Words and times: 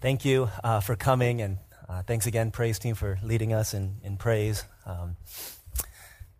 thank 0.00 0.24
you 0.24 0.50
uh, 0.64 0.80
for 0.80 0.96
coming, 0.96 1.40
and 1.40 1.58
uh, 1.88 2.02
thanks 2.02 2.26
again, 2.26 2.50
praise 2.50 2.78
team, 2.78 2.94
for 2.94 3.18
leading 3.22 3.52
us 3.52 3.74
in, 3.74 3.96
in 4.02 4.16
praise. 4.16 4.64
Um, 4.86 5.16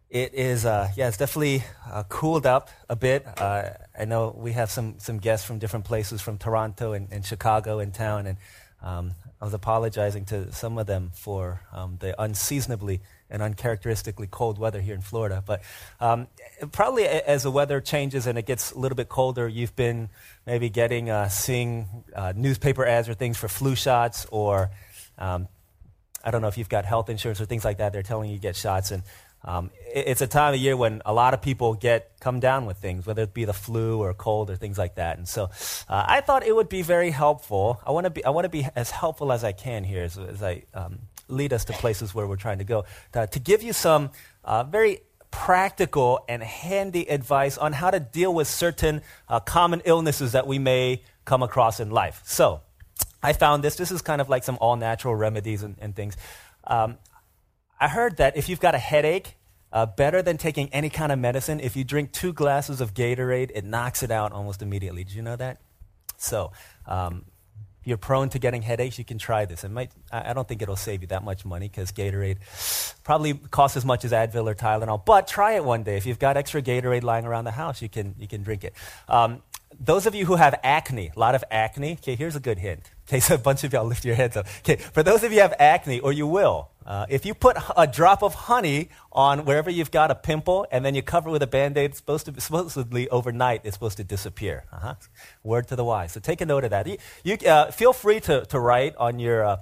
it 0.08 0.34
is, 0.34 0.66
uh, 0.66 0.88
yeah, 0.96 1.08
it's 1.08 1.16
definitely 1.16 1.62
uh, 1.88 2.02
cooled 2.08 2.46
up 2.46 2.68
a 2.88 2.96
bit. 2.96 3.26
Uh, 3.38 3.70
I 3.98 4.04
know 4.06 4.34
we 4.36 4.52
have 4.52 4.70
some, 4.70 4.98
some 4.98 5.18
guests 5.18 5.46
from 5.46 5.58
different 5.58 5.84
places, 5.84 6.20
from 6.20 6.38
Toronto 6.38 6.92
and, 6.92 7.08
and 7.12 7.24
Chicago 7.24 7.78
in 7.78 7.92
town, 7.92 8.26
and 8.26 8.38
um, 8.82 9.12
I 9.40 9.44
was 9.44 9.54
apologizing 9.54 10.26
to 10.26 10.52
some 10.52 10.76
of 10.78 10.86
them 10.86 11.10
for 11.14 11.62
um, 11.72 11.96
the 12.00 12.20
unseasonably 12.20 13.00
and 13.30 13.42
uncharacteristically 13.42 14.26
cold 14.26 14.58
weather 14.58 14.80
here 14.80 14.94
in 14.94 15.00
Florida. 15.00 15.42
But 15.46 15.62
um, 16.00 16.26
probably 16.72 17.06
as 17.06 17.44
the 17.44 17.50
weather 17.50 17.80
changes 17.80 18.26
and 18.26 18.38
it 18.38 18.44
gets 18.44 18.72
a 18.72 18.78
little 18.78 18.96
bit 18.96 19.08
colder, 19.08 19.48
you've 19.48 19.76
been 19.76 20.08
maybe 20.46 20.68
getting, 20.68 21.08
uh, 21.08 21.28
seeing 21.28 21.86
uh, 22.14 22.32
newspaper 22.36 22.84
ads 22.84 23.08
or 23.08 23.14
things 23.14 23.38
for 23.38 23.48
flu 23.48 23.74
shots, 23.74 24.26
or 24.30 24.70
um, 25.18 25.48
I 26.24 26.30
don't 26.30 26.42
know 26.42 26.48
if 26.48 26.58
you've 26.58 26.68
got 26.68 26.84
health 26.84 27.08
insurance 27.08 27.40
or 27.40 27.46
things 27.46 27.64
like 27.64 27.78
that. 27.78 27.92
They're 27.92 28.02
telling 28.02 28.30
you 28.30 28.36
to 28.36 28.42
get 28.42 28.56
shots. 28.56 28.90
And 28.90 29.02
um, 29.44 29.70
it's 29.92 30.20
a 30.20 30.26
time 30.26 30.54
of 30.54 30.60
year 30.60 30.76
when 30.76 31.02
a 31.04 31.12
lot 31.12 31.34
of 31.34 31.42
people 31.42 31.74
get 31.74 32.12
come 32.20 32.40
down 32.40 32.66
with 32.66 32.76
things, 32.78 33.06
whether 33.06 33.22
it 33.22 33.34
be 33.34 33.44
the 33.44 33.52
flu 33.52 34.00
or 34.00 34.12
cold 34.14 34.50
or 34.50 34.56
things 34.56 34.78
like 34.78 34.96
that. 34.96 35.18
And 35.18 35.28
so, 35.28 35.44
uh, 35.88 36.04
I 36.06 36.20
thought 36.20 36.46
it 36.46 36.54
would 36.54 36.68
be 36.68 36.82
very 36.82 37.10
helpful. 37.10 37.80
I 37.86 37.90
want 37.90 38.04
to 38.04 38.10
be 38.10 38.24
I 38.24 38.30
want 38.30 38.44
to 38.44 38.48
be 38.48 38.66
as 38.76 38.90
helpful 38.90 39.32
as 39.32 39.44
I 39.44 39.52
can 39.52 39.84
here 39.84 40.04
as, 40.04 40.18
as 40.18 40.42
I 40.42 40.64
um, 40.74 41.00
lead 41.28 41.52
us 41.52 41.64
to 41.66 41.72
places 41.72 42.14
where 42.14 42.26
we're 42.26 42.36
trying 42.36 42.58
to 42.58 42.64
go 42.64 42.84
to, 43.12 43.26
to 43.26 43.38
give 43.38 43.62
you 43.62 43.72
some 43.72 44.10
uh, 44.44 44.64
very 44.64 45.00
practical 45.30 46.24
and 46.28 46.42
handy 46.42 47.08
advice 47.08 47.56
on 47.56 47.72
how 47.72 47.90
to 47.90 48.00
deal 48.00 48.34
with 48.34 48.48
certain 48.48 49.00
uh, 49.28 49.38
common 49.40 49.80
illnesses 49.84 50.32
that 50.32 50.46
we 50.46 50.58
may 50.58 51.02
come 51.24 51.42
across 51.42 51.80
in 51.80 51.90
life. 51.90 52.22
So, 52.24 52.62
I 53.22 53.32
found 53.32 53.62
this. 53.62 53.76
This 53.76 53.90
is 53.90 54.02
kind 54.02 54.20
of 54.20 54.28
like 54.28 54.44
some 54.44 54.58
all 54.60 54.76
natural 54.76 55.14
remedies 55.14 55.62
and, 55.62 55.76
and 55.80 55.94
things. 55.94 56.16
Um, 56.64 56.98
I 57.78 57.88
heard 57.88 58.18
that 58.18 58.36
if 58.36 58.48
you've 58.48 58.60
got 58.60 58.74
a 58.74 58.78
headache, 58.78 59.36
uh, 59.72 59.86
better 59.86 60.22
than 60.22 60.36
taking 60.36 60.68
any 60.72 60.90
kind 60.90 61.12
of 61.12 61.18
medicine, 61.18 61.60
if 61.60 61.76
you 61.76 61.84
drink 61.84 62.12
two 62.12 62.32
glasses 62.32 62.80
of 62.80 62.94
Gatorade, 62.94 63.50
it 63.54 63.64
knocks 63.64 64.02
it 64.02 64.10
out 64.10 64.32
almost 64.32 64.62
immediately. 64.62 65.04
Did 65.04 65.14
you 65.14 65.22
know 65.22 65.36
that? 65.36 65.60
So, 66.16 66.52
um, 66.86 67.24
if 67.80 67.86
you're 67.86 67.96
prone 67.96 68.28
to 68.30 68.38
getting 68.38 68.60
headaches, 68.60 68.98
you 68.98 69.06
can 69.06 69.16
try 69.16 69.46
this. 69.46 69.64
It 69.64 69.70
might, 69.70 69.90
I 70.12 70.34
don't 70.34 70.46
think 70.46 70.60
it'll 70.60 70.76
save 70.76 71.00
you 71.00 71.06
that 71.08 71.24
much 71.24 71.46
money 71.46 71.66
because 71.66 71.92
Gatorade 71.92 72.36
probably 73.04 73.32
costs 73.32 73.76
as 73.76 73.86
much 73.86 74.04
as 74.04 74.12
Advil 74.12 74.50
or 74.50 74.54
Tylenol. 74.54 75.02
But 75.02 75.26
try 75.26 75.52
it 75.52 75.64
one 75.64 75.82
day. 75.82 75.96
If 75.96 76.04
you've 76.04 76.18
got 76.18 76.36
extra 76.36 76.60
Gatorade 76.60 77.02
lying 77.02 77.24
around 77.24 77.44
the 77.44 77.52
house, 77.52 77.80
you 77.80 77.88
can, 77.88 78.14
you 78.18 78.28
can 78.28 78.42
drink 78.42 78.64
it. 78.64 78.74
Um, 79.08 79.42
those 79.78 80.04
of 80.04 80.14
you 80.14 80.26
who 80.26 80.36
have 80.36 80.60
acne, 80.62 81.10
a 81.16 81.18
lot 81.18 81.34
of 81.34 81.42
acne, 81.50 81.92
okay, 81.92 82.16
here's 82.16 82.36
a 82.36 82.40
good 82.40 82.58
hint. 82.58 82.90
Okay, 83.10 83.18
so 83.18 83.34
a 83.34 83.38
bunch 83.38 83.64
of 83.64 83.72
y'all 83.72 83.86
lift 83.86 84.04
your 84.04 84.14
heads 84.14 84.36
up. 84.36 84.46
Okay, 84.60 84.76
for 84.76 85.02
those 85.02 85.24
of 85.24 85.32
you 85.32 85.40
have 85.40 85.52
acne, 85.58 85.98
or 85.98 86.12
you 86.12 86.28
will, 86.28 86.70
uh, 86.86 87.06
if 87.08 87.26
you 87.26 87.34
put 87.34 87.56
a 87.76 87.84
drop 87.84 88.22
of 88.22 88.34
honey 88.34 88.88
on 89.10 89.44
wherever 89.44 89.68
you've 89.68 89.90
got 89.90 90.12
a 90.12 90.14
pimple 90.14 90.64
and 90.70 90.84
then 90.84 90.94
you 90.94 91.02
cover 91.02 91.28
it 91.28 91.32
with 91.32 91.42
a 91.42 91.48
band 91.48 91.76
aid, 91.76 91.96
supposed 91.96 92.26
to, 92.26 92.40
supposedly 92.40 93.08
overnight 93.08 93.62
it's 93.64 93.74
supposed 93.74 93.96
to 93.96 94.04
disappear. 94.04 94.62
Uh-huh. 94.72 94.94
Word 95.42 95.66
to 95.68 95.74
the 95.74 95.82
wise. 95.82 96.12
So 96.12 96.20
take 96.20 96.40
a 96.40 96.46
note 96.46 96.62
of 96.62 96.70
that. 96.70 96.86
You, 96.86 96.98
you 97.24 97.36
uh, 97.48 97.72
feel 97.72 97.92
free 97.92 98.20
to, 98.20 98.44
to 98.46 98.60
write 98.60 98.94
on 98.94 99.18
your 99.18 99.44
uh, 99.44 99.56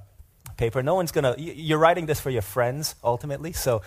paper. 0.59 0.83
No 0.83 0.95
one's 0.95 1.11
going 1.11 1.25
to, 1.25 1.41
you're 1.41 1.79
writing 1.79 2.05
this 2.05 2.21
for 2.21 2.29
your 2.29 2.43
friends 2.43 2.97
ultimately. 3.03 3.55
So 3.55 3.81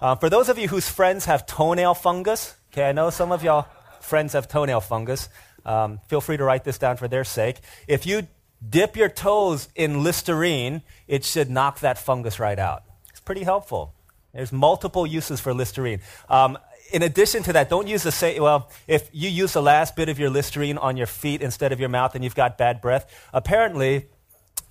uh, 0.00 0.14
for 0.14 0.30
those 0.30 0.48
of 0.48 0.58
you 0.58 0.68
whose 0.68 0.88
friends 0.88 1.24
have 1.24 1.44
toenail 1.44 1.94
fungus, 1.94 2.54
okay, 2.72 2.88
I 2.88 2.92
know 2.92 3.10
some 3.10 3.32
of 3.32 3.42
y'all 3.42 3.66
friends 4.00 4.34
have 4.34 4.46
toenail 4.46 4.80
fungus. 4.80 5.28
Um, 5.66 5.98
feel 6.06 6.20
free 6.20 6.36
to 6.36 6.44
write 6.44 6.62
this 6.62 6.78
down 6.78 6.98
for 6.98 7.08
their 7.08 7.24
sake. 7.24 7.56
If 7.88 8.06
you 8.06 8.28
dip 8.66 8.96
your 8.96 9.08
toes 9.08 9.68
in 9.74 10.02
Listerine, 10.02 10.82
it 11.06 11.24
should 11.24 11.50
knock 11.50 11.80
that 11.80 11.98
fungus 11.98 12.38
right 12.40 12.58
out. 12.58 12.82
It's 13.10 13.20
pretty 13.20 13.44
helpful. 13.44 13.94
There's 14.32 14.52
multiple 14.52 15.06
uses 15.06 15.40
for 15.40 15.54
Listerine. 15.54 16.00
Um, 16.28 16.58
in 16.92 17.02
addition 17.02 17.42
to 17.44 17.52
that, 17.54 17.68
don't 17.68 17.86
use 17.86 18.02
the 18.02 18.12
same. 18.12 18.42
Well, 18.42 18.70
if 18.86 19.10
you 19.12 19.28
use 19.28 19.52
the 19.52 19.62
last 19.62 19.96
bit 19.96 20.08
of 20.08 20.18
your 20.18 20.30
Listerine 20.30 20.78
on 20.78 20.96
your 20.96 21.06
feet 21.06 21.42
instead 21.42 21.72
of 21.72 21.80
your 21.80 21.88
mouth 21.88 22.14
and 22.14 22.24
you've 22.24 22.34
got 22.34 22.56
bad 22.56 22.80
breath, 22.80 23.06
apparently, 23.32 24.06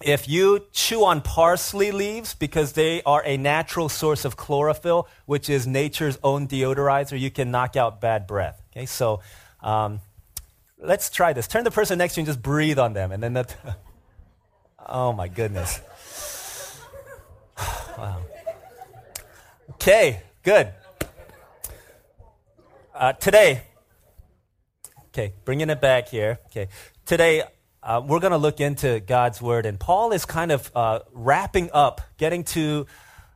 if 0.01 0.28
you 0.28 0.66
chew 0.73 1.03
on 1.06 1.22
parsley 1.22 1.91
leaves 1.91 2.34
because 2.34 2.73
they 2.73 3.01
are 3.03 3.23
a 3.25 3.38
natural 3.38 3.90
source 3.90 4.25
of 4.25 4.38
chlorophyll, 4.38 5.07
which 5.25 5.50
is 5.50 5.66
nature's 5.66 6.17
own 6.23 6.47
deodorizer, 6.47 7.19
you 7.19 7.31
can 7.31 7.51
knock 7.51 7.75
out 7.75 8.00
bad 8.00 8.28
breath. 8.28 8.61
Okay, 8.72 8.85
so 8.85 9.22
um, 9.61 10.01
Let's 10.79 11.09
try 11.09 11.34
this. 11.34 11.47
Turn 11.47 11.63
the 11.63 11.72
person 11.72 11.97
next 11.97 12.13
to 12.16 12.19
you 12.19 12.22
and 12.22 12.28
just 12.28 12.41
breathe 12.41 12.78
on 12.78 12.94
them. 12.94 13.11
And 13.11 13.22
then 13.22 13.34
that. 13.34 13.56
Oh 14.89 15.11
my 15.11 15.27
goodness. 15.27 15.81
wow. 17.97 18.21
Okay, 19.71 20.21
good. 20.43 20.71
Uh, 22.95 23.11
today, 23.13 23.63
okay, 25.07 25.33
bringing 25.43 25.69
it 25.69 25.81
back 25.81 26.07
here. 26.07 26.39
Okay, 26.45 26.69
today 27.05 27.43
uh, 27.83 28.01
we're 28.05 28.21
going 28.21 28.31
to 28.31 28.37
look 28.37 28.61
into 28.61 29.01
God's 29.01 29.41
Word, 29.41 29.65
and 29.65 29.77
Paul 29.77 30.13
is 30.13 30.23
kind 30.23 30.53
of 30.53 30.71
uh, 30.73 30.99
wrapping 31.11 31.69
up, 31.73 31.99
getting 32.17 32.45
to 32.45 32.87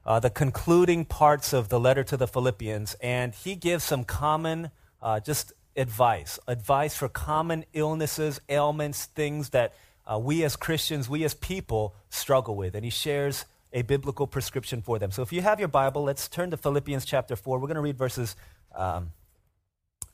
uh, 0.05 0.21
the 0.21 0.29
concluding 0.29 1.03
parts 1.03 1.51
of 1.51 1.67
the 1.67 1.81
letter 1.81 2.05
to 2.05 2.15
the 2.15 2.27
Philippians, 2.27 2.93
and 3.01 3.35
he 3.35 3.55
gives 3.57 3.83
some 3.83 4.05
common, 4.05 4.71
uh, 5.01 5.19
just 5.19 5.51
advice 5.75 6.39
advice 6.47 6.95
for 6.95 7.09
common 7.09 7.65
illnesses, 7.73 8.39
ailments, 8.47 9.05
things 9.05 9.49
that 9.49 9.73
uh, 10.11 10.17
we 10.17 10.43
as 10.43 10.55
Christians, 10.55 11.07
we 11.07 11.23
as 11.23 11.33
people 11.33 11.95
struggle 12.09 12.55
with. 12.55 12.75
And 12.75 12.83
he 12.83 12.91
shares 12.91 13.45
a 13.71 13.81
biblical 13.83 14.27
prescription 14.27 14.81
for 14.81 14.99
them. 14.99 15.11
So 15.11 15.21
if 15.21 15.31
you 15.31 15.41
have 15.41 15.59
your 15.59 15.69
Bible, 15.69 16.03
let's 16.03 16.27
turn 16.27 16.51
to 16.51 16.57
Philippians 16.57 17.05
chapter 17.05 17.35
4. 17.35 17.59
We're 17.59 17.67
going 17.67 17.75
to 17.75 17.81
read 17.81 17.97
verses, 17.97 18.35
um, 18.75 19.11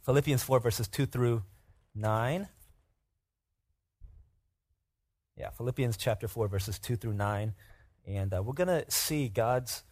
Philippians 0.05 0.43
4, 0.43 0.59
verses 0.59 0.87
2 0.87 1.07
through 1.07 1.43
9. 1.95 2.47
Yeah, 5.35 5.49
Philippians 5.51 5.97
chapter 5.97 6.27
4, 6.27 6.47
verses 6.47 6.77
2 6.79 6.95
through 6.95 7.13
9. 7.13 7.53
And 8.05 8.33
uh, 8.33 8.43
we're 8.43 8.53
going 8.53 8.67
to 8.67 8.89
see 8.89 9.29
God's 9.29 9.83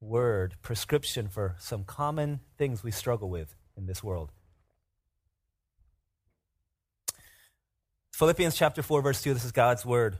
word, 0.00 0.54
prescription 0.62 1.28
for 1.28 1.54
some 1.58 1.84
common 1.84 2.40
things 2.58 2.82
we 2.82 2.90
struggle 2.90 3.30
with 3.30 3.54
in 3.76 3.86
this 3.86 4.02
world. 4.02 4.32
Philippians 8.14 8.54
chapter 8.54 8.80
4, 8.80 9.02
verse 9.02 9.22
2, 9.22 9.34
this 9.34 9.44
is 9.44 9.50
God's 9.50 9.84
word. 9.84 10.18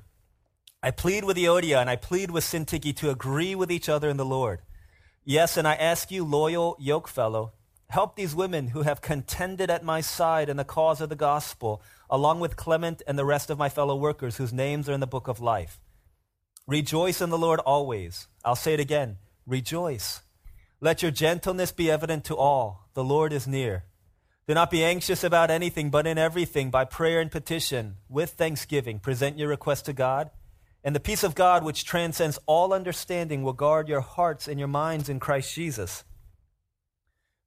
I 0.83 0.91
plead 0.91 1.23
with 1.23 1.37
Euodia 1.37 1.81
and 1.81 1.89
I 1.89 1.95
plead 1.95 2.29
with 2.29 2.43
Syntyche 2.43 2.97
to 2.97 3.09
agree 3.09 3.55
with 3.55 3.71
each 3.71 3.89
other 3.89 4.09
in 4.09 4.17
the 4.17 4.25
Lord. 4.25 4.63
Yes, 5.25 5.57
and 5.57 5.67
I 5.69 5.75
ask 5.75 6.11
you, 6.11 6.25
loyal 6.25 6.77
yokefellow, 6.83 7.53
help 7.91 8.17
these 8.17 8.35
women 8.35 8.67
who 8.69 8.83
have 8.83 9.01
contended 9.01 9.71
at 9.71 9.85
my 9.85 10.01
side 10.01 10.49
in 10.49 10.57
the 10.57 10.65
cause 10.65 11.01
of 11.01 11.09
the 11.09 11.15
gospel, 11.15 11.81
along 12.11 12.41
with 12.41 12.57
Clement 12.57 13.01
and 13.07 13.17
the 13.17 13.25
rest 13.25 13.49
of 13.49 13.59
my 13.59 13.69
fellow 13.69 13.95
workers 13.95 14.39
whose 14.39 14.53
names 14.53 14.89
are 14.89 14.93
in 14.93 14.99
the 14.99 15.07
book 15.07 15.29
of 15.29 15.41
life. 15.41 15.79
Rejoice 16.67 17.21
in 17.21 17.31
the 17.31 17.39
Lord 17.39 17.61
always. 17.61 18.27
I'll 18.45 18.57
say 18.57 18.75
it 18.75 18.81
again 18.81 19.19
rejoice. 19.47 20.23
Let 20.81 21.01
your 21.01 21.13
gentleness 21.13 21.71
be 21.71 21.93
evident 21.93 22.25
to 22.25 22.37
all. 22.37 22.89
The 22.95 23.05
Lord 23.05 23.33
is 23.33 23.47
near. 23.47 23.85
Do 24.47 24.53
not 24.53 24.71
be 24.71 24.85
anxious 24.85 25.25
about 25.25 25.51
anything, 25.51 25.89
but 25.89 26.07
in 26.07 26.19
everything, 26.19 26.71
by 26.71 26.85
prayer 26.85 27.21
and 27.21 27.31
petition, 27.31 27.97
with 28.11 28.31
thanksgiving, 28.31 28.99
present 28.99 29.39
your 29.39 29.49
request 29.49 29.87
to 29.87 29.95
God. 29.95 30.31
And 30.83 30.95
the 30.95 31.01
peace 31.01 31.25
of 31.25 31.35
God, 31.35 31.65
which 31.65 31.87
transcends 31.87 32.39
all 32.45 32.75
understanding, 32.75 33.43
will 33.43 33.55
guard 33.55 33.89
your 33.89 34.03
hearts 34.03 34.47
and 34.47 34.59
your 34.59 34.69
minds 34.69 35.09
in 35.09 35.19
Christ 35.19 35.55
Jesus. 35.55 36.05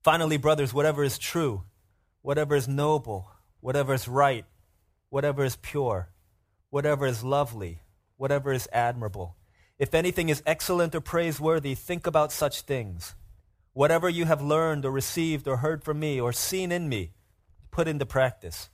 Finally, 0.01 0.37
brothers, 0.37 0.73
whatever 0.73 1.03
is 1.03 1.19
true, 1.19 1.63
whatever 2.23 2.55
is 2.55 2.67
noble, 2.67 3.29
whatever 3.59 3.93
is 3.93 4.07
right, 4.07 4.45
whatever 5.09 5.43
is 5.43 5.55
pure, 5.55 6.09
whatever 6.71 7.05
is 7.05 7.23
lovely, 7.23 7.81
whatever 8.15 8.51
is 8.51 8.67
admirable, 8.73 9.35
if 9.77 9.93
anything 9.93 10.29
is 10.29 10.41
excellent 10.47 10.95
or 10.95 11.01
praiseworthy, 11.01 11.75
think 11.75 12.07
about 12.07 12.31
such 12.31 12.61
things. 12.61 13.13
Whatever 13.77 14.09
you 14.09 14.25
have 14.25 14.41
learned 14.41 14.85
or 14.85 14.91
received 14.91 15.47
or 15.47 15.57
heard 15.57 15.83
from 15.83 15.99
me 15.99 16.19
or 16.19 16.33
seen 16.33 16.71
in 16.71 16.89
me, 16.89 17.11
put 17.69 17.87
into 17.87 18.07
practice, 18.07 18.71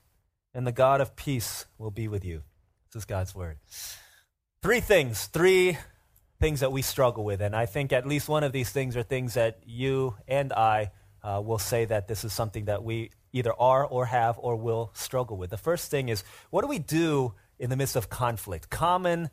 and 0.53 0.65
the 0.65 0.71
God 0.71 1.01
of 1.01 1.17
peace 1.17 1.65
will 1.77 1.91
be 1.91 2.07
with 2.07 2.23
you. 2.23 2.43
This 2.87 3.01
is 3.01 3.05
God's 3.05 3.35
word. 3.35 3.57
Three 4.61 4.79
things, 4.79 5.25
three 5.25 5.77
things 6.39 6.61
that 6.61 6.71
we 6.71 6.81
struggle 6.81 7.25
with. 7.25 7.41
And 7.41 7.53
I 7.53 7.65
think 7.65 7.91
at 7.91 8.07
least 8.07 8.29
one 8.29 8.45
of 8.45 8.53
these 8.53 8.69
things 8.69 8.95
are 8.95 9.03
things 9.03 9.33
that 9.33 9.59
you 9.65 10.15
and 10.25 10.53
I 10.53 10.91
uh, 11.21 11.41
will 11.43 11.59
say 11.59 11.83
that 11.83 12.07
this 12.07 12.23
is 12.23 12.31
something 12.31 12.63
that 12.65 12.85
we 12.85 13.11
either 13.33 13.51
are 13.59 13.85
or 13.85 14.05
have 14.05 14.39
or 14.39 14.55
will 14.55 14.91
struggle 14.93 15.35
with. 15.35 15.49
The 15.49 15.57
first 15.57 15.91
thing 15.91 16.07
is 16.07 16.23
what 16.49 16.61
do 16.61 16.69
we 16.69 16.79
do 16.79 17.33
in 17.59 17.69
the 17.69 17.75
midst 17.75 17.97
of 17.97 18.09
conflict? 18.09 18.69
Common, 18.69 19.31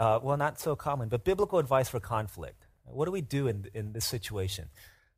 uh, 0.00 0.20
well, 0.22 0.38
not 0.38 0.58
so 0.58 0.74
common, 0.74 1.10
but 1.10 1.24
biblical 1.24 1.58
advice 1.58 1.90
for 1.90 2.00
conflict. 2.00 2.66
What 2.86 3.04
do 3.04 3.10
we 3.10 3.20
do 3.20 3.48
in, 3.48 3.66
in 3.74 3.92
this 3.92 4.06
situation? 4.06 4.68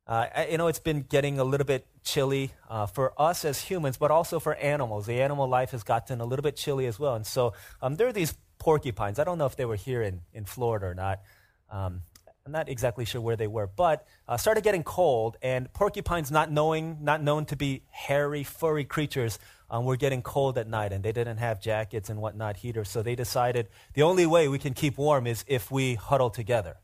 Uh, 0.06 0.26
you 0.48 0.56
know, 0.56 0.68
it's 0.68 0.78
been 0.78 1.02
getting 1.02 1.40
a 1.40 1.44
little 1.44 1.66
bit 1.66 1.86
chilly 2.04 2.52
uh, 2.68 2.86
for 2.86 3.12
us 3.20 3.44
as 3.44 3.60
humans, 3.60 3.96
but 3.96 4.10
also 4.10 4.38
for 4.38 4.54
animals. 4.54 5.06
The 5.06 5.20
animal 5.20 5.48
life 5.48 5.72
has 5.72 5.82
gotten 5.82 6.20
a 6.20 6.24
little 6.24 6.44
bit 6.44 6.56
chilly 6.56 6.86
as 6.86 6.98
well. 6.98 7.16
And 7.16 7.26
so 7.26 7.54
um, 7.82 7.96
there 7.96 8.06
are 8.06 8.12
these 8.12 8.34
porcupines. 8.58 9.18
I 9.18 9.24
don't 9.24 9.36
know 9.36 9.46
if 9.46 9.56
they 9.56 9.64
were 9.64 9.76
here 9.76 10.02
in, 10.02 10.20
in 10.32 10.44
Florida 10.44 10.86
or 10.86 10.94
not. 10.94 11.22
Um, 11.70 12.02
I'm 12.46 12.52
not 12.52 12.68
exactly 12.68 13.04
sure 13.04 13.20
where 13.20 13.34
they 13.34 13.48
were, 13.48 13.66
but 13.66 14.06
uh, 14.28 14.36
started 14.36 14.62
getting 14.62 14.84
cold, 14.84 15.36
and 15.42 15.72
porcupines, 15.72 16.30
not 16.30 16.52
knowing, 16.52 16.98
not 17.02 17.20
known 17.20 17.44
to 17.46 17.56
be 17.56 17.82
hairy, 17.90 18.44
furry 18.44 18.84
creatures, 18.84 19.40
um, 19.68 19.84
were 19.84 19.96
getting 19.96 20.22
cold 20.22 20.56
at 20.56 20.68
night, 20.68 20.92
and 20.92 21.02
they 21.02 21.10
didn't 21.10 21.38
have 21.38 21.60
jackets 21.60 22.08
and 22.08 22.20
whatnot, 22.20 22.58
heaters. 22.58 22.88
So 22.88 23.02
they 23.02 23.16
decided 23.16 23.68
the 23.94 24.02
only 24.02 24.26
way 24.26 24.46
we 24.46 24.60
can 24.60 24.74
keep 24.74 24.96
warm 24.96 25.26
is 25.26 25.44
if 25.48 25.72
we 25.72 25.96
huddle 25.96 26.30
together. 26.30 26.76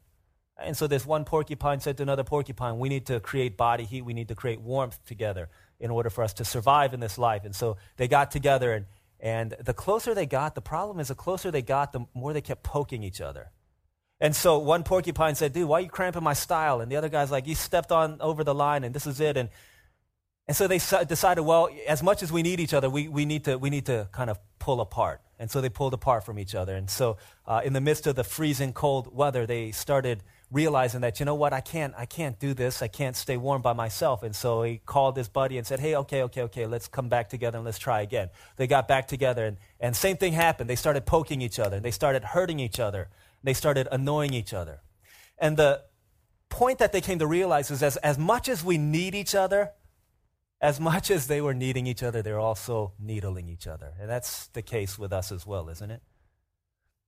And 0.59 0.77
so 0.77 0.87
this 0.87 1.07
one 1.07 1.25
porcupine 1.25 1.81
said 1.81 1.97
to 1.97 2.03
another 2.03 2.25
porcupine, 2.25 2.79
"We 2.79 2.89
need 2.89 3.07
to 3.07 3.21
create 3.21 3.57
body 3.57 3.85
heat. 3.85 4.03
We 4.03 4.15
need 4.15 4.29
to 4.29 4.35
create 4.35 4.61
warmth 4.61 5.05
together 5.07 5.49
in 5.81 5.91
order 5.91 6.11
for 6.11 6.23
us 6.23 6.33
to 6.35 6.45
survive 6.45 6.95
in 6.95 7.01
this 7.01 7.19
life." 7.19 7.45
And 7.45 7.55
so 7.55 7.77
they 7.97 8.07
got 8.07 8.31
together, 8.31 8.73
and 8.73 8.87
and 9.23 9.55
the 9.65 9.73
closer 9.73 10.15
they 10.15 10.27
got, 10.27 10.57
the 10.57 10.61
problem 10.61 10.99
is 10.99 11.09
the 11.09 11.15
closer 11.15 11.53
they 11.53 11.63
got, 11.63 11.93
the 11.93 12.01
more 12.13 12.33
they 12.33 12.41
kept 12.41 12.65
poking 12.65 13.05
each 13.05 13.21
other. 13.21 13.53
And 14.21 14.35
so 14.35 14.59
one 14.59 14.83
porcupine 14.83 15.37
said, 15.37 15.53
Dude, 15.53 15.69
why 15.69 15.79
are 15.79 15.81
you 15.81 15.89
cramping 15.89 16.25
my 16.25 16.33
style? 16.33 16.81
And 16.81 16.91
the 16.91 16.97
other 16.97 17.09
guy's 17.09 17.31
like, 17.31 17.47
You 17.47 17.55
stepped 17.55 17.93
on 17.93 18.19
over 18.21 18.43
the 18.43 18.55
line 18.55 18.83
and 18.83 18.93
this 18.93 19.07
is 19.07 19.21
it. 19.21 19.37
And, 19.37 19.49
and 20.49 20.57
so 20.57 20.67
they 20.67 20.79
decided, 20.79 21.43
well, 21.43 21.69
as 21.87 22.03
much 22.03 22.23
as 22.23 22.33
we 22.33 22.43
need 22.43 22.59
each 22.59 22.75
other, 22.75 22.91
we, 22.91 23.07
we, 23.07 23.25
need, 23.25 23.45
to, 23.45 23.57
we 23.57 23.71
need 23.71 23.87
to 23.87 24.09
kind 24.11 24.29
of 24.29 24.41
pull 24.59 24.81
apart. 24.81 25.21
And 25.39 25.51
so 25.51 25.61
they 25.61 25.69
pulled 25.69 25.95
apart 25.95 26.25
from 26.25 26.39
each 26.39 26.55
other. 26.57 26.75
And 26.75 26.91
so 26.91 27.17
uh, 27.47 27.63
in 27.65 27.73
the 27.73 27.81
midst 27.81 28.09
of 28.09 28.17
the 28.17 28.25
freezing 28.25 28.73
cold 28.73 29.15
weather, 29.15 29.47
they 29.47 29.71
started 29.71 30.25
realizing 30.53 31.01
that, 31.01 31.19
you 31.19 31.25
know 31.25 31.35
what, 31.35 31.55
I 31.55 31.61
can't, 31.61 31.95
I 31.97 32.05
can't 32.05 32.39
do 32.39 32.53
this. 32.53 32.83
I 32.83 32.89
can't 32.89 33.17
stay 33.17 33.39
warm 33.39 33.63
by 33.63 33.73
myself. 33.73 34.23
And 34.23 34.37
so 34.37 34.63
he 34.63 34.83
called 34.85 35.17
his 35.17 35.29
buddy 35.29 35.57
and 35.57 35.67
said, 35.67 35.81
hey, 35.81 35.97
okay, 35.97 36.23
okay, 36.25 36.43
okay, 36.43 36.67
let's 36.67 36.87
come 36.87 37.09
back 37.09 37.31
together 37.31 37.57
and 37.57 37.65
let's 37.65 37.79
try 37.79 38.03
again. 38.03 38.29
They 38.57 38.67
got 38.67 38.87
back 38.87 39.09
together 39.09 39.47
and, 39.47 39.57
and 39.81 39.97
same 39.97 40.19
thing 40.19 40.35
happened. 40.35 40.69
They 40.69 40.77
started 40.77 41.07
poking 41.07 41.41
each 41.41 41.59
other. 41.59 41.81
They 41.81 41.91
started 41.91 42.23
hurting 42.23 42.61
each 42.61 42.79
other. 42.79 43.09
They 43.43 43.55
started 43.55 43.89
annoying 43.91 44.35
each 44.35 44.53
other. 44.53 44.83
And 45.39 45.57
the 45.57 45.83
point 46.51 46.79
that 46.79 46.93
they 46.93 47.01
came 47.01 47.19
to 47.19 47.27
realize 47.27 47.71
is 47.71 47.83
as, 47.83 47.97
as 47.99 48.19
much 48.19 48.49
as 48.49 48.63
we 48.63 48.77
need 48.77 49.15
each 49.15 49.35
other, 49.35 49.71
as 50.61 50.79
much 50.79 51.11
as 51.11 51.27
they 51.27 51.41
were 51.41 51.55
needing 51.55 51.87
each 51.87 52.03
other, 52.03 52.21
they're 52.21 52.39
also 52.39 52.93
needling 53.01 53.49
each 53.49 53.67
other. 53.67 53.95
And 53.99 54.09
that's 54.09 54.49
the 54.49 54.63
case 54.63 54.99
with 54.99 55.13
us 55.13 55.33
as 55.33 55.47
well, 55.47 55.71
isn't 55.71 55.91
it? 55.91 56.03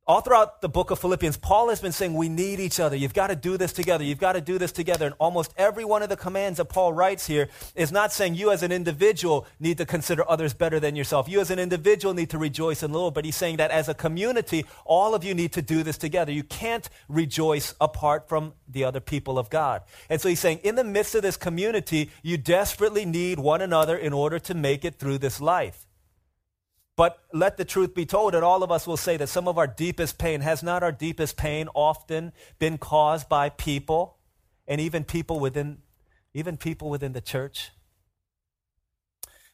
All 0.06 0.20
throughout 0.20 0.60
the 0.60 0.68
book 0.68 0.90
of 0.90 0.98
Philippians, 0.98 1.38
Paul 1.38 1.70
has 1.70 1.80
been 1.80 1.92
saying 1.92 2.14
we 2.14 2.28
need 2.28 2.60
each 2.60 2.78
other. 2.78 2.94
You've 2.94 3.14
got 3.14 3.28
to 3.28 3.36
do 3.36 3.56
this 3.56 3.72
together. 3.72 4.04
You've 4.04 4.18
got 4.18 4.34
to 4.34 4.40
do 4.42 4.58
this 4.58 4.70
together. 4.70 5.06
And 5.06 5.14
almost 5.18 5.54
every 5.56 5.84
one 5.84 6.02
of 6.02 6.10
the 6.10 6.16
commands 6.16 6.58
that 6.58 6.66
Paul 6.66 6.92
writes 6.92 7.26
here 7.26 7.48
is 7.74 7.90
not 7.90 8.12
saying 8.12 8.34
you 8.34 8.50
as 8.50 8.62
an 8.62 8.70
individual 8.70 9.46
need 9.58 9.78
to 9.78 9.86
consider 9.86 10.28
others 10.28 10.52
better 10.52 10.78
than 10.78 10.94
yourself. 10.94 11.26
You 11.26 11.40
as 11.40 11.50
an 11.50 11.58
individual 11.58 12.12
need 12.12 12.30
to 12.30 12.38
rejoice 12.38 12.82
in 12.82 12.92
the 12.92 12.98
Lord. 12.98 13.14
But 13.14 13.24
he's 13.24 13.36
saying 13.36 13.56
that 13.56 13.70
as 13.70 13.88
a 13.88 13.94
community, 13.94 14.66
all 14.84 15.14
of 15.14 15.24
you 15.24 15.32
need 15.32 15.52
to 15.52 15.62
do 15.62 15.82
this 15.82 15.96
together. 15.96 16.32
You 16.32 16.44
can't 16.44 16.88
rejoice 17.08 17.74
apart 17.80 18.28
from 18.28 18.52
the 18.68 18.84
other 18.84 19.00
people 19.00 19.38
of 19.38 19.48
God. 19.48 19.82
And 20.10 20.20
so 20.20 20.28
he's 20.28 20.40
saying 20.40 20.60
in 20.64 20.74
the 20.74 20.84
midst 20.84 21.14
of 21.14 21.22
this 21.22 21.38
community, 21.38 22.10
you 22.22 22.36
desperately 22.36 23.06
need 23.06 23.38
one 23.38 23.62
another 23.62 23.96
in 23.96 24.12
order 24.12 24.38
to 24.40 24.54
make 24.54 24.84
it 24.84 24.98
through 24.98 25.18
this 25.18 25.40
life. 25.40 25.86
But 26.96 27.18
let 27.32 27.56
the 27.56 27.64
truth 27.64 27.94
be 27.94 28.06
told, 28.06 28.34
and 28.34 28.44
all 28.44 28.62
of 28.62 28.70
us 28.70 28.86
will 28.86 28.96
say 28.96 29.16
that 29.16 29.28
some 29.28 29.48
of 29.48 29.58
our 29.58 29.66
deepest 29.66 30.16
pain 30.18 30.40
has 30.42 30.62
not 30.62 30.82
our 30.82 30.92
deepest 30.92 31.36
pain 31.36 31.68
often 31.74 32.32
been 32.58 32.78
caused 32.78 33.28
by 33.28 33.48
people 33.48 34.18
and 34.66 34.80
even 34.80 35.04
people 35.04 35.40
within 35.40 35.78
even 36.34 36.56
people 36.56 36.90
within 36.90 37.12
the 37.12 37.20
church. 37.20 37.70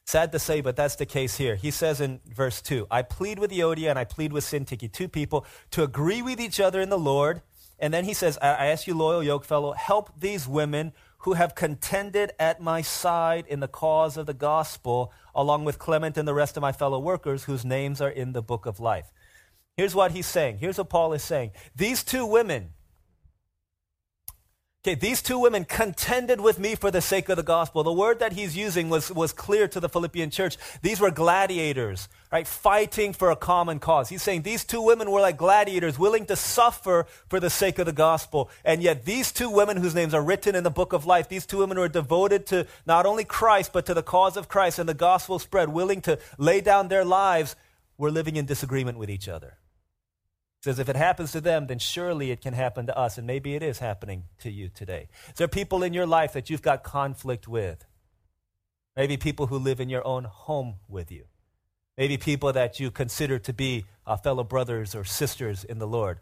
Sad 0.05 0.31
to 0.31 0.39
say, 0.39 0.61
but 0.61 0.75
that's 0.75 0.95
the 0.95 1.05
case 1.05 1.37
here. 1.37 1.55
He 1.55 1.69
says 1.71 2.01
in 2.01 2.19
verse 2.25 2.61
2 2.61 2.87
I 2.89 3.01
plead 3.01 3.39
with 3.39 3.51
Euodia 3.51 3.89
and 3.89 3.99
I 3.99 4.03
plead 4.03 4.33
with 4.33 4.43
Syntyche, 4.43 4.91
two 4.91 5.07
people, 5.07 5.45
to 5.71 5.83
agree 5.83 6.21
with 6.21 6.39
each 6.39 6.59
other 6.59 6.81
in 6.81 6.89
the 6.89 6.97
Lord. 6.97 7.41
And 7.79 7.91
then 7.91 8.05
he 8.05 8.13
says, 8.13 8.37
I 8.41 8.67
ask 8.67 8.85
you, 8.85 8.93
loyal 8.93 9.23
yoke 9.23 9.43
fellow, 9.43 9.73
help 9.73 10.19
these 10.19 10.47
women 10.47 10.93
who 11.21 11.33
have 11.33 11.55
contended 11.55 12.31
at 12.39 12.61
my 12.61 12.81
side 12.81 13.45
in 13.47 13.59
the 13.59 13.67
cause 13.67 14.17
of 14.17 14.25
the 14.25 14.33
gospel, 14.33 15.13
along 15.35 15.65
with 15.65 15.77
Clement 15.77 16.17
and 16.17 16.27
the 16.27 16.33
rest 16.33 16.57
of 16.57 16.61
my 16.61 16.71
fellow 16.71 16.99
workers 16.99 17.43
whose 17.43 17.63
names 17.63 18.01
are 18.01 18.09
in 18.09 18.33
the 18.33 18.41
book 18.41 18.65
of 18.65 18.79
life. 18.79 19.11
Here's 19.77 19.95
what 19.95 20.11
he's 20.11 20.25
saying. 20.25 20.57
Here's 20.57 20.77
what 20.77 20.89
Paul 20.89 21.13
is 21.13 21.23
saying. 21.23 21.51
These 21.75 22.03
two 22.03 22.25
women, 22.25 22.73
Okay, 24.83 24.95
these 24.95 25.21
two 25.21 25.37
women 25.37 25.63
contended 25.63 26.41
with 26.41 26.57
me 26.57 26.73
for 26.73 26.89
the 26.89 27.01
sake 27.01 27.29
of 27.29 27.37
the 27.37 27.43
gospel. 27.43 27.83
The 27.83 27.93
word 27.93 28.17
that 28.17 28.33
he's 28.33 28.57
using 28.57 28.89
was, 28.89 29.11
was 29.11 29.31
clear 29.31 29.67
to 29.67 29.79
the 29.79 29.87
Philippian 29.87 30.31
church. 30.31 30.57
These 30.81 30.99
were 30.99 31.11
gladiators, 31.11 32.09
right? 32.31 32.47
Fighting 32.47 33.13
for 33.13 33.29
a 33.29 33.35
common 33.35 33.77
cause. 33.77 34.09
He's 34.09 34.23
saying 34.23 34.41
these 34.41 34.63
two 34.63 34.81
women 34.81 35.11
were 35.11 35.21
like 35.21 35.37
gladiators, 35.37 35.99
willing 35.99 36.25
to 36.25 36.35
suffer 36.35 37.05
for 37.29 37.39
the 37.39 37.51
sake 37.51 37.77
of 37.77 37.85
the 37.85 37.93
gospel. 37.93 38.49
And 38.65 38.81
yet 38.81 39.05
these 39.05 39.31
two 39.31 39.51
women 39.51 39.77
whose 39.77 39.93
names 39.93 40.15
are 40.15 40.23
written 40.23 40.55
in 40.55 40.63
the 40.63 40.71
book 40.71 40.93
of 40.93 41.05
life, 41.05 41.29
these 41.29 41.45
two 41.45 41.59
women 41.59 41.77
were 41.77 41.87
devoted 41.87 42.47
to 42.47 42.65
not 42.87 43.05
only 43.05 43.23
Christ, 43.23 43.73
but 43.73 43.85
to 43.85 43.93
the 43.93 44.01
cause 44.01 44.35
of 44.35 44.49
Christ 44.49 44.79
and 44.79 44.89
the 44.89 44.95
gospel 44.95 45.37
spread, 45.37 45.69
willing 45.69 46.01
to 46.01 46.17
lay 46.39 46.59
down 46.59 46.87
their 46.87 47.05
lives, 47.05 47.55
were 47.99 48.09
living 48.09 48.35
in 48.35 48.47
disagreement 48.47 48.97
with 48.97 49.11
each 49.11 49.29
other 49.29 49.59
says 50.61 50.79
if 50.79 50.89
it 50.89 50.95
happens 50.95 51.31
to 51.31 51.41
them, 51.41 51.67
then 51.67 51.79
surely 51.79 52.31
it 52.31 52.41
can 52.41 52.53
happen 52.53 52.85
to 52.85 52.97
us. 52.97 53.17
And 53.17 53.25
maybe 53.25 53.55
it 53.55 53.63
is 53.63 53.79
happening 53.79 54.23
to 54.39 54.51
you 54.51 54.69
today. 54.69 55.07
Is 55.29 55.35
there 55.35 55.47
people 55.47 55.83
in 55.83 55.93
your 55.93 56.05
life 56.05 56.33
that 56.33 56.49
you've 56.49 56.61
got 56.61 56.83
conflict 56.83 57.47
with? 57.47 57.85
Maybe 58.95 59.17
people 59.17 59.47
who 59.47 59.57
live 59.57 59.79
in 59.79 59.89
your 59.89 60.05
own 60.05 60.25
home 60.25 60.75
with 60.87 61.11
you. 61.11 61.25
Maybe 61.97 62.17
people 62.17 62.53
that 62.53 62.79
you 62.79 62.91
consider 62.91 63.39
to 63.39 63.53
be 63.53 63.85
uh, 64.05 64.17
fellow 64.17 64.43
brothers 64.43 64.93
or 64.95 65.03
sisters 65.03 65.63
in 65.63 65.79
the 65.79 65.87
Lord. 65.87 66.19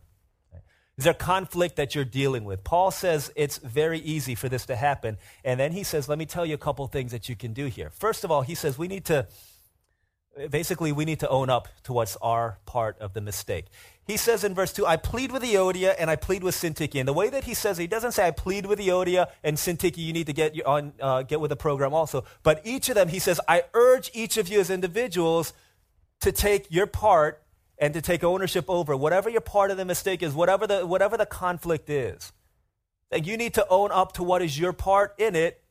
Is 0.97 1.05
there 1.05 1.13
conflict 1.13 1.77
that 1.77 1.95
you're 1.95 2.03
dealing 2.03 2.43
with? 2.43 2.65
Paul 2.65 2.91
says 2.91 3.31
it's 3.37 3.57
very 3.57 3.99
easy 3.99 4.35
for 4.35 4.49
this 4.49 4.65
to 4.65 4.75
happen. 4.75 5.17
And 5.45 5.57
then 5.57 5.71
he 5.71 5.83
says, 5.83 6.09
let 6.09 6.17
me 6.17 6.25
tell 6.25 6.45
you 6.45 6.55
a 6.55 6.57
couple 6.57 6.85
things 6.87 7.13
that 7.13 7.29
you 7.29 7.37
can 7.37 7.53
do 7.53 7.67
here. 7.67 7.89
First 7.89 8.25
of 8.25 8.31
all, 8.31 8.41
he 8.41 8.53
says 8.53 8.77
we 8.77 8.89
need 8.89 9.05
to 9.05 9.25
basically 10.49 10.91
we 10.91 11.05
need 11.05 11.19
to 11.21 11.29
own 11.29 11.49
up 11.49 11.67
to 11.83 11.93
what's 11.93 12.15
our 12.17 12.59
part 12.65 12.97
of 12.99 13.13
the 13.13 13.21
mistake. 13.21 13.65
He 14.09 14.17
says 14.17 14.43
in 14.43 14.55
verse 14.55 14.73
2, 14.73 14.87
I 14.87 14.97
plead 14.97 15.31
with 15.31 15.43
Euodia 15.43 15.93
and 15.99 16.09
I 16.09 16.15
plead 16.15 16.41
with 16.41 16.55
Syntyche. 16.55 16.99
And 16.99 17.07
the 17.07 17.13
way 17.13 17.29
that 17.29 17.43
he 17.43 17.53
says 17.53 17.77
it, 17.77 17.83
he 17.83 17.87
doesn't 17.87 18.13
say, 18.13 18.25
I 18.25 18.31
plead 18.31 18.65
with 18.65 18.79
Euodia 18.79 19.27
and 19.43 19.55
Syntyche, 19.55 19.97
you 19.97 20.13
need 20.13 20.25
to 20.25 20.33
get, 20.33 20.59
on, 20.65 20.93
uh, 20.99 21.21
get 21.21 21.39
with 21.39 21.49
the 21.49 21.55
program 21.55 21.93
also. 21.93 22.23
But 22.41 22.59
each 22.63 22.89
of 22.89 22.95
them, 22.95 23.09
he 23.09 23.19
says, 23.19 23.39
I 23.47 23.65
urge 23.75 24.09
each 24.15 24.37
of 24.37 24.47
you 24.47 24.59
as 24.59 24.71
individuals 24.71 25.53
to 26.21 26.31
take 26.31 26.65
your 26.71 26.87
part 26.87 27.43
and 27.77 27.93
to 27.93 28.01
take 28.01 28.23
ownership 28.23 28.65
over 28.67 28.97
whatever 28.97 29.29
your 29.29 29.41
part 29.41 29.69
of 29.69 29.77
the 29.77 29.85
mistake 29.85 30.23
is, 30.23 30.33
whatever 30.33 30.65
the, 30.65 30.87
whatever 30.87 31.15
the 31.15 31.27
conflict 31.27 31.87
is. 31.87 32.33
And 33.11 33.27
you 33.27 33.37
need 33.37 33.53
to 33.53 33.67
own 33.69 33.91
up 33.91 34.13
to 34.13 34.23
what 34.23 34.41
is 34.41 34.57
your 34.57 34.73
part 34.73 35.13
in 35.19 35.35
it 35.35 35.61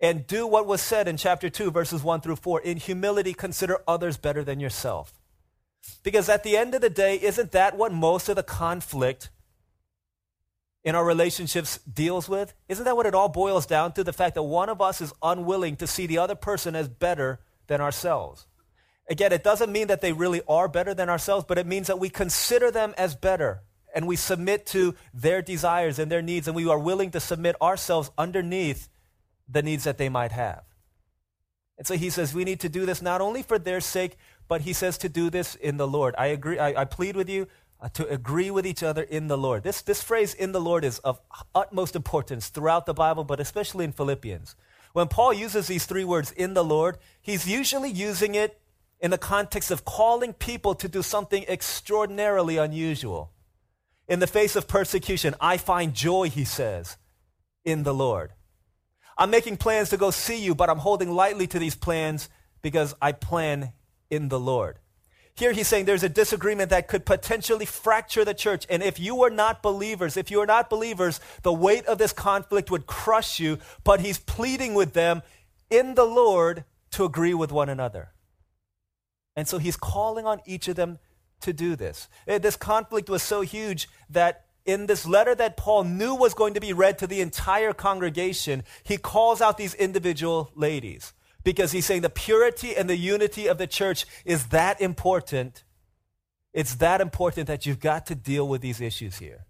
and 0.00 0.26
do 0.26 0.48
what 0.48 0.66
was 0.66 0.80
said 0.80 1.06
in 1.06 1.16
chapter 1.16 1.48
2, 1.48 1.70
verses 1.70 2.02
1 2.02 2.22
through 2.22 2.36
4. 2.36 2.62
In 2.62 2.76
humility, 2.76 3.34
consider 3.34 3.78
others 3.86 4.16
better 4.16 4.42
than 4.42 4.58
yourself. 4.58 5.14
Because 6.02 6.28
at 6.28 6.42
the 6.42 6.56
end 6.56 6.74
of 6.74 6.80
the 6.80 6.90
day, 6.90 7.16
isn't 7.20 7.52
that 7.52 7.76
what 7.76 7.92
most 7.92 8.28
of 8.28 8.36
the 8.36 8.42
conflict 8.42 9.30
in 10.84 10.94
our 10.94 11.04
relationships 11.04 11.78
deals 11.78 12.28
with? 12.28 12.54
Isn't 12.68 12.84
that 12.84 12.96
what 12.96 13.06
it 13.06 13.14
all 13.14 13.28
boils 13.28 13.66
down 13.66 13.92
to? 13.92 14.04
The 14.04 14.12
fact 14.12 14.34
that 14.36 14.42
one 14.44 14.68
of 14.68 14.80
us 14.80 15.00
is 15.00 15.12
unwilling 15.22 15.76
to 15.76 15.86
see 15.86 16.06
the 16.06 16.18
other 16.18 16.34
person 16.34 16.76
as 16.76 16.88
better 16.88 17.40
than 17.66 17.80
ourselves. 17.80 18.46
Again, 19.08 19.32
it 19.32 19.44
doesn't 19.44 19.70
mean 19.70 19.88
that 19.88 20.00
they 20.00 20.12
really 20.12 20.42
are 20.48 20.68
better 20.68 20.94
than 20.94 21.08
ourselves, 21.08 21.44
but 21.46 21.58
it 21.58 21.66
means 21.66 21.86
that 21.86 21.98
we 21.98 22.08
consider 22.08 22.70
them 22.70 22.94
as 22.96 23.14
better 23.14 23.62
and 23.94 24.06
we 24.06 24.16
submit 24.16 24.66
to 24.66 24.94
their 25.14 25.40
desires 25.40 25.98
and 25.98 26.12
their 26.12 26.20
needs, 26.20 26.46
and 26.46 26.54
we 26.54 26.68
are 26.68 26.78
willing 26.78 27.10
to 27.12 27.18
submit 27.20 27.60
ourselves 27.62 28.10
underneath 28.18 28.88
the 29.48 29.62
needs 29.62 29.84
that 29.84 29.96
they 29.96 30.10
might 30.10 30.32
have. 30.32 30.64
And 31.78 31.86
so 31.86 31.94
he 31.94 32.10
says 32.10 32.34
we 32.34 32.44
need 32.44 32.60
to 32.60 32.68
do 32.68 32.84
this 32.84 33.00
not 33.00 33.20
only 33.20 33.42
for 33.42 33.58
their 33.58 33.80
sake, 33.80 34.18
but 34.48 34.62
he 34.62 34.72
says 34.72 34.98
to 34.98 35.08
do 35.08 35.30
this 35.30 35.54
in 35.54 35.76
the 35.76 35.88
Lord. 35.88 36.14
I 36.18 36.26
agree. 36.26 36.58
I, 36.58 36.82
I 36.82 36.84
plead 36.84 37.16
with 37.16 37.28
you 37.28 37.48
uh, 37.80 37.88
to 37.90 38.08
agree 38.08 38.50
with 38.50 38.66
each 38.66 38.82
other 38.82 39.02
in 39.02 39.28
the 39.28 39.38
Lord. 39.38 39.62
This, 39.62 39.82
this 39.82 40.02
phrase 40.02 40.34
in 40.34 40.52
the 40.52 40.60
Lord 40.60 40.84
is 40.84 40.98
of 41.00 41.20
utmost 41.54 41.96
importance 41.96 42.48
throughout 42.48 42.86
the 42.86 42.94
Bible, 42.94 43.24
but 43.24 43.40
especially 43.40 43.84
in 43.84 43.92
Philippians. 43.92 44.56
When 44.92 45.08
Paul 45.08 45.34
uses 45.34 45.66
these 45.66 45.84
three 45.84 46.04
words 46.04 46.32
in 46.32 46.54
the 46.54 46.64
Lord, 46.64 46.96
he's 47.20 47.46
usually 47.46 47.90
using 47.90 48.34
it 48.34 48.58
in 48.98 49.10
the 49.10 49.18
context 49.18 49.70
of 49.70 49.84
calling 49.84 50.32
people 50.32 50.74
to 50.76 50.88
do 50.88 51.02
something 51.02 51.44
extraordinarily 51.48 52.56
unusual. 52.56 53.30
In 54.08 54.20
the 54.20 54.26
face 54.26 54.56
of 54.56 54.68
persecution, 54.68 55.34
I 55.40 55.58
find 55.58 55.92
joy, 55.92 56.30
he 56.30 56.44
says, 56.44 56.96
in 57.64 57.82
the 57.82 57.92
Lord. 57.92 58.32
I'm 59.18 59.30
making 59.30 59.56
plans 59.56 59.90
to 59.90 59.96
go 59.96 60.10
see 60.10 60.42
you, 60.42 60.54
but 60.54 60.70
I'm 60.70 60.78
holding 60.78 61.10
lightly 61.10 61.46
to 61.48 61.58
these 61.58 61.74
plans 61.74 62.28
because 62.62 62.94
I 63.00 63.12
plan 63.12 63.72
in 64.10 64.28
the 64.28 64.40
Lord. 64.40 64.78
Here 65.34 65.52
he's 65.52 65.68
saying 65.68 65.84
there's 65.84 66.02
a 66.02 66.08
disagreement 66.08 66.70
that 66.70 66.88
could 66.88 67.04
potentially 67.04 67.66
fracture 67.66 68.24
the 68.24 68.32
church. 68.32 68.66
And 68.70 68.82
if 68.82 68.98
you 68.98 69.22
are 69.22 69.30
not 69.30 69.62
believers, 69.62 70.16
if 70.16 70.30
you 70.30 70.40
are 70.40 70.46
not 70.46 70.70
believers, 70.70 71.20
the 71.42 71.52
weight 71.52 71.84
of 71.84 71.98
this 71.98 72.12
conflict 72.12 72.70
would 72.70 72.86
crush 72.86 73.38
you. 73.38 73.58
But 73.84 74.00
he's 74.00 74.18
pleading 74.18 74.72
with 74.72 74.94
them 74.94 75.22
in 75.68 75.94
the 75.94 76.06
Lord 76.06 76.64
to 76.92 77.04
agree 77.04 77.34
with 77.34 77.52
one 77.52 77.68
another. 77.68 78.12
And 79.36 79.46
so 79.46 79.58
he's 79.58 79.76
calling 79.76 80.24
on 80.24 80.40
each 80.46 80.68
of 80.68 80.76
them 80.76 80.98
to 81.42 81.52
do 81.52 81.76
this. 81.76 82.08
Eh, 82.26 82.38
this 82.38 82.56
conflict 82.56 83.10
was 83.10 83.22
so 83.22 83.42
huge 83.42 83.90
that 84.08 84.46
in 84.64 84.86
this 84.86 85.06
letter 85.06 85.34
that 85.34 85.58
Paul 85.58 85.84
knew 85.84 86.14
was 86.14 86.32
going 86.32 86.54
to 86.54 86.60
be 86.60 86.72
read 86.72 86.98
to 86.98 87.06
the 87.06 87.20
entire 87.20 87.74
congregation, 87.74 88.64
he 88.82 88.96
calls 88.96 89.42
out 89.42 89.58
these 89.58 89.74
individual 89.74 90.50
ladies 90.54 91.12
because 91.46 91.70
he's 91.70 91.86
saying 91.86 92.02
the 92.02 92.10
purity 92.10 92.76
and 92.76 92.90
the 92.90 92.96
unity 92.96 93.46
of 93.46 93.56
the 93.56 93.68
church 93.68 94.04
is 94.24 94.48
that 94.48 94.80
important. 94.80 95.62
It's 96.52 96.74
that 96.74 97.00
important 97.00 97.46
that 97.46 97.64
you've 97.64 97.78
got 97.78 98.06
to 98.06 98.16
deal 98.16 98.48
with 98.48 98.62
these 98.62 98.80
issues 98.80 99.18
here. 99.18 99.46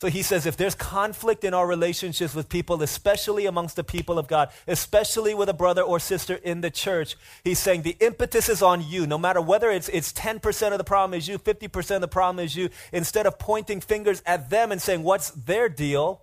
So 0.00 0.06
he 0.06 0.22
says 0.22 0.46
if 0.46 0.56
there's 0.56 0.76
conflict 0.76 1.42
in 1.42 1.54
our 1.54 1.66
relationships 1.66 2.36
with 2.36 2.48
people, 2.48 2.80
especially 2.84 3.46
amongst 3.46 3.74
the 3.74 3.82
people 3.82 4.16
of 4.16 4.28
God, 4.28 4.50
especially 4.68 5.34
with 5.34 5.48
a 5.48 5.52
brother 5.52 5.82
or 5.82 5.98
sister 5.98 6.34
in 6.36 6.60
the 6.60 6.70
church, 6.70 7.16
he's 7.42 7.58
saying 7.58 7.82
the 7.82 7.96
impetus 7.98 8.48
is 8.48 8.62
on 8.62 8.80
you. 8.88 9.04
No 9.04 9.18
matter 9.18 9.40
whether 9.40 9.72
it's, 9.72 9.88
it's 9.88 10.12
10% 10.12 10.70
of 10.70 10.78
the 10.78 10.84
problem 10.84 11.18
is 11.18 11.26
you, 11.26 11.36
50% 11.36 11.96
of 11.96 12.00
the 12.00 12.06
problem 12.06 12.44
is 12.44 12.54
you, 12.54 12.68
instead 12.92 13.26
of 13.26 13.40
pointing 13.40 13.80
fingers 13.80 14.22
at 14.24 14.50
them 14.50 14.70
and 14.70 14.80
saying, 14.80 15.02
what's 15.02 15.32
their 15.32 15.68
deal? 15.68 16.22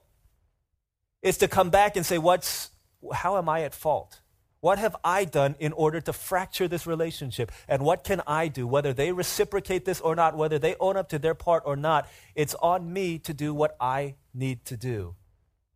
It's 1.21 1.39
to 1.39 1.49
come 1.49 1.69
back 1.69 1.97
and 1.97 2.05
say, 2.05 2.17
what's, 2.17 2.69
how 3.11 3.37
am 3.37 3.49
I 3.49 3.63
at 3.63 3.75
fault? 3.75 4.18
What 4.61 4.77
have 4.77 4.95
I 5.03 5.23
done 5.23 5.55
in 5.59 5.71
order 5.73 6.01
to 6.01 6.11
fracture 6.11 6.67
this 6.67 6.85
relationship? 6.85 7.51
And 7.67 7.83
what 7.83 8.03
can 8.03 8.21
I 8.27 8.49
do? 8.49 8.67
Whether 8.67 8.93
they 8.93 9.11
reciprocate 9.11 9.85
this 9.85 10.01
or 10.01 10.15
not, 10.15 10.35
whether 10.35 10.59
they 10.59 10.75
own 10.79 10.97
up 10.97 11.09
to 11.09 11.19
their 11.19 11.35
part 11.35 11.63
or 11.65 11.77
not, 11.77 12.09
it's 12.35 12.55
on 12.55 12.91
me 12.91 13.19
to 13.19 13.33
do 13.33 13.53
what 13.53 13.77
I 13.79 14.15
need 14.33 14.65
to 14.65 14.75
do 14.75 15.15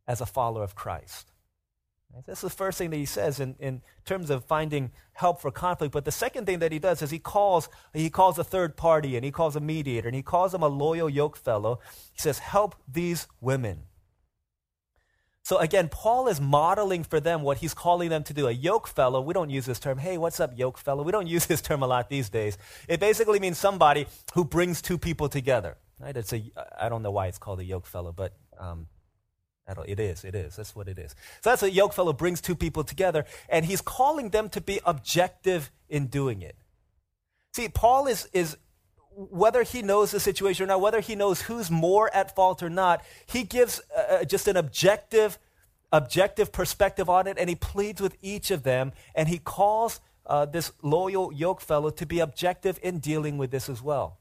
as 0.06 0.20
a 0.20 0.26
follower 0.26 0.64
of 0.64 0.76
Christ. 0.76 1.32
This 2.28 2.40
is 2.40 2.52
the 2.52 2.56
first 2.56 2.78
thing 2.78 2.92
that 2.92 2.98
he 2.98 3.06
says 3.06 3.40
in, 3.40 3.56
in 3.60 3.82
terms 4.06 4.30
of 4.30 4.46
finding 4.46 4.92
help 5.14 5.42
for 5.42 5.50
conflict. 5.50 5.94
But 5.94 6.06
the 6.06 6.12
second 6.12 6.46
thing 6.46 6.60
that 6.60 6.72
he 6.72 6.78
does 6.78 7.02
is 7.02 7.10
he 7.10 7.18
calls, 7.18 7.70
he 7.94 8.10
calls 8.10 8.38
a 8.38 8.44
third 8.44 8.78
party 8.78 9.16
and 9.16 9.26
he 9.26 9.32
calls 9.32 9.56
a 9.56 9.60
mediator 9.60 10.08
and 10.08 10.16
he 10.16 10.22
calls 10.22 10.52
them 10.52 10.62
a 10.62 10.68
loyal 10.68 11.10
yoke 11.10 11.36
fellow. 11.36 11.80
He 12.12 12.20
says, 12.20 12.38
Help 12.38 12.76
these 12.88 13.28
women. 13.42 13.86
So 15.44 15.58
again, 15.58 15.90
Paul 15.90 16.28
is 16.28 16.40
modeling 16.40 17.04
for 17.04 17.20
them 17.20 17.42
what 17.42 17.58
he's 17.58 17.74
calling 17.74 18.10
them 18.10 18.24
to 18.24 18.34
do. 18.34 18.48
A 18.48 18.52
yoke 18.52 18.88
fellow, 18.88 19.20
we 19.20 19.34
don't 19.34 19.50
use 19.50 19.66
this 19.66 19.80
term. 19.80 19.98
Hey, 19.98 20.18
what's 20.18 20.40
up, 20.40 20.58
yoke 20.58 20.78
fellow? 20.78 21.04
We 21.04 21.12
don't 21.12 21.28
use 21.28 21.46
this 21.46 21.62
term 21.62 21.84
a 21.84 21.88
lot 21.88 22.10
these 22.10 22.30
days. 22.30 22.58
It 22.88 23.02
basically 23.02 23.40
means 23.40 23.58
somebody 23.58 24.08
who 24.34 24.46
brings 24.46 24.82
two 24.82 24.98
people 24.98 25.28
together. 25.28 25.78
Right? 26.00 26.16
It's 26.16 26.32
a, 26.32 26.44
I 26.80 26.88
don't 26.88 27.04
know 27.04 27.12
why 27.12 27.28
it's 27.28 27.38
called 27.38 27.60
a 27.60 27.66
yoke 27.66 27.86
fellow, 27.86 28.14
but 28.14 28.34
um, 28.58 28.88
it 29.86 30.00
is, 30.00 30.24
it 30.24 30.36
is. 30.36 30.56
That's 30.56 30.76
what 30.76 30.88
it 30.88 30.98
is. 30.98 31.12
So 31.42 31.50
that's 31.50 31.64
a 31.64 31.72
yoke 31.72 31.94
fellow 31.94 32.14
brings 32.14 32.42
two 32.42 32.56
people 32.56 32.84
together, 32.84 33.26
and 33.50 33.66
he's 33.66 33.82
calling 33.82 34.30
them 34.30 34.50
to 34.50 34.62
be 34.62 34.80
objective 34.86 35.72
in 35.90 36.08
doing 36.08 36.42
it. 36.42 36.56
See, 37.54 37.70
Paul 37.70 38.08
is, 38.08 38.28
is 38.34 38.58
whether 39.16 39.64
he 39.64 39.82
knows 39.82 40.12
the 40.12 40.20
situation 40.20 40.64
or 40.64 40.68
not, 40.68 40.82
whether 40.82 41.00
he 41.00 41.16
knows 41.16 41.42
who's 41.42 41.70
more 41.70 42.14
at 42.14 42.36
fault 42.36 42.64
or 42.64 42.70
not, 42.70 43.04
he 43.26 43.44
gives 43.44 43.82
uh, 43.96 44.14
uh, 44.14 44.24
just 44.24 44.48
an 44.48 44.58
objective, 44.58 45.38
objective 45.92 46.52
perspective 46.52 47.10
on 47.10 47.28
it, 47.28 47.38
and 47.38 47.50
he 47.50 47.56
pleads 47.56 48.02
with 48.02 48.16
each 48.22 48.52
of 48.52 48.64
them, 48.64 48.92
and 49.16 49.30
he 49.30 49.38
calls 49.38 50.00
uh, 50.26 50.46
this 50.46 50.72
loyal 50.82 51.32
yoke 51.34 51.62
fellow 51.62 51.90
to 51.90 52.06
be 52.06 52.20
objective 52.20 52.80
in 52.82 53.00
dealing 53.00 53.38
with 53.38 53.52
this 53.52 53.70
as 53.70 53.82
well. 53.82 54.18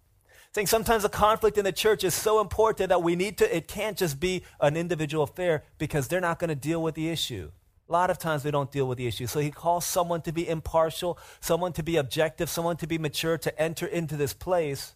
Saying 0.55 0.67
sometimes 0.67 1.03
the 1.03 1.09
conflict 1.09 1.57
in 1.57 1.65
the 1.65 1.73
church 1.73 2.05
is 2.05 2.13
so 2.13 2.41
important 2.41 2.91
that 2.91 3.03
we 3.03 3.17
need 3.17 3.39
to, 3.39 3.57
it 3.57 3.69
can't 3.69 3.97
just 3.97 4.21
be 4.21 4.43
an 4.61 4.77
individual 4.77 5.25
affair 5.25 5.65
because 5.79 6.09
they're 6.09 6.21
not 6.21 6.39
going 6.39 6.51
to 6.51 6.55
deal 6.55 6.83
with 6.83 6.95
the 6.95 7.09
issue. 7.09 7.51
A 7.89 7.93
lot 7.93 8.11
of 8.11 8.19
times 8.19 8.45
we 8.45 8.51
don't 8.51 8.71
deal 8.71 8.87
with 8.87 8.99
the 8.99 9.07
issue. 9.07 9.27
So 9.27 9.41
he 9.41 9.51
calls 9.51 9.85
someone 9.85 10.23
to 10.23 10.33
be 10.33 10.49
impartial, 10.49 11.19
someone 11.41 11.73
to 11.75 11.83
be 11.83 11.97
objective, 11.97 12.49
someone 12.49 12.77
to 12.79 12.87
be 12.87 12.99
mature, 12.99 13.37
to 13.39 13.61
enter 13.61 13.87
into 13.87 14.17
this 14.17 14.33
place. 14.33 14.95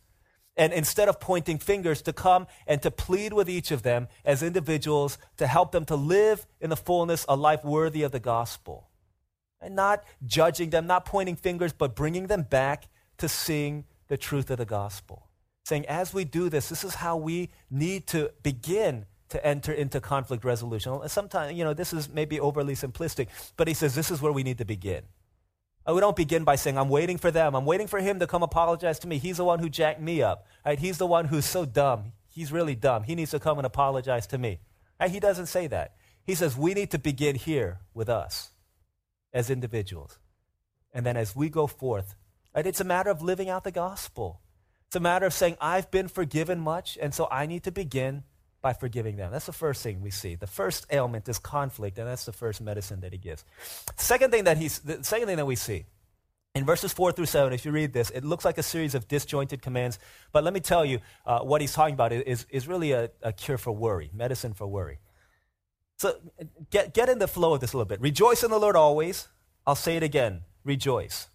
And 0.56 0.72
instead 0.72 1.08
of 1.08 1.20
pointing 1.20 1.58
fingers, 1.58 2.00
to 2.02 2.12
come 2.12 2.46
and 2.66 2.80
to 2.82 2.90
plead 2.90 3.34
with 3.34 3.50
each 3.50 3.70
of 3.70 3.82
them 3.82 4.08
as 4.24 4.42
individuals 4.42 5.18
to 5.36 5.46
help 5.46 5.72
them 5.72 5.84
to 5.86 5.96
live 5.96 6.46
in 6.60 6.70
the 6.70 6.76
fullness 6.76 7.26
a 7.28 7.36
life 7.36 7.64
worthy 7.64 8.02
of 8.02 8.12
the 8.12 8.20
gospel. 8.20 8.88
And 9.60 9.76
not 9.76 10.04
judging 10.24 10.70
them, 10.70 10.86
not 10.86 11.04
pointing 11.04 11.36
fingers, 11.36 11.72
but 11.72 11.94
bringing 11.94 12.28
them 12.28 12.42
back 12.42 12.88
to 13.18 13.28
seeing 13.28 13.84
the 14.08 14.16
truth 14.16 14.50
of 14.50 14.58
the 14.58 14.64
gospel. 14.64 15.28
Saying, 15.64 15.86
as 15.86 16.14
we 16.14 16.24
do 16.24 16.48
this, 16.48 16.68
this 16.68 16.84
is 16.84 16.94
how 16.94 17.16
we 17.16 17.50
need 17.70 18.06
to 18.08 18.30
begin 18.42 19.06
to 19.28 19.44
enter 19.44 19.72
into 19.72 20.00
conflict 20.00 20.44
resolution. 20.44 20.98
Sometimes, 21.08 21.56
you 21.56 21.64
know, 21.64 21.74
this 21.74 21.92
is 21.92 22.08
maybe 22.08 22.38
overly 22.38 22.74
simplistic, 22.74 23.28
but 23.56 23.68
he 23.68 23.74
says 23.74 23.94
this 23.94 24.10
is 24.10 24.22
where 24.22 24.32
we 24.32 24.42
need 24.42 24.58
to 24.58 24.64
begin. 24.64 25.02
Uh, 25.88 25.94
we 25.94 26.00
don't 26.00 26.16
begin 26.16 26.44
by 26.44 26.56
saying, 26.56 26.76
I'm 26.78 26.88
waiting 26.88 27.18
for 27.18 27.30
them. 27.30 27.54
I'm 27.54 27.64
waiting 27.64 27.86
for 27.86 28.00
him 28.00 28.18
to 28.18 28.26
come 28.26 28.42
apologize 28.42 28.98
to 29.00 29.08
me. 29.08 29.18
He's 29.18 29.36
the 29.36 29.44
one 29.44 29.58
who 29.58 29.68
jacked 29.68 30.00
me 30.00 30.22
up. 30.22 30.46
Right? 30.64 30.78
He's 30.78 30.98
the 30.98 31.06
one 31.06 31.26
who's 31.26 31.44
so 31.44 31.64
dumb. 31.64 32.12
He's 32.28 32.52
really 32.52 32.74
dumb. 32.74 33.04
He 33.04 33.14
needs 33.14 33.30
to 33.30 33.38
come 33.38 33.58
and 33.58 33.66
apologize 33.66 34.26
to 34.28 34.38
me. 34.38 34.58
Right? 35.00 35.10
He 35.10 35.20
doesn't 35.20 35.46
say 35.46 35.68
that. 35.68 35.94
He 36.24 36.34
says, 36.34 36.56
we 36.56 36.74
need 36.74 36.90
to 36.90 36.98
begin 36.98 37.36
here 37.36 37.78
with 37.94 38.08
us 38.08 38.50
as 39.32 39.48
individuals. 39.48 40.18
And 40.92 41.06
then 41.06 41.16
as 41.16 41.36
we 41.36 41.48
go 41.48 41.66
forth, 41.66 42.16
right, 42.54 42.66
it's 42.66 42.80
a 42.80 42.84
matter 42.84 43.10
of 43.10 43.22
living 43.22 43.48
out 43.48 43.62
the 43.62 43.70
gospel. 43.70 44.40
It's 44.88 44.96
a 44.96 45.00
matter 45.00 45.26
of 45.26 45.34
saying, 45.34 45.56
I've 45.60 45.90
been 45.90 46.08
forgiven 46.08 46.58
much, 46.58 46.98
and 47.00 47.14
so 47.14 47.28
I 47.30 47.46
need 47.46 47.62
to 47.64 47.72
begin 47.72 48.24
by 48.66 48.72
forgiving 48.72 49.14
them. 49.14 49.30
That's 49.30 49.46
the 49.46 49.52
first 49.52 49.80
thing 49.84 50.02
we 50.02 50.10
see. 50.10 50.34
The 50.34 50.48
first 50.48 50.88
ailment 50.90 51.28
is 51.28 51.38
conflict, 51.38 51.98
and 51.98 52.08
that's 52.08 52.24
the 52.24 52.32
first 52.32 52.60
medicine 52.60 52.98
that 53.02 53.12
he 53.12 53.18
gives. 53.18 53.44
Second 53.94 54.32
thing 54.32 54.42
that 54.42 54.56
he's, 54.56 54.80
the 54.80 55.04
second 55.04 55.28
thing 55.28 55.36
that 55.36 55.46
we 55.46 55.54
see 55.54 55.84
in 56.56 56.64
verses 56.64 56.92
4 56.92 57.12
through 57.12 57.26
7, 57.26 57.52
if 57.52 57.64
you 57.64 57.70
read 57.70 57.92
this, 57.92 58.10
it 58.10 58.24
looks 58.24 58.44
like 58.44 58.58
a 58.58 58.64
series 58.64 58.96
of 58.96 59.06
disjointed 59.06 59.62
commands. 59.62 60.00
But 60.32 60.42
let 60.42 60.52
me 60.52 60.58
tell 60.58 60.84
you, 60.84 60.98
uh, 61.24 61.42
what 61.42 61.60
he's 61.60 61.74
talking 61.74 61.94
about 61.94 62.10
is, 62.12 62.44
is 62.50 62.66
really 62.66 62.90
a, 62.90 63.08
a 63.22 63.32
cure 63.32 63.56
for 63.56 63.70
worry, 63.70 64.10
medicine 64.12 64.52
for 64.52 64.66
worry. 64.66 64.98
So 65.98 66.16
get, 66.70 66.92
get 66.92 67.08
in 67.08 67.20
the 67.20 67.28
flow 67.28 67.54
of 67.54 67.60
this 67.60 67.72
a 67.72 67.76
little 67.76 67.88
bit. 67.88 68.00
Rejoice 68.00 68.42
in 68.42 68.50
the 68.50 68.58
Lord 68.58 68.74
always. 68.74 69.28
I'll 69.64 69.76
say 69.76 69.96
it 69.96 70.02
again 70.02 70.42
rejoice. 70.64 71.28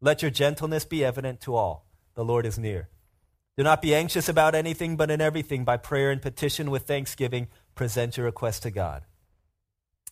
Let 0.00 0.22
your 0.22 0.30
gentleness 0.30 0.84
be 0.84 1.04
evident 1.04 1.40
to 1.40 1.56
all. 1.56 1.86
The 2.14 2.24
Lord 2.24 2.46
is 2.46 2.56
near. 2.56 2.88
Do 3.58 3.64
not 3.64 3.82
be 3.82 3.92
anxious 3.92 4.28
about 4.28 4.54
anything, 4.54 4.96
but 4.96 5.10
in 5.10 5.20
everything, 5.20 5.64
by 5.64 5.78
prayer 5.78 6.12
and 6.12 6.22
petition 6.22 6.70
with 6.70 6.84
thanksgiving, 6.84 7.48
present 7.74 8.16
your 8.16 8.24
request 8.26 8.62
to 8.62 8.70
God. 8.70 9.02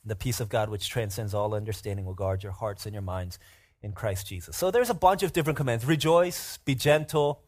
The 0.05 0.17
peace 0.17 0.41
of 0.41 0.49
God, 0.49 0.69
which 0.69 0.89
transcends 0.89 1.33
all 1.33 1.55
understanding, 1.55 2.05
will 2.05 2.15
guard 2.15 2.43
your 2.43 2.51
hearts 2.51 2.87
and 2.87 2.93
your 2.93 3.03
minds 3.03 3.39
in 3.83 3.93
Christ 3.93 4.27
Jesus. 4.27 4.57
So 4.57 4.73
there's 4.73 4.91
a 4.91 4.95
bunch 4.95 5.23
of 5.23 5.33
different 5.33 5.57
commands 5.57 5.85
rejoice, 5.85 6.57
be 6.65 6.75
gentle, 6.75 7.45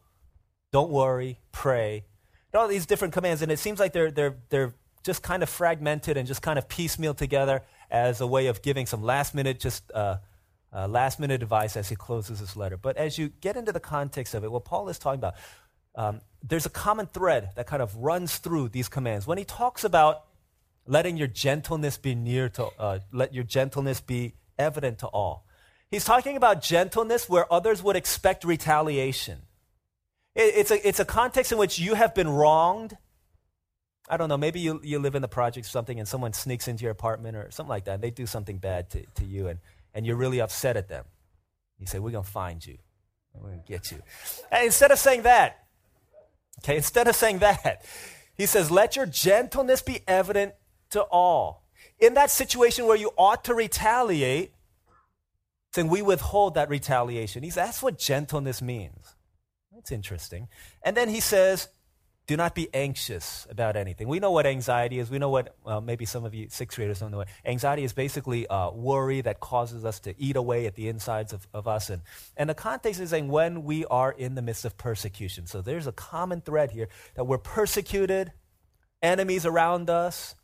don't 0.71 0.89
worry, 0.89 1.41
pray. 1.51 2.05
All 2.53 2.69
these 2.69 2.85
different 2.85 3.13
commands, 3.13 3.41
and 3.41 3.51
it 3.51 3.59
seems 3.59 3.77
like 3.77 3.91
they're, 3.91 4.09
they're, 4.09 4.37
they're 4.47 4.73
just 5.03 5.21
kind 5.21 5.43
of 5.43 5.49
fragmented 5.49 6.15
and 6.15 6.25
just 6.25 6.41
kind 6.41 6.57
of 6.57 6.69
piecemeal 6.69 7.13
together 7.13 7.61
as 7.91 8.21
a 8.21 8.27
way 8.27 8.47
of 8.47 8.61
giving 8.61 8.85
some 8.85 9.03
last 9.03 9.35
minute, 9.35 9.59
just 9.59 9.91
uh, 9.91 10.15
uh, 10.73 10.87
last 10.87 11.19
minute 11.19 11.43
advice 11.43 11.75
as 11.75 11.89
he 11.89 11.97
closes 11.97 12.39
this 12.39 12.55
letter. 12.55 12.77
But 12.77 12.95
as 12.95 13.17
you 13.17 13.27
get 13.41 13.57
into 13.57 13.73
the 13.73 13.81
context 13.81 14.33
of 14.33 14.45
it, 14.45 14.51
what 14.51 14.63
Paul 14.63 14.87
is 14.87 14.97
talking 14.97 15.19
about, 15.19 15.35
um, 15.99 16.21
there's 16.41 16.65
a 16.65 16.69
common 16.69 17.07
thread 17.07 17.49
that 17.57 17.67
kind 17.67 17.81
of 17.81 17.93
runs 17.97 18.37
through 18.37 18.69
these 18.69 18.87
commands. 18.87 19.27
When 19.27 19.37
he 19.37 19.43
talks 19.43 19.83
about 19.83 20.23
letting 20.87 21.17
your 21.17 21.27
gentleness 21.27 21.97
be 21.97 22.15
near 22.15 22.47
to, 22.49 22.67
uh, 22.79 22.99
let 23.11 23.33
your 23.33 23.43
gentleness 23.43 23.99
be 23.99 24.35
evident 24.57 24.99
to 24.99 25.07
all, 25.07 25.45
he's 25.91 26.05
talking 26.05 26.37
about 26.37 26.61
gentleness 26.61 27.27
where 27.27 27.51
others 27.51 27.83
would 27.83 27.97
expect 27.97 28.45
retaliation. 28.45 29.39
It, 30.35 30.53
it's, 30.55 30.71
a, 30.71 30.87
it's 30.87 31.01
a 31.01 31.05
context 31.05 31.51
in 31.51 31.57
which 31.57 31.77
you 31.77 31.95
have 31.95 32.15
been 32.15 32.29
wronged. 32.29 32.95
I 34.09 34.15
don't 34.15 34.29
know, 34.29 34.37
maybe 34.37 34.61
you, 34.61 34.79
you 34.81 34.99
live 34.99 35.15
in 35.15 35.21
the 35.21 35.27
project 35.27 35.67
or 35.67 35.69
something 35.69 35.99
and 35.99 36.07
someone 36.07 36.31
sneaks 36.31 36.69
into 36.69 36.83
your 36.83 36.91
apartment 36.91 37.35
or 37.35 37.51
something 37.51 37.69
like 37.69 37.83
that 37.85 37.95
and 37.95 38.03
they 38.03 38.09
do 38.09 38.25
something 38.25 38.57
bad 38.57 38.89
to, 38.91 39.05
to 39.15 39.25
you 39.25 39.49
and, 39.49 39.59
and 39.93 40.05
you're 40.05 40.15
really 40.15 40.39
upset 40.39 40.77
at 40.77 40.87
them. 40.87 41.03
You 41.77 41.87
say, 41.87 41.99
We're 41.99 42.11
going 42.11 42.23
to 42.23 42.31
find 42.31 42.65
you. 42.65 42.77
We're 43.33 43.49
going 43.49 43.61
to 43.61 43.67
get 43.67 43.91
you. 43.91 43.99
And 44.49 44.65
instead 44.65 44.91
of 44.91 44.97
saying 44.97 45.23
that, 45.23 45.65
Okay, 46.59 46.77
instead 46.77 47.07
of 47.07 47.15
saying 47.15 47.39
that, 47.39 47.83
he 48.35 48.45
says, 48.45 48.69
Let 48.69 48.95
your 48.95 49.05
gentleness 49.05 49.81
be 49.81 50.01
evident 50.07 50.53
to 50.91 51.01
all. 51.03 51.65
In 51.99 52.13
that 52.13 52.29
situation 52.29 52.85
where 52.85 52.97
you 52.97 53.11
ought 53.17 53.43
to 53.45 53.53
retaliate, 53.53 54.53
saying 55.73 55.89
we 55.89 56.01
withhold 56.01 56.55
that 56.55 56.69
retaliation. 56.69 57.43
He's, 57.43 57.55
that's 57.55 57.83
what 57.83 57.97
gentleness 57.97 58.61
means. 58.61 59.15
That's 59.73 59.91
interesting. 59.91 60.47
And 60.83 60.95
then 60.97 61.09
he 61.09 61.19
says, 61.19 61.69
do 62.29 62.37
not 62.37 62.53
be 62.53 62.69
anxious 62.75 63.47
about 63.49 63.75
anything. 63.75 64.07
We 64.07 64.19
know 64.19 64.29
what 64.29 64.45
anxiety 64.45 64.99
is. 64.99 65.09
We 65.09 65.17
know 65.17 65.31
what, 65.31 65.55
well, 65.63 65.81
maybe 65.81 66.05
some 66.05 66.25
of 66.25 66.35
you 66.35 66.45
sixth 66.51 66.77
graders 66.77 66.99
don't 66.99 67.09
know 67.09 67.17
what. 67.17 67.27
Anxiety 67.43 67.83
is 67.83 67.91
basically 67.91 68.45
uh, 68.45 68.69
worry 68.69 69.21
that 69.21 69.39
causes 69.39 69.83
us 69.83 69.99
to 70.01 70.13
eat 70.21 70.35
away 70.35 70.67
at 70.67 70.75
the 70.75 70.89
insides 70.89 71.33
of, 71.33 71.47
of 71.55 71.67
us. 71.67 71.89
And, 71.89 72.03
and 72.37 72.47
the 72.47 72.53
context 72.53 73.01
is 73.01 73.09
saying 73.09 73.29
when 73.29 73.63
we 73.63 73.83
are 73.85 74.11
in 74.11 74.35
the 74.35 74.43
midst 74.43 74.63
of 74.63 74.77
persecution. 74.77 75.47
So 75.47 75.63
there's 75.63 75.87
a 75.87 75.91
common 75.91 76.41
thread 76.41 76.69
here 76.69 76.87
that 77.15 77.23
we're 77.23 77.39
persecuted, 77.39 78.31
enemies 79.01 79.47
around 79.47 79.89
us. 79.89 80.35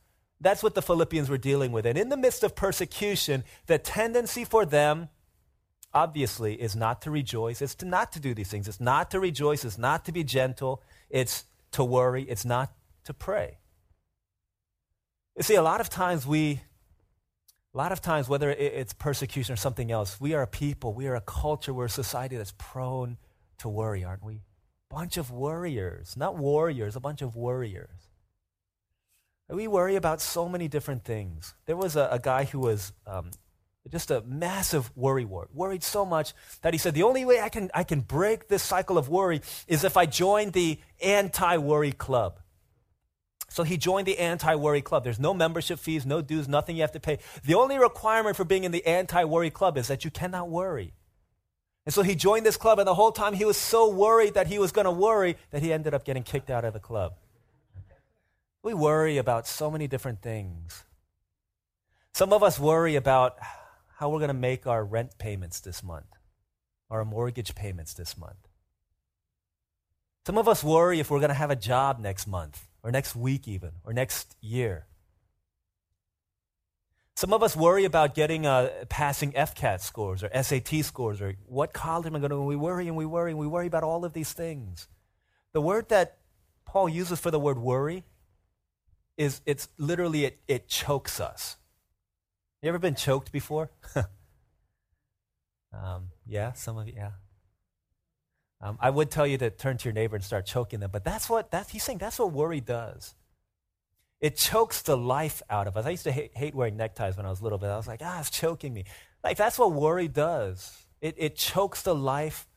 That's 0.41 0.63
what 0.63 0.73
the 0.73 0.81
Philippians 0.81 1.29
were 1.29 1.37
dealing 1.37 1.71
with. 1.71 1.85
And 1.85 1.99
in 1.99 2.09
the 2.09 2.17
midst 2.17 2.43
of 2.43 2.55
persecution, 2.55 3.43
the 3.67 3.77
tendency 3.77 4.43
for 4.43 4.65
them 4.65 5.09
obviously, 5.93 6.55
is 6.55 6.75
not 6.75 7.01
to 7.03 7.09
rejoice. 7.09 7.61
It's 7.61 7.75
to 7.75 7.85
not 7.85 8.11
to 8.11 8.19
do 8.19 8.33
these 8.33 8.49
things. 8.49 8.67
It's 8.67 8.81
not 8.81 9.11
to 9.11 9.19
rejoice. 9.21 9.63
It's 9.63 9.77
not 9.77 10.03
to 10.03 10.11
be 10.11 10.25
gentle. 10.25 10.83
It's 11.09 11.45
to 11.75 11.83
worry. 11.83 12.23
It's 12.23 12.45
not 12.45 12.71
to 13.03 13.13
pray. 13.13 13.57
You 15.35 15.43
see, 15.43 15.55
a 15.55 15.61
lot 15.61 15.81
of 15.81 15.89
times 15.89 16.25
we, 16.25 16.61
a 17.73 17.77
lot 17.77 17.91
of 17.91 18.01
times, 18.01 18.29
whether 18.29 18.49
it's 18.49 18.93
persecution 18.93 19.51
or 19.51 19.57
something 19.57 19.91
else, 19.91 20.19
we 20.21 20.33
are 20.33 20.41
a 20.41 20.47
people, 20.47 20.93
we 20.93 21.07
are 21.07 21.15
a 21.15 21.21
culture, 21.21 21.73
we're 21.73 21.85
a 21.85 21.89
society 21.89 22.37
that's 22.37 22.53
prone 22.57 23.17
to 23.59 23.67
worry, 23.67 24.05
aren't 24.05 24.23
we? 24.23 24.43
Bunch 24.89 25.17
of 25.17 25.31
worriers, 25.31 26.15
not 26.15 26.37
warriors, 26.37 26.95
a 26.95 27.01
bunch 27.01 27.21
of 27.21 27.35
worriers. 27.35 28.07
We 29.49 29.67
worry 29.67 29.97
about 29.97 30.21
so 30.21 30.47
many 30.47 30.69
different 30.69 31.03
things. 31.03 31.53
There 31.65 31.75
was 31.75 31.97
a, 31.97 32.07
a 32.09 32.19
guy 32.19 32.45
who 32.45 32.59
was 32.59 32.93
um, 33.05 33.31
just 33.91 34.11
a 34.11 34.21
massive 34.21 34.95
worry 34.95 35.25
wart, 35.25 35.49
worried 35.53 35.83
so 35.83 36.05
much 36.05 36.33
that 36.61 36.73
he 36.73 36.77
said, 36.77 36.93
The 36.93 37.03
only 37.03 37.25
way 37.25 37.39
I 37.39 37.49
can, 37.49 37.69
I 37.73 37.83
can 37.83 38.01
break 38.01 38.47
this 38.47 38.63
cycle 38.63 38.97
of 38.97 39.09
worry 39.09 39.41
is 39.67 39.83
if 39.83 39.95
I 39.97 40.05
join 40.05 40.51
the 40.51 40.79
anti 41.01 41.57
worry 41.57 41.91
club. 41.91 42.39
So 43.49 43.63
he 43.63 43.77
joined 43.77 44.07
the 44.07 44.17
anti 44.19 44.55
worry 44.55 44.81
club. 44.81 45.03
There's 45.03 45.19
no 45.19 45.33
membership 45.33 45.79
fees, 45.79 46.05
no 46.05 46.21
dues, 46.21 46.47
nothing 46.47 46.75
you 46.75 46.81
have 46.81 46.91
to 46.93 46.99
pay. 46.99 47.19
The 47.43 47.55
only 47.55 47.77
requirement 47.77 48.35
for 48.35 48.43
being 48.43 48.63
in 48.63 48.71
the 48.71 48.85
anti 48.85 49.23
worry 49.23 49.51
club 49.51 49.77
is 49.77 49.87
that 49.87 50.03
you 50.03 50.11
cannot 50.11 50.49
worry. 50.49 50.93
And 51.85 51.93
so 51.93 52.01
he 52.01 52.15
joined 52.15 52.45
this 52.45 52.57
club, 52.57 52.79
and 52.79 52.87
the 52.87 52.95
whole 52.95 53.11
time 53.11 53.33
he 53.33 53.45
was 53.45 53.57
so 53.57 53.89
worried 53.89 54.33
that 54.33 54.47
he 54.47 54.57
was 54.57 54.71
going 54.71 54.85
to 54.85 54.91
worry 54.91 55.37
that 55.51 55.61
he 55.61 55.71
ended 55.71 55.93
up 55.93 56.03
getting 56.03 56.23
kicked 56.23 56.49
out 56.49 56.65
of 56.65 56.73
the 56.73 56.79
club. 56.79 57.13
We 58.63 58.73
worry 58.73 59.17
about 59.17 59.47
so 59.47 59.69
many 59.69 59.87
different 59.87 60.23
things. 60.23 60.83
Some 62.13 62.33
of 62.33 62.41
us 62.41 62.57
worry 62.57 62.95
about 62.95 63.37
how 63.97 64.09
we're 64.09 64.19
going 64.19 64.27
to 64.27 64.33
make 64.33 64.67
our 64.67 64.83
rent 64.83 65.17
payments 65.17 65.59
this 65.59 65.83
month, 65.83 66.17
our 66.89 67.05
mortgage 67.05 67.55
payments 67.55 67.93
this 67.93 68.17
month. 68.17 68.47
Some 70.25 70.37
of 70.37 70.47
us 70.47 70.63
worry 70.63 70.99
if 70.99 71.09
we're 71.09 71.19
going 71.19 71.29
to 71.29 71.35
have 71.35 71.51
a 71.51 71.55
job 71.55 71.99
next 71.99 72.27
month, 72.27 72.67
or 72.83 72.91
next 72.91 73.15
week, 73.15 73.47
even, 73.47 73.71
or 73.83 73.93
next 73.93 74.35
year. 74.41 74.85
Some 77.15 77.31
of 77.31 77.41
us 77.41 77.55
worry 77.55 77.85
about 77.85 78.13
getting 78.13 78.45
uh, 78.45 78.69
passing 78.89 79.31
FCAT 79.31 79.79
scores 79.79 80.21
or 80.21 80.29
SAT 80.43 80.83
scores 80.83 81.21
or 81.21 81.35
what 81.45 81.71
college 81.71 82.05
am 82.05 82.15
I 82.15 82.19
going 82.19 82.31
to? 82.31 82.41
We 82.41 82.57
worry 82.57 82.89
and 82.89 82.97
we 82.97 83.05
worry 83.05 83.31
and 83.31 83.39
we 83.39 83.47
worry 83.47 83.67
about 83.67 83.83
all 83.83 84.03
of 84.03 84.11
these 84.11 84.33
things. 84.33 84.89
The 85.53 85.61
word 85.61 85.87
that 85.89 86.17
Paul 86.65 86.89
uses 86.89 87.19
for 87.19 87.31
the 87.31 87.39
word 87.39 87.57
worry 87.57 88.03
is 89.17 89.39
it's 89.45 89.69
literally 89.77 90.25
it, 90.25 90.39
it 90.47 90.67
chokes 90.67 91.21
us. 91.21 91.55
You 92.61 92.69
ever 92.69 92.79
been 92.79 92.95
choked 92.95 93.31
before? 93.31 93.69
um, 95.73 96.09
yeah, 96.25 96.53
some 96.53 96.77
of 96.77 96.87
you, 96.87 96.93
yeah. 96.95 97.11
Um, 98.61 98.77
I 98.79 98.89
would 98.89 99.11
tell 99.11 99.27
you 99.27 99.37
to 99.37 99.49
turn 99.49 99.77
to 99.77 99.85
your 99.85 99.93
neighbor 99.93 100.15
and 100.15 100.25
start 100.25 100.45
choking 100.45 100.79
them, 100.79 100.89
but 100.91 101.03
that's 101.03 101.29
what 101.29 101.51
that's, 101.51 101.69
he's 101.69 101.83
saying. 101.83 101.99
That's 101.99 102.17
what 102.17 102.31
worry 102.31 102.61
does. 102.61 103.13
It 104.21 104.37
chokes 104.37 104.81
the 104.81 104.97
life 104.97 105.41
out 105.49 105.67
of 105.67 105.77
us. 105.77 105.85
I 105.85 105.91
used 105.91 106.05
to 106.05 106.11
hate, 106.11 106.35
hate 106.35 106.55
wearing 106.55 106.77
neckties 106.77 107.17
when 107.17 107.25
I 107.25 107.29
was 107.29 107.41
little, 107.41 107.57
but 107.57 107.69
I 107.69 107.77
was 107.77 107.87
like, 107.87 108.01
ah, 108.03 108.19
it's 108.19 108.29
choking 108.29 108.73
me. 108.73 108.85
Like 109.23 109.37
that's 109.37 109.59
what 109.59 109.73
worry 109.73 110.07
does. 110.07 110.85
It, 111.01 111.15
it 111.17 111.35
chokes 111.35 111.81
the 111.81 111.93
life 111.93 112.47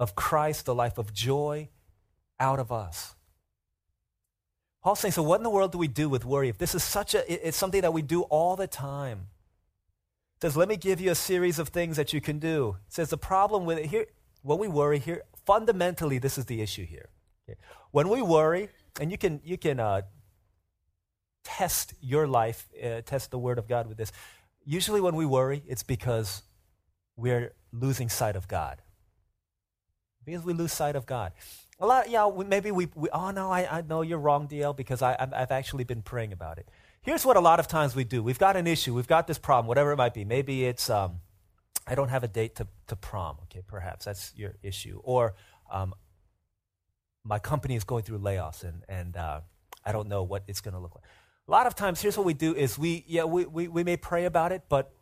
of 0.00 0.16
Christ, 0.16 0.64
the 0.64 0.74
life 0.74 0.98
of 0.98 1.12
joy, 1.12 1.68
out 2.40 2.58
of 2.58 2.72
us. 2.72 3.14
Paul's 4.82 4.98
saying, 4.98 5.12
so 5.12 5.22
what 5.22 5.36
in 5.36 5.44
the 5.44 5.50
world 5.50 5.70
do 5.70 5.78
we 5.78 5.86
do 5.86 6.08
with 6.08 6.24
worry? 6.24 6.48
If 6.48 6.58
this 6.58 6.74
is 6.74 6.82
such 6.82 7.14
a, 7.14 7.48
it's 7.48 7.56
something 7.56 7.82
that 7.82 7.92
we 7.92 8.02
do 8.02 8.22
all 8.22 8.56
the 8.56 8.66
time. 8.66 9.28
Says, 10.42 10.56
let 10.56 10.68
me 10.68 10.76
give 10.76 11.00
you 11.00 11.12
a 11.12 11.14
series 11.14 11.60
of 11.60 11.68
things 11.68 11.96
that 11.96 12.12
you 12.12 12.20
can 12.20 12.40
do. 12.40 12.76
He 12.86 12.94
says 12.94 13.10
the 13.10 13.16
problem 13.16 13.64
with 13.64 13.78
it 13.78 13.86
here, 13.86 14.06
when 14.42 14.58
we 14.58 14.66
worry 14.66 14.98
here, 14.98 15.22
fundamentally, 15.46 16.18
this 16.18 16.36
is 16.36 16.46
the 16.46 16.60
issue 16.60 16.84
here. 16.84 17.10
Okay? 17.48 17.56
When 17.92 18.08
we 18.08 18.22
worry, 18.22 18.68
and 19.00 19.12
you 19.12 19.16
can, 19.16 19.40
you 19.44 19.56
can 19.56 19.78
uh, 19.78 20.02
test 21.44 21.94
your 22.00 22.26
life, 22.26 22.68
uh, 22.82 23.02
test 23.02 23.30
the 23.30 23.38
Word 23.38 23.56
of 23.56 23.68
God 23.68 23.86
with 23.86 23.98
this. 23.98 24.10
Usually, 24.64 25.00
when 25.00 25.14
we 25.14 25.26
worry, 25.26 25.62
it's 25.68 25.84
because 25.84 26.42
we're 27.16 27.52
losing 27.72 28.08
sight 28.08 28.34
of 28.34 28.48
God. 28.48 28.82
Because 30.24 30.42
we 30.42 30.54
lose 30.54 30.72
sight 30.72 30.96
of 30.96 31.06
God. 31.06 31.34
A 31.78 31.86
lot, 31.86 32.10
yeah, 32.10 32.28
maybe 32.48 32.72
we, 32.72 32.88
we, 32.96 33.08
oh 33.10 33.30
no, 33.30 33.52
I, 33.52 33.78
I 33.78 33.80
know 33.82 34.02
you're 34.02 34.18
wrong, 34.18 34.48
DL, 34.48 34.76
because 34.76 35.02
I, 35.02 35.14
I've 35.20 35.52
actually 35.52 35.84
been 35.84 36.02
praying 36.02 36.32
about 36.32 36.58
it. 36.58 36.66
Here's 37.02 37.26
what 37.26 37.36
a 37.36 37.40
lot 37.40 37.58
of 37.58 37.66
times 37.66 37.96
we 37.96 38.04
do. 38.04 38.22
We've 38.22 38.38
got 38.38 38.56
an 38.56 38.68
issue, 38.68 38.94
we've 38.94 39.08
got 39.08 39.26
this 39.26 39.38
problem, 39.38 39.66
whatever 39.66 39.90
it 39.90 39.96
might 39.96 40.14
be. 40.14 40.24
Maybe 40.24 40.64
it's, 40.64 40.88
um, 40.88 41.18
I 41.84 41.96
don't 41.96 42.10
have 42.10 42.22
a 42.22 42.28
date 42.28 42.54
to, 42.56 42.68
to 42.86 42.94
prom, 42.94 43.38
okay, 43.44 43.60
perhaps 43.66 44.04
that's 44.04 44.32
your 44.36 44.54
issue. 44.62 45.00
Or 45.02 45.34
um, 45.68 45.94
my 47.24 47.40
company 47.40 47.74
is 47.74 47.82
going 47.82 48.04
through 48.04 48.20
layoffs 48.20 48.62
and, 48.62 48.84
and 48.88 49.16
uh, 49.16 49.40
I 49.84 49.90
don't 49.90 50.08
know 50.08 50.22
what 50.22 50.44
it's 50.46 50.60
going 50.60 50.74
to 50.74 50.80
look 50.80 50.94
like. 50.94 51.04
A 51.48 51.50
lot 51.50 51.66
of 51.66 51.74
times, 51.74 52.00
here's 52.00 52.16
what 52.16 52.24
we 52.24 52.34
do 52.34 52.54
is 52.54 52.78
we, 52.78 53.04
yeah, 53.08 53.24
we, 53.24 53.46
we, 53.46 53.66
we 53.66 53.82
may 53.82 53.96
pray 53.96 54.24
about 54.24 54.52
it, 54.52 54.62
but 54.68 54.92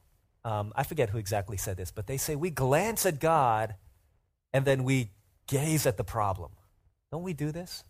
um, 0.43 0.73
I 0.75 0.85
forget 0.85 1.11
who 1.11 1.19
exactly 1.19 1.59
said 1.59 1.77
this, 1.77 1.91
but 1.91 2.07
they 2.07 2.17
say 2.17 2.35
we 2.35 2.49
glance 2.49 3.05
at 3.05 3.21
God 3.21 3.75
and 4.55 4.65
then 4.65 4.85
we 4.85 5.11
gaze 5.47 5.85
at 5.85 5.99
the 5.99 6.05
problem. 6.05 6.53
Don't 7.13 7.25
we 7.25 7.35
do 7.35 7.53
this? 7.53 7.85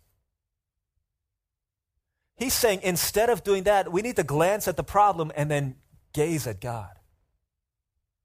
He's 2.41 2.55
saying 2.55 2.81
instead 2.83 3.29
of 3.29 3.45
doing 3.45 3.65
that, 3.65 3.93
we 3.93 4.01
need 4.01 4.17
to 4.17 4.25
glance 4.25 4.67
at 4.67 4.79
the 4.79 4.83
problem 4.83 5.31
and 5.37 5.51
then 5.51 5.77
gaze 6.15 6.47
at 6.47 6.59
God 6.59 6.89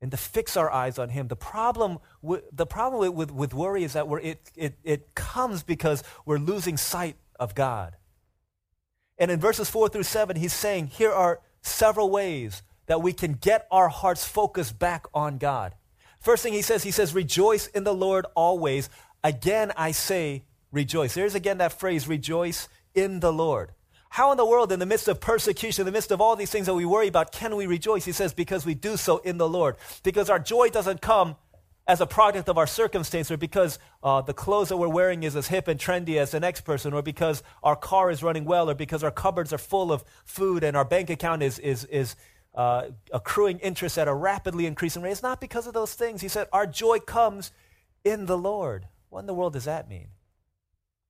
and 0.01 0.09
to 0.09 0.15
fix 0.15 0.55
our 0.55 0.71
eyes 0.71 0.97
on 0.97 1.09
Him. 1.09 1.27
The 1.27 1.35
problem, 1.35 1.99
the 2.23 2.65
problem 2.65 3.01
with, 3.01 3.29
with, 3.29 3.31
with 3.31 3.53
worry 3.53 3.83
is 3.83 3.91
that 3.91 4.07
it, 4.23 4.39
it, 4.55 4.79
it 4.85 5.15
comes 5.15 5.63
because 5.63 6.01
we're 6.25 6.37
losing 6.37 6.77
sight 6.77 7.17
of 7.37 7.55
God. 7.55 7.97
And 9.17 9.29
in 9.29 9.41
verses 9.41 9.69
4 9.69 9.89
through 9.89 10.03
7, 10.03 10.37
he's 10.37 10.53
saying 10.53 10.87
here 10.87 11.11
are 11.11 11.41
several 11.61 12.09
ways 12.09 12.63
that 12.85 13.01
we 13.01 13.11
can 13.11 13.33
get 13.33 13.67
our 13.69 13.89
hearts 13.89 14.23
focused 14.23 14.79
back 14.79 15.07
on 15.13 15.39
God. 15.39 15.75
First 16.21 16.41
thing 16.41 16.53
he 16.53 16.61
says, 16.61 16.83
he 16.83 16.91
says, 16.91 17.13
Rejoice 17.13 17.67
in 17.67 17.83
the 17.83 17.93
Lord 17.93 18.25
always. 18.33 18.89
Again, 19.25 19.73
I 19.75 19.91
say, 19.91 20.45
rejoice. 20.71 21.15
There's 21.15 21.35
again 21.35 21.57
that 21.57 21.77
phrase, 21.77 22.07
rejoice 22.07 22.69
in 22.93 23.19
the 23.19 23.33
Lord. 23.33 23.71
How 24.15 24.31
in 24.31 24.37
the 24.37 24.45
world, 24.45 24.71
in 24.71 24.79
the 24.79 24.85
midst 24.85 25.09
of 25.09 25.19
persecution, 25.19 25.81
in 25.81 25.85
the 25.87 25.91
midst 25.91 26.09
of 26.09 26.21
all 26.21 26.37
these 26.37 26.49
things 26.49 26.67
that 26.67 26.73
we 26.73 26.85
worry 26.85 27.09
about, 27.09 27.33
can 27.33 27.53
we 27.57 27.67
rejoice? 27.67 28.05
He 28.05 28.13
says, 28.13 28.33
because 28.33 28.65
we 28.65 28.73
do 28.73 28.95
so 28.95 29.17
in 29.17 29.37
the 29.37 29.49
Lord. 29.49 29.75
Because 30.03 30.29
our 30.29 30.39
joy 30.39 30.69
doesn't 30.69 31.01
come 31.01 31.35
as 31.85 31.99
a 31.99 32.05
product 32.05 32.47
of 32.47 32.57
our 32.57 32.65
circumstance, 32.65 33.29
or 33.29 33.35
because 33.35 33.77
uh, 34.03 34.21
the 34.21 34.33
clothes 34.33 34.69
that 34.69 34.77
we're 34.77 34.87
wearing 34.87 35.23
is 35.23 35.35
as 35.35 35.47
hip 35.47 35.67
and 35.67 35.77
trendy 35.77 36.15
as 36.15 36.31
the 36.31 36.39
next 36.39 36.61
person, 36.61 36.93
or 36.93 37.01
because 37.01 37.43
our 37.61 37.75
car 37.75 38.09
is 38.09 38.23
running 38.23 38.45
well, 38.45 38.69
or 38.69 38.73
because 38.73 39.03
our 39.03 39.11
cupboards 39.11 39.51
are 39.51 39.57
full 39.57 39.91
of 39.91 40.05
food 40.23 40.63
and 40.63 40.77
our 40.77 40.85
bank 40.85 41.09
account 41.09 41.43
is, 41.43 41.59
is, 41.59 41.83
is 41.83 42.15
uh, 42.53 42.85
accruing 43.11 43.59
interest 43.59 43.97
at 43.97 44.07
a 44.07 44.13
rapidly 44.13 44.65
increasing 44.65 45.01
rate. 45.01 45.11
It's 45.11 45.23
not 45.23 45.41
because 45.41 45.67
of 45.67 45.73
those 45.73 45.93
things. 45.93 46.21
He 46.21 46.29
said, 46.29 46.47
Our 46.53 46.65
joy 46.65 46.99
comes 46.99 47.51
in 48.05 48.27
the 48.27 48.37
Lord. 48.37 48.87
What 49.09 49.19
in 49.19 49.25
the 49.25 49.33
world 49.33 49.51
does 49.51 49.65
that 49.65 49.89
mean? 49.89 50.07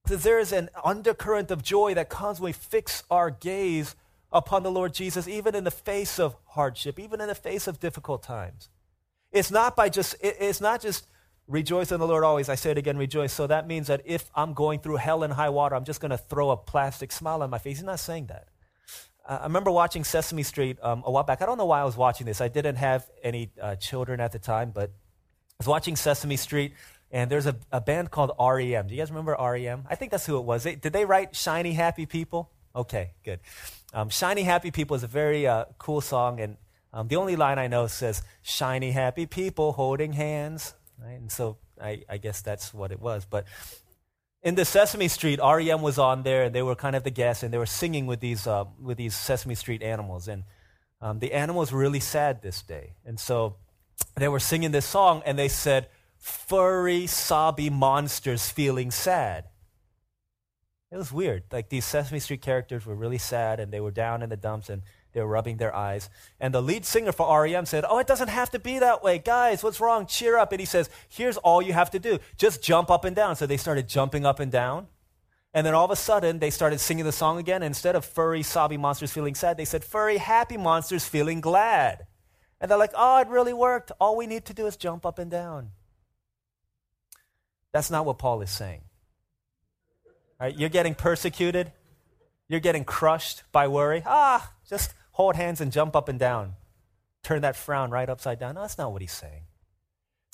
There 0.05 0.39
is 0.39 0.51
an 0.51 0.69
undercurrent 0.83 1.51
of 1.51 1.63
joy 1.63 1.93
that 1.95 2.09
comes 2.09 2.39
when 2.39 2.49
we 2.49 2.53
fix 2.53 3.03
our 3.09 3.29
gaze 3.31 3.95
upon 4.31 4.63
the 4.63 4.71
Lord 4.71 4.93
Jesus, 4.93 5.27
even 5.27 5.55
in 5.55 5.63
the 5.63 5.71
face 5.71 6.19
of 6.19 6.35
hardship, 6.49 6.99
even 6.99 7.21
in 7.21 7.27
the 7.27 7.35
face 7.35 7.67
of 7.67 7.79
difficult 7.79 8.21
times. 8.21 8.69
It's 9.31 9.51
not 9.51 9.75
by 9.75 9.89
just, 9.89 10.15
it's 10.21 10.61
not 10.61 10.81
just 10.81 11.07
rejoice 11.47 11.91
in 11.91 11.99
the 11.99 12.07
Lord 12.07 12.23
always. 12.23 12.49
I 12.49 12.55
say 12.55 12.71
it 12.71 12.77
again, 12.77 12.97
rejoice. 12.97 13.33
So 13.33 13.47
that 13.47 13.67
means 13.67 13.87
that 13.87 14.01
if 14.05 14.29
I'm 14.35 14.53
going 14.53 14.79
through 14.79 14.97
hell 14.97 15.23
and 15.23 15.33
high 15.33 15.49
water, 15.49 15.75
I'm 15.75 15.85
just 15.85 16.01
going 16.01 16.11
to 16.11 16.17
throw 16.17 16.51
a 16.51 16.57
plastic 16.57 17.11
smile 17.11 17.43
on 17.43 17.49
my 17.49 17.57
face. 17.57 17.77
He's 17.77 17.85
not 17.85 17.99
saying 17.99 18.27
that. 18.27 18.47
I 19.27 19.43
remember 19.43 19.71
watching 19.71 20.03
Sesame 20.03 20.43
Street 20.43 20.77
um, 20.83 21.01
a 21.05 21.11
while 21.11 21.23
back. 21.23 21.41
I 21.41 21.47
don't 21.47 21.57
know 21.57 21.65
why 21.65 21.81
I 21.81 21.83
was 21.83 21.97
watching 21.97 22.27
this. 22.27 22.41
I 22.41 22.47
didn't 22.47 22.75
have 22.75 23.09
any 23.23 23.51
uh, 23.59 23.75
children 23.75 24.19
at 24.19 24.31
the 24.31 24.39
time, 24.39 24.71
but 24.71 24.91
I 24.91 25.55
was 25.59 25.67
watching 25.67 25.95
Sesame 25.95 26.37
Street, 26.37 26.73
and 27.11 27.29
there's 27.29 27.45
a, 27.45 27.55
a 27.71 27.81
band 27.81 28.11
called 28.11 28.31
REM. 28.39 28.87
Do 28.87 28.95
you 28.95 29.01
guys 29.01 29.09
remember 29.09 29.35
REM? 29.39 29.85
I 29.89 29.95
think 29.95 30.11
that's 30.11 30.25
who 30.25 30.37
it 30.37 30.43
was. 30.43 30.63
They, 30.63 30.75
did 30.75 30.93
they 30.93 31.05
write 31.05 31.35
Shiny 31.35 31.73
Happy 31.73 32.05
People? 32.05 32.51
Okay, 32.75 33.11
good. 33.23 33.39
Um, 33.93 34.09
Shiny 34.09 34.43
Happy 34.43 34.71
People 34.71 34.95
is 34.95 35.03
a 35.03 35.07
very 35.07 35.47
uh, 35.47 35.65
cool 35.77 36.01
song, 36.01 36.41
and 36.41 36.57
um, 36.91 37.07
the 37.07 37.15
only 37.15 37.35
line 37.35 37.59
I 37.59 37.67
know 37.67 37.87
says, 37.87 38.21
Shiny 38.41 38.91
Happy 38.91 39.25
People 39.25 39.73
holding 39.73 40.13
hands. 40.13 40.73
Right? 41.01 41.13
And 41.13 41.31
so 41.31 41.57
I, 41.81 42.03
I 42.09 42.17
guess 42.17 42.41
that's 42.41 42.73
what 42.73 42.91
it 42.91 42.99
was. 42.99 43.25
But 43.25 43.45
in 44.43 44.55
the 44.55 44.65
Sesame 44.65 45.07
Street, 45.07 45.39
REM 45.41 45.81
was 45.81 45.97
on 45.97 46.23
there, 46.23 46.43
and 46.43 46.55
they 46.55 46.61
were 46.61 46.75
kind 46.75 46.95
of 46.95 47.03
the 47.03 47.11
guests, 47.11 47.43
and 47.43 47.53
they 47.53 47.57
were 47.57 47.65
singing 47.65 48.05
with 48.05 48.19
these, 48.19 48.47
uh, 48.47 48.65
with 48.81 48.97
these 48.97 49.15
Sesame 49.15 49.55
Street 49.55 49.81
animals. 49.81 50.27
And 50.27 50.43
um, 51.01 51.19
the 51.19 51.33
animals 51.33 51.71
were 51.71 51.79
really 51.79 51.99
sad 51.99 52.41
this 52.41 52.61
day. 52.61 52.93
And 53.05 53.19
so 53.19 53.55
they 54.15 54.27
were 54.27 54.39
singing 54.39 54.71
this 54.71 54.85
song, 54.85 55.21
and 55.25 55.37
they 55.37 55.47
said, 55.47 55.87
Furry, 56.25 57.05
sobby 57.05 57.69
monsters 57.69 58.49
feeling 58.49 58.89
sad. 58.89 59.45
It 60.91 60.97
was 60.97 61.11
weird. 61.11 61.43
Like 61.51 61.69
these 61.69 61.85
Sesame 61.85 62.19
Street 62.19 62.41
characters 62.41 62.83
were 62.83 62.95
really 62.95 63.19
sad, 63.19 63.59
and 63.59 63.71
they 63.71 63.79
were 63.79 63.91
down 63.91 64.23
in 64.23 64.29
the 64.29 64.35
dumps, 64.35 64.71
and 64.71 64.81
They 65.13 65.21
were 65.21 65.27
rubbing 65.27 65.57
their 65.57 65.73
eyes. 65.73 66.09
And 66.39 66.51
the 66.51 66.63
lead 66.63 66.83
singer 66.83 67.11
for 67.11 67.43
REM 67.43 67.67
said, 67.67 67.85
Oh, 67.87 67.99
it 67.99 68.07
doesn't 68.07 68.29
have 68.29 68.49
to 68.51 68.59
be 68.59 68.79
that 68.79 69.03
way. 69.03 69.19
Guys, 69.19 69.63
what's 69.63 69.79
wrong? 69.79 70.07
Cheer 70.07 70.35
up. 70.35 70.51
And 70.51 70.59
he 70.59 70.65
says, 70.65 70.89
Here's 71.07 71.37
all 71.37 71.61
you 71.61 71.73
have 71.73 71.91
to 71.91 71.99
do 71.99 72.17
just 72.37 72.63
jump 72.63 72.89
up 72.89 73.05
and 73.05 73.15
down. 73.15 73.35
So 73.35 73.45
they 73.45 73.57
started 73.57 73.87
jumping 73.87 74.25
up 74.25 74.39
and 74.39 74.51
down. 74.51 74.87
And 75.53 75.63
then 75.63 75.75
all 75.75 75.85
of 75.85 75.91
a 75.91 75.95
sudden, 75.95 76.39
they 76.39 76.49
started 76.49 76.79
singing 76.79 77.05
the 77.05 77.11
song 77.11 77.37
again. 77.37 77.61
And 77.61 77.65
instead 77.65 77.95
of 77.95 78.03
furry, 78.03 78.41
sobby 78.41 78.77
monsters 78.77 79.11
feeling 79.11 79.35
sad, 79.35 79.57
they 79.57 79.65
said, 79.65 79.83
furry, 79.83 80.17
happy 80.17 80.57
monsters 80.57 81.05
feeling 81.05 81.39
glad. 81.39 82.07
And 82.59 82.71
they're 82.71 82.79
like, 82.79 82.93
oh, 82.97 83.21
it 83.21 83.27
really 83.27 83.53
worked. 83.53 83.91
All 83.99 84.17
we 84.17 84.25
need 84.25 84.45
to 84.45 84.55
do 84.55 84.65
is 84.65 84.75
jump 84.75 85.05
up 85.05 85.19
and 85.19 85.29
down. 85.29 85.69
That's 87.75 87.91
not 87.91 88.05
what 88.05 88.17
Paul 88.17 88.41
is 88.41 88.49
saying. 88.49 88.79
All 90.39 90.47
right, 90.47 90.57
you're 90.57 90.69
getting 90.69 90.95
persecuted, 90.95 91.73
you're 92.47 92.61
getting 92.61 92.85
crushed 92.85 93.43
by 93.51 93.67
worry. 93.67 94.01
Ah, 94.05 94.53
just 94.69 94.93
hold 95.11 95.35
hands 95.35 95.59
and 95.59 95.73
jump 95.73 95.93
up 95.93 96.07
and 96.07 96.17
down. 96.17 96.53
Turn 97.21 97.41
that 97.41 97.57
frown 97.57 97.91
right 97.91 98.09
upside 98.09 98.39
down. 98.39 98.55
No, 98.55 98.61
that's 98.61 98.77
not 98.77 98.93
what 98.93 99.01
he's 99.01 99.11
saying 99.11 99.41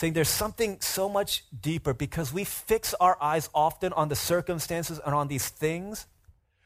saying 0.02 0.14
there's 0.14 0.30
something 0.30 0.78
so 0.82 1.08
much 1.08 1.44
deeper 1.62 1.94
because 1.94 2.34
we 2.34 2.44
fix 2.44 2.96
our 2.96 3.18
eyes 3.22 3.50
often 3.54 3.94
on 3.94 4.10
the 4.10 4.16
circumstances 4.16 5.00
and 5.06 5.14
on 5.14 5.28
these 5.28 5.48
things. 5.48 6.08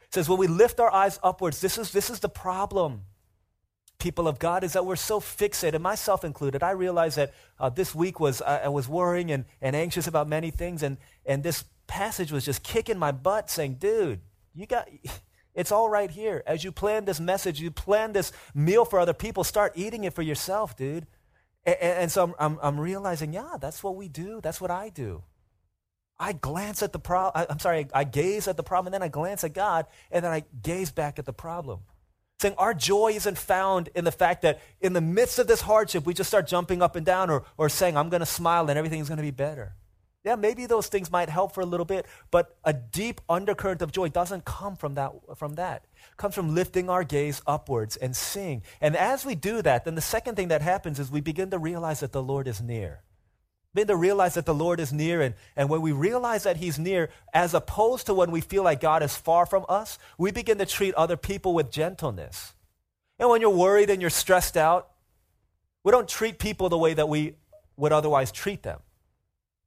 It 0.04 0.14
says 0.14 0.28
when 0.28 0.38
we 0.38 0.46
lift 0.46 0.80
our 0.80 0.90
eyes 0.90 1.20
upwards, 1.22 1.60
this 1.60 1.76
is, 1.76 1.92
this 1.92 2.08
is 2.08 2.20
the 2.20 2.30
problem, 2.30 3.02
people 3.98 4.28
of 4.28 4.38
God, 4.38 4.64
is 4.64 4.72
that 4.74 4.84
we're 4.84 4.96
so 4.96 5.20
fixated, 5.20 5.80
myself 5.80 6.24
included. 6.24 6.62
I 6.62 6.72
realized 6.72 7.16
that 7.16 7.32
uh, 7.58 7.68
this 7.70 7.94
week 7.94 8.20
was, 8.20 8.42
I, 8.42 8.64
I 8.64 8.68
was 8.68 8.88
worrying 8.88 9.30
and, 9.30 9.44
and 9.60 9.74
anxious 9.74 10.06
about 10.06 10.28
many 10.28 10.50
things, 10.50 10.82
and, 10.82 10.98
and 11.24 11.42
this 11.42 11.64
passage 11.86 12.32
was 12.32 12.44
just 12.44 12.62
kicking 12.62 12.98
my 12.98 13.12
butt 13.12 13.50
saying, 13.50 13.74
dude, 13.74 14.20
you 14.54 14.66
got, 14.66 14.88
it's 15.54 15.72
all 15.72 15.88
right 15.88 16.10
here. 16.10 16.42
As 16.46 16.64
you 16.64 16.72
plan 16.72 17.04
this 17.04 17.20
message, 17.20 17.60
you 17.60 17.70
plan 17.70 18.12
this 18.12 18.32
meal 18.54 18.84
for 18.84 18.98
other 18.98 19.14
people, 19.14 19.44
start 19.44 19.72
eating 19.74 20.04
it 20.04 20.12
for 20.12 20.22
yourself, 20.22 20.76
dude. 20.76 21.06
And, 21.64 21.76
and 21.80 22.12
so 22.12 22.24
I'm, 22.24 22.34
I'm, 22.38 22.58
I'm, 22.62 22.80
realizing, 22.80 23.32
yeah, 23.32 23.56
that's 23.60 23.82
what 23.82 23.96
we 23.96 24.08
do. 24.08 24.40
That's 24.40 24.60
what 24.60 24.70
I 24.70 24.88
do. 24.88 25.24
I 26.18 26.32
glance 26.32 26.82
at 26.82 26.92
the 26.92 26.98
problem. 26.98 27.46
I'm 27.50 27.58
sorry, 27.58 27.88
I 27.92 28.04
gaze 28.04 28.48
at 28.48 28.56
the 28.56 28.62
problem, 28.62 28.86
and 28.88 28.94
then 28.94 29.02
I 29.02 29.08
glance 29.08 29.44
at 29.44 29.52
God, 29.52 29.86
and 30.10 30.24
then 30.24 30.32
I 30.32 30.44
gaze 30.62 30.90
back 30.90 31.18
at 31.18 31.26
the 31.26 31.32
problem. 31.32 31.80
Saying 32.40 32.54
our 32.58 32.74
joy 32.74 33.12
isn't 33.12 33.38
found 33.38 33.88
in 33.94 34.04
the 34.04 34.12
fact 34.12 34.42
that 34.42 34.60
in 34.80 34.92
the 34.92 35.00
midst 35.00 35.38
of 35.38 35.46
this 35.46 35.62
hardship, 35.62 36.04
we 36.04 36.12
just 36.12 36.28
start 36.28 36.46
jumping 36.46 36.82
up 36.82 36.94
and 36.94 37.06
down 37.06 37.30
or, 37.30 37.44
or 37.56 37.68
saying, 37.68 37.96
I'm 37.96 38.10
going 38.10 38.20
to 38.20 38.26
smile 38.26 38.68
and 38.68 38.78
everything's 38.78 39.08
going 39.08 39.16
to 39.16 39.22
be 39.22 39.30
better. 39.30 39.74
Yeah, 40.22 40.34
maybe 40.34 40.66
those 40.66 40.88
things 40.88 41.10
might 41.10 41.28
help 41.28 41.54
for 41.54 41.60
a 41.60 41.64
little 41.64 41.86
bit, 41.86 42.04
but 42.32 42.56
a 42.64 42.72
deep 42.72 43.20
undercurrent 43.28 43.80
of 43.80 43.92
joy 43.92 44.08
doesn't 44.08 44.44
come 44.44 44.74
from 44.74 44.96
that. 44.96 45.12
From 45.36 45.54
that. 45.54 45.84
It 45.94 46.16
comes 46.16 46.34
from 46.34 46.52
lifting 46.52 46.90
our 46.90 47.04
gaze 47.04 47.40
upwards 47.46 47.96
and 47.96 48.14
seeing. 48.14 48.62
And 48.80 48.96
as 48.96 49.24
we 49.24 49.36
do 49.36 49.62
that, 49.62 49.84
then 49.84 49.94
the 49.94 50.00
second 50.00 50.34
thing 50.34 50.48
that 50.48 50.62
happens 50.62 50.98
is 50.98 51.12
we 51.12 51.20
begin 51.20 51.50
to 51.50 51.58
realize 51.58 52.00
that 52.00 52.10
the 52.10 52.22
Lord 52.22 52.48
is 52.48 52.60
near. 52.60 53.02
Begin 53.76 53.88
to 53.88 53.96
realize 53.96 54.32
that 54.34 54.46
the 54.46 54.54
Lord 54.54 54.80
is 54.80 54.90
near, 54.90 55.20
and, 55.20 55.34
and 55.54 55.68
when 55.68 55.82
we 55.82 55.92
realize 55.92 56.44
that 56.44 56.56
He's 56.56 56.78
near, 56.78 57.10
as 57.34 57.52
opposed 57.52 58.06
to 58.06 58.14
when 58.14 58.30
we 58.30 58.40
feel 58.40 58.62
like 58.62 58.80
God 58.80 59.02
is 59.02 59.14
far 59.14 59.44
from 59.44 59.66
us, 59.68 59.98
we 60.16 60.30
begin 60.30 60.56
to 60.56 60.64
treat 60.64 60.94
other 60.94 61.18
people 61.18 61.52
with 61.52 61.70
gentleness. 61.70 62.54
And 63.18 63.28
when 63.28 63.42
you're 63.42 63.50
worried 63.50 63.90
and 63.90 64.00
you're 64.00 64.08
stressed 64.08 64.56
out, 64.56 64.88
we 65.84 65.92
don't 65.92 66.08
treat 66.08 66.38
people 66.38 66.70
the 66.70 66.78
way 66.78 66.94
that 66.94 67.10
we 67.10 67.34
would 67.76 67.92
otherwise 67.92 68.32
treat 68.32 68.62
them 68.62 68.80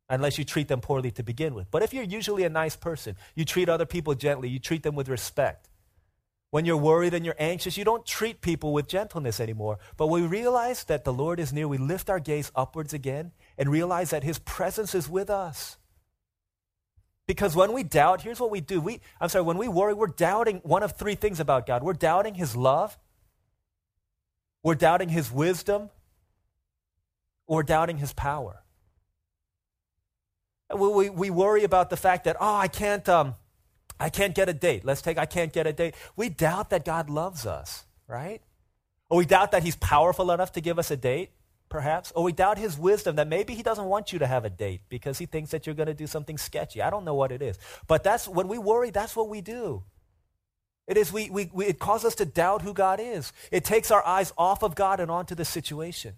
unless 0.10 0.40
you 0.40 0.44
treat 0.44 0.70
them 0.70 0.82
poorly 0.82 1.12
to 1.12 1.22
begin 1.22 1.54
with. 1.54 1.70
But 1.70 1.84
if 1.84 1.94
you're 1.94 2.04
usually 2.04 2.46
a 2.46 2.50
nice 2.50 2.76
person, 2.76 3.16
you 3.36 3.46
treat 3.46 3.70
other 3.70 3.86
people 3.86 4.16
gently, 4.16 4.50
you 4.50 4.58
treat 4.58 4.82
them 4.82 4.96
with 4.96 5.08
respect. 5.08 5.70
When 6.50 6.66
you're 6.66 6.78
worried 6.78 7.14
and 7.14 7.24
you're 7.24 7.36
anxious, 7.38 7.78
you 7.78 7.86
don't 7.86 8.08
treat 8.08 8.42
people 8.42 8.74
with 8.74 8.88
gentleness 8.88 9.40
anymore. 9.40 9.78
But 9.98 10.08
when 10.08 10.24
we 10.24 10.28
realize 10.28 10.84
that 10.86 11.04
the 11.04 11.14
Lord 11.14 11.40
is 11.40 11.54
near. 11.54 11.68
We 11.68 11.78
lift 11.78 12.10
our 12.10 12.20
gaze 12.20 12.52
upwards 12.56 12.92
again 12.92 13.34
and 13.60 13.70
realize 13.70 14.10
that 14.12 14.24
His 14.24 14.40
presence 14.40 14.96
is 14.96 15.08
with 15.08 15.30
us. 15.30 15.78
Because 17.28 17.56
when 17.56 17.74
we 17.74 17.84
doubt, 17.84 18.22
here's 18.22 18.40
what 18.40 18.50
we 18.50 18.62
do. 18.62 18.82
We, 18.82 19.02
I'm 19.22 19.30
sorry, 19.30 19.44
when 19.44 19.58
we 19.58 19.68
worry, 19.68 19.94
we're 19.94 20.08
doubting 20.08 20.62
one 20.64 20.82
of 20.82 20.94
three 20.94 21.14
things 21.14 21.40
about 21.40 21.68
God. 21.68 21.84
We're 21.84 21.94
doubting 21.94 22.34
His 22.34 22.56
love, 22.56 22.98
we're 24.64 24.76
doubting 24.76 25.10
His 25.10 25.32
wisdom, 25.32 25.90
or 27.46 27.62
doubting 27.62 27.98
His 27.98 28.14
power. 28.14 28.64
We, 30.74 30.88
we, 30.88 31.10
we 31.10 31.30
worry 31.30 31.64
about 31.64 31.90
the 31.90 31.98
fact 31.98 32.24
that, 32.24 32.38
oh, 32.40 32.56
I 32.56 32.68
can't, 32.68 33.08
um, 33.10 33.36
I 34.00 34.10
can't 34.10 34.34
get 34.34 34.48
a 34.48 34.54
date. 34.54 34.86
Let's 34.86 35.02
take, 35.02 35.18
I 35.18 35.26
can't 35.26 35.52
get 35.52 35.68
a 35.68 35.74
date. 35.74 35.96
We 36.16 36.30
doubt 36.30 36.70
that 36.70 36.86
God 36.86 37.10
loves 37.10 37.46
us, 37.46 37.86
right? 38.08 38.42
Or 39.10 39.18
we 39.18 39.26
doubt 39.26 39.52
that 39.52 39.64
He's 39.64 39.76
powerful 39.76 40.32
enough 40.32 40.54
to 40.54 40.62
give 40.62 40.80
us 40.80 40.92
a 40.92 40.98
date, 40.98 41.32
perhaps. 41.70 42.12
Or 42.12 42.24
we 42.24 42.32
doubt 42.32 42.58
His 42.58 42.78
wisdom 42.78 43.16
that 43.16 43.28
maybe 43.28 43.56
He 43.56 43.64
doesn't 43.64 43.86
want 43.86 44.12
you 44.12 44.20
to 44.20 44.28
have 44.28 44.46
a 44.46 44.50
date 44.50 44.82
because 44.90 45.18
He 45.18 45.26
thinks 45.26 45.52
that 45.52 45.66
you're 45.66 45.76
going 45.76 45.88
to 45.88 45.94
do 45.94 46.08
something 46.08 46.38
sketchy. 46.38 46.82
I 46.82 46.90
don't 46.90 47.06
know 47.06 47.16
what 47.16 47.32
it 47.32 47.42
is. 47.42 47.58
But 47.88 48.04
that's 48.04 48.28
when 48.28 48.48
we 48.48 48.58
worry, 48.58 48.90
that's 48.90 49.16
what 49.16 49.30
we 49.30 49.42
do. 49.42 49.84
It 50.88 50.98
is 50.98 51.14
we, 51.14 51.30
we, 51.30 51.50
we 51.54 51.66
it 51.66 51.80
causes 51.80 52.06
us 52.06 52.16
to 52.16 52.26
doubt 52.26 52.64
who 52.64 52.74
God 52.74 53.00
is. 53.00 53.32
It 53.52 53.64
takes 53.64 53.92
our 53.92 54.06
eyes 54.06 54.34
off 54.38 54.64
of 54.64 54.76
God 54.76 55.00
and 55.00 55.12
onto 55.12 55.36
the 55.36 55.46
situation. 55.46 56.16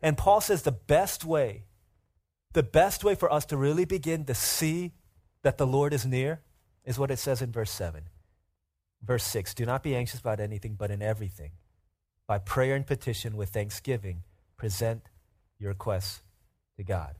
And 0.00 0.16
Paul 0.16 0.40
says 0.40 0.62
the 0.62 0.72
best 0.72 1.24
way 1.24 1.64
the 2.52 2.62
best 2.62 3.04
way 3.04 3.14
for 3.14 3.32
us 3.32 3.44
to 3.46 3.56
really 3.56 3.84
begin 3.84 4.24
to 4.24 4.34
see 4.34 4.92
that 5.42 5.58
the 5.58 5.66
Lord 5.66 5.92
is 5.92 6.06
near 6.06 6.40
is 6.84 6.98
what 6.98 7.10
it 7.10 7.18
says 7.18 7.42
in 7.42 7.52
verse 7.52 7.70
7. 7.70 8.04
Verse 9.02 9.24
6 9.24 9.54
Do 9.54 9.66
not 9.66 9.82
be 9.82 9.94
anxious 9.94 10.20
about 10.20 10.40
anything, 10.40 10.74
but 10.74 10.90
in 10.90 11.02
everything, 11.02 11.52
by 12.26 12.38
prayer 12.38 12.74
and 12.74 12.86
petition 12.86 13.36
with 13.36 13.50
thanksgiving, 13.50 14.24
present 14.58 15.02
your 15.58 15.70
requests 15.70 16.20
to 16.76 16.84
God. 16.84 17.14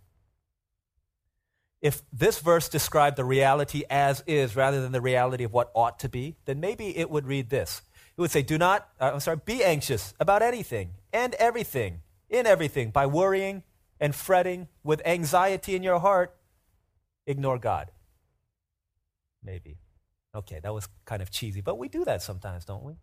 If 1.81 2.03
this 2.13 2.41
verse 2.41 2.69
described 2.69 3.17
the 3.17 3.25
reality 3.25 3.85
as 3.89 4.23
is 4.27 4.57
rather 4.57 4.83
than 4.83 4.93
the 4.93 5.01
reality 5.01 5.45
of 5.45 5.53
what 5.53 5.71
ought 5.75 6.01
to 6.01 6.09
be, 6.09 6.37
then 6.45 6.61
maybe 6.61 6.97
it 6.97 7.09
would 7.09 7.27
read 7.27 7.51
this. 7.51 7.83
It 8.17 8.21
would 8.21 8.33
say, 8.33 8.43
Do 8.43 8.59
not, 8.59 8.89
uh, 9.01 9.13
I'm 9.15 9.21
sorry, 9.21 9.39
be 9.45 9.63
anxious 9.63 10.13
about 10.19 10.43
anything 10.43 10.91
and 11.13 11.35
everything, 11.35 12.01
in 12.29 12.47
everything, 12.47 12.91
by 12.91 13.07
worrying 13.07 13.63
and 14.01 14.15
fretting 14.15 14.67
with 14.83 15.01
anxiety 15.07 15.77
in 15.77 15.85
your 15.85 16.01
heart, 16.01 16.35
ignore 17.27 17.59
God. 17.59 17.93
Maybe. 19.43 19.79
Okay, 20.35 20.59
that 20.61 20.75
was 20.75 20.89
kind 21.05 21.23
of 21.23 21.31
cheesy, 21.31 21.61
but 21.61 21.79
we 21.79 21.89
do 21.89 22.05
that 22.05 22.23
sometimes, 22.23 22.65
don't 22.65 22.83
we? 22.83 22.95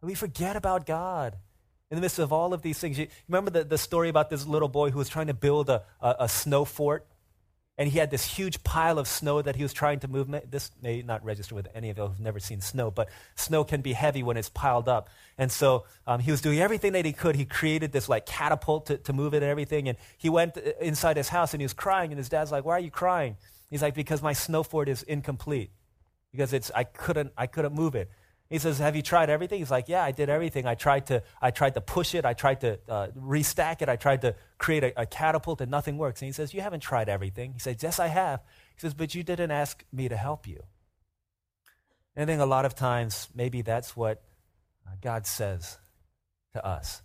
We 0.00 0.14
forget 0.14 0.56
about 0.56 0.86
God 0.86 1.36
in 1.92 1.96
the 1.96 2.00
midst 2.00 2.18
of 2.18 2.32
all 2.32 2.54
of 2.54 2.62
these 2.62 2.78
things. 2.78 2.98
You 2.98 3.06
remember 3.28 3.50
the, 3.50 3.64
the 3.64 3.78
story 3.78 4.08
about 4.08 4.30
this 4.30 4.46
little 4.46 4.68
boy 4.68 4.90
who 4.90 4.98
was 4.98 5.10
trying 5.10 5.28
to 5.28 5.34
build 5.34 5.68
a, 5.68 5.82
a, 6.00 6.16
a 6.20 6.28
snow 6.28 6.64
fort? 6.64 7.06
and 7.78 7.90
he 7.90 7.98
had 7.98 8.10
this 8.10 8.24
huge 8.24 8.62
pile 8.62 8.98
of 8.98 9.08
snow 9.08 9.40
that 9.40 9.56
he 9.56 9.62
was 9.62 9.72
trying 9.72 9.98
to 10.00 10.08
move. 10.08 10.28
This 10.50 10.70
may 10.82 11.00
not 11.00 11.24
register 11.24 11.54
with 11.54 11.68
any 11.74 11.88
of 11.88 11.96
you 11.96 12.06
who've 12.06 12.20
never 12.20 12.38
seen 12.38 12.60
snow, 12.60 12.90
but 12.90 13.08
snow 13.34 13.64
can 13.64 13.80
be 13.80 13.94
heavy 13.94 14.22
when 14.22 14.36
it's 14.36 14.50
piled 14.50 14.88
up. 14.88 15.08
And 15.38 15.50
so 15.50 15.84
um, 16.06 16.20
he 16.20 16.30
was 16.30 16.42
doing 16.42 16.60
everything 16.60 16.92
that 16.92 17.06
he 17.06 17.14
could. 17.14 17.34
He 17.34 17.46
created 17.46 17.90
this 17.90 18.10
like 18.10 18.26
catapult 18.26 18.86
to, 18.86 18.98
to 18.98 19.12
move 19.14 19.32
it 19.32 19.38
and 19.38 19.46
everything. 19.46 19.88
And 19.88 19.96
he 20.18 20.28
went 20.28 20.58
uh, 20.58 20.72
inside 20.80 21.16
his 21.16 21.30
house 21.30 21.54
and 21.54 21.62
he 21.62 21.64
was 21.64 21.72
crying. 21.72 22.12
And 22.12 22.18
his 22.18 22.28
dad's 22.28 22.52
like, 22.52 22.64
"Why 22.64 22.74
are 22.74 22.80
you 22.80 22.90
crying?" 22.90 23.36
He's 23.70 23.80
like, 23.80 23.94
"Because 23.94 24.22
my 24.22 24.34
snow 24.34 24.62
fort 24.62 24.88
is 24.88 25.02
incomplete. 25.02 25.70
Because 26.30 26.52
it's 26.52 26.70
I 26.74 26.84
couldn't 26.84 27.32
I 27.38 27.46
couldn't 27.46 27.74
move 27.74 27.94
it." 27.94 28.10
He 28.52 28.58
says, 28.58 28.78
"Have 28.80 28.94
you 28.94 29.00
tried 29.00 29.30
everything?" 29.30 29.60
He's 29.60 29.70
like, 29.70 29.88
"Yeah, 29.88 30.04
I 30.04 30.12
did 30.12 30.28
everything. 30.28 30.66
I 30.66 30.74
tried 30.74 31.06
to, 31.06 31.22
I 31.40 31.50
tried 31.50 31.72
to 31.72 31.80
push 31.80 32.14
it. 32.14 32.26
I 32.26 32.34
tried 32.34 32.60
to 32.60 32.78
uh, 32.86 33.08
restack 33.18 33.80
it. 33.80 33.88
I 33.88 33.96
tried 33.96 34.20
to 34.20 34.34
create 34.58 34.84
a, 34.84 35.00
a, 35.00 35.06
catapult, 35.06 35.62
and 35.62 35.70
nothing 35.70 35.96
works." 35.96 36.20
And 36.20 36.26
he 36.26 36.32
says, 36.32 36.52
"You 36.52 36.60
haven't 36.60 36.80
tried 36.80 37.08
everything." 37.08 37.54
He 37.54 37.58
says, 37.58 37.76
"Yes, 37.82 37.98
I 37.98 38.08
have." 38.08 38.40
He 38.74 38.80
says, 38.80 38.92
"But 38.92 39.14
you 39.14 39.22
didn't 39.22 39.52
ask 39.52 39.82
me 39.90 40.06
to 40.06 40.18
help 40.18 40.46
you." 40.46 40.62
And 42.14 42.24
I 42.24 42.26
think 42.26 42.42
a 42.42 42.46
lot 42.46 42.66
of 42.66 42.74
times, 42.74 43.30
maybe 43.34 43.62
that's 43.62 43.96
what 43.96 44.22
uh, 44.86 44.90
God 45.00 45.26
says 45.26 45.78
to 46.52 46.62
us. 46.62 47.00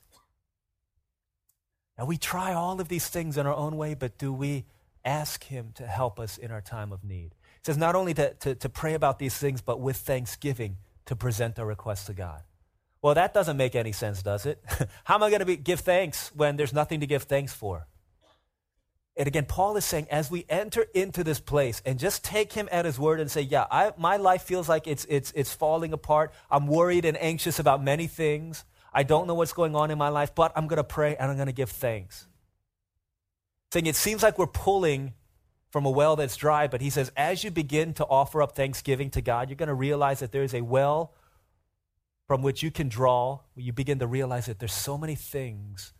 And 1.97 2.09
we 2.09 2.17
try 2.17 2.51
all 2.51 2.81
of 2.81 2.89
these 2.89 3.07
things 3.07 3.37
in 3.37 3.47
our 3.47 3.55
own 3.55 3.77
way, 3.77 3.93
but 3.93 4.17
do 4.17 4.33
we 4.33 4.65
ask 5.05 5.45
Him 5.45 5.71
to 5.75 5.87
help 5.87 6.19
us 6.19 6.37
in 6.37 6.51
our 6.51 6.59
time 6.59 6.91
of 6.91 7.05
need? 7.05 7.35
He 7.35 7.71
says 7.71 7.77
not 7.77 7.95
only 7.95 8.13
to, 8.15 8.33
to, 8.33 8.55
to 8.55 8.67
pray 8.67 8.95
about 8.95 9.17
these 9.17 9.37
things, 9.37 9.61
but 9.61 9.79
with 9.79 9.95
thanksgiving 9.95 10.75
to 11.07 11.15
present 11.15 11.57
a 11.59 11.65
request 11.65 12.07
to 12.07 12.13
God. 12.13 12.43
Well, 13.01 13.15
that 13.15 13.33
doesn't 13.33 13.57
make 13.57 13.75
any 13.75 13.91
sense, 13.91 14.21
does 14.21 14.45
it? 14.45 14.63
How 15.03 15.15
am 15.15 15.23
I 15.23 15.29
going 15.29 15.45
to 15.45 15.55
give 15.55 15.81
thanks 15.81 16.31
when 16.35 16.55
there's 16.55 16.73
nothing 16.73 16.99
to 17.01 17.07
give 17.07 17.23
thanks 17.23 17.53
for? 17.53 17.87
And 19.15 19.27
again, 19.27 19.45
Paul 19.45 19.75
is 19.77 19.85
saying, 19.85 20.07
as 20.11 20.29
we 20.29 20.45
enter 20.47 20.85
into 20.93 21.23
this 21.23 21.39
place 21.39 21.81
and 21.85 21.97
just 21.97 22.23
take 22.23 22.53
him 22.53 22.69
at 22.71 22.85
his 22.85 22.99
word 22.99 23.19
and 23.19 23.31
say, 23.31 23.41
Yeah, 23.41 23.65
I, 23.71 23.91
my 23.97 24.17
life 24.17 24.43
feels 24.43 24.69
like 24.69 24.87
it's, 24.87 25.05
it's, 25.09 25.33
it's 25.35 25.51
falling 25.51 25.91
apart. 25.91 26.33
I'm 26.51 26.67
worried 26.67 27.03
and 27.03 27.17
anxious 27.19 27.57
about 27.57 27.83
many 27.83 28.05
things. 28.05 28.63
I 28.93 29.03
don't 29.03 29.25
know 29.25 29.33
what's 29.33 29.53
going 29.53 29.75
on 29.75 29.89
in 29.89 29.97
my 29.97 30.09
life, 30.09 30.35
but 30.35 30.51
I'm 30.55 30.67
going 30.67 30.77
to 30.77 30.83
pray 30.83 31.15
and 31.15 31.31
I'm 31.31 31.37
going 31.37 31.47
to 31.47 31.53
give 31.53 31.71
thanks. 31.71 32.27
Saying 33.73 33.87
it 33.87 33.95
seems 33.95 34.21
like 34.21 34.37
we're 34.37 34.47
pulling 34.47 35.13
from 35.69 35.85
a 35.85 35.89
well 35.89 36.15
that's 36.15 36.37
dry, 36.37 36.67
but 36.67 36.81
he 36.81 36.89
says, 36.89 37.11
as 37.15 37.43
you 37.43 37.51
begin 37.51 37.93
to 37.93 38.05
offer 38.05 38.41
up 38.41 38.55
thanksgiving 38.55 39.09
to 39.11 39.21
God, 39.21 39.49
you're 39.49 39.57
going 39.57 39.67
to 39.67 39.75
realize 39.75 40.19
that 40.19 40.31
there 40.31 40.43
is 40.43 40.53
a 40.53 40.61
well 40.61 41.13
from 42.27 42.41
which 42.41 42.61
you 42.61 42.69
can 42.71 42.89
draw, 42.89 43.39
you 43.55 43.71
begin 43.71 43.99
to 43.99 44.07
realize 44.07 44.47
that 44.47 44.59
there's 44.59 44.73
so 44.73 44.97
many 44.97 45.15
things 45.15 45.93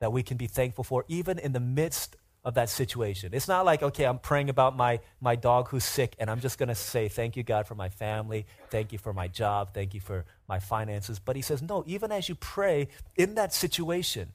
that 0.00 0.12
we 0.12 0.22
can 0.22 0.36
be 0.36 0.48
thankful 0.48 0.84
for, 0.84 1.04
even 1.08 1.38
in 1.38 1.52
the 1.52 1.60
midst 1.60 2.16
of 2.44 2.54
that 2.54 2.68
situation. 2.68 3.30
It's 3.32 3.48
not 3.48 3.64
like, 3.64 3.82
okay, 3.82 4.04
I'm 4.04 4.18
praying 4.18 4.48
about 4.48 4.76
my, 4.76 5.00
my 5.20 5.36
dog 5.36 5.68
who's 5.68 5.84
sick, 5.84 6.16
and 6.18 6.30
I'm 6.30 6.40
just 6.40 6.58
going 6.58 6.68
to 6.68 6.74
say, 6.74 7.08
thank 7.08 7.36
you, 7.36 7.42
God, 7.42 7.66
for 7.66 7.74
my 7.74 7.88
family. 7.88 8.46
Thank 8.70 8.92
you 8.92 8.98
for 8.98 9.12
my 9.12 9.28
job. 9.28 9.74
Thank 9.74 9.94
you 9.94 10.00
for 10.00 10.24
my 10.48 10.58
finances. 10.58 11.18
But 11.18 11.36
he 11.36 11.42
says, 11.42 11.62
no, 11.62 11.84
even 11.86 12.10
as 12.10 12.28
you 12.28 12.34
pray 12.34 12.88
in 13.16 13.34
that 13.34 13.52
situation, 13.52 14.32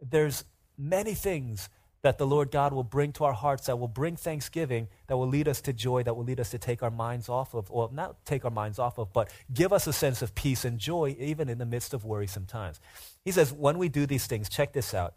there's 0.00 0.44
many 0.78 1.14
things 1.14 1.68
that 2.02 2.18
the 2.18 2.26
Lord 2.26 2.50
God 2.50 2.72
will 2.72 2.84
bring 2.84 3.12
to 3.12 3.24
our 3.24 3.32
hearts 3.32 3.66
that 3.66 3.78
will 3.78 3.88
bring 3.88 4.16
thanksgiving, 4.16 4.88
that 5.06 5.16
will 5.16 5.26
lead 5.26 5.48
us 5.48 5.60
to 5.62 5.72
joy, 5.72 6.02
that 6.02 6.14
will 6.14 6.24
lead 6.24 6.40
us 6.40 6.50
to 6.50 6.58
take 6.58 6.82
our 6.82 6.90
minds 6.90 7.28
off 7.28 7.54
of, 7.54 7.70
or 7.70 7.90
not 7.92 8.24
take 8.24 8.44
our 8.44 8.50
minds 8.50 8.78
off 8.78 8.98
of, 8.98 9.12
but 9.12 9.30
give 9.52 9.72
us 9.72 9.86
a 9.86 9.92
sense 9.92 10.22
of 10.22 10.34
peace 10.34 10.64
and 10.64 10.78
joy 10.78 11.16
even 11.18 11.48
in 11.48 11.58
the 11.58 11.66
midst 11.66 11.94
of 11.94 12.04
worrisome 12.04 12.46
times. 12.46 12.80
He 13.24 13.32
says, 13.32 13.52
when 13.52 13.78
we 13.78 13.88
do 13.88 14.06
these 14.06 14.26
things, 14.26 14.48
check 14.48 14.72
this 14.72 14.94
out. 14.94 15.14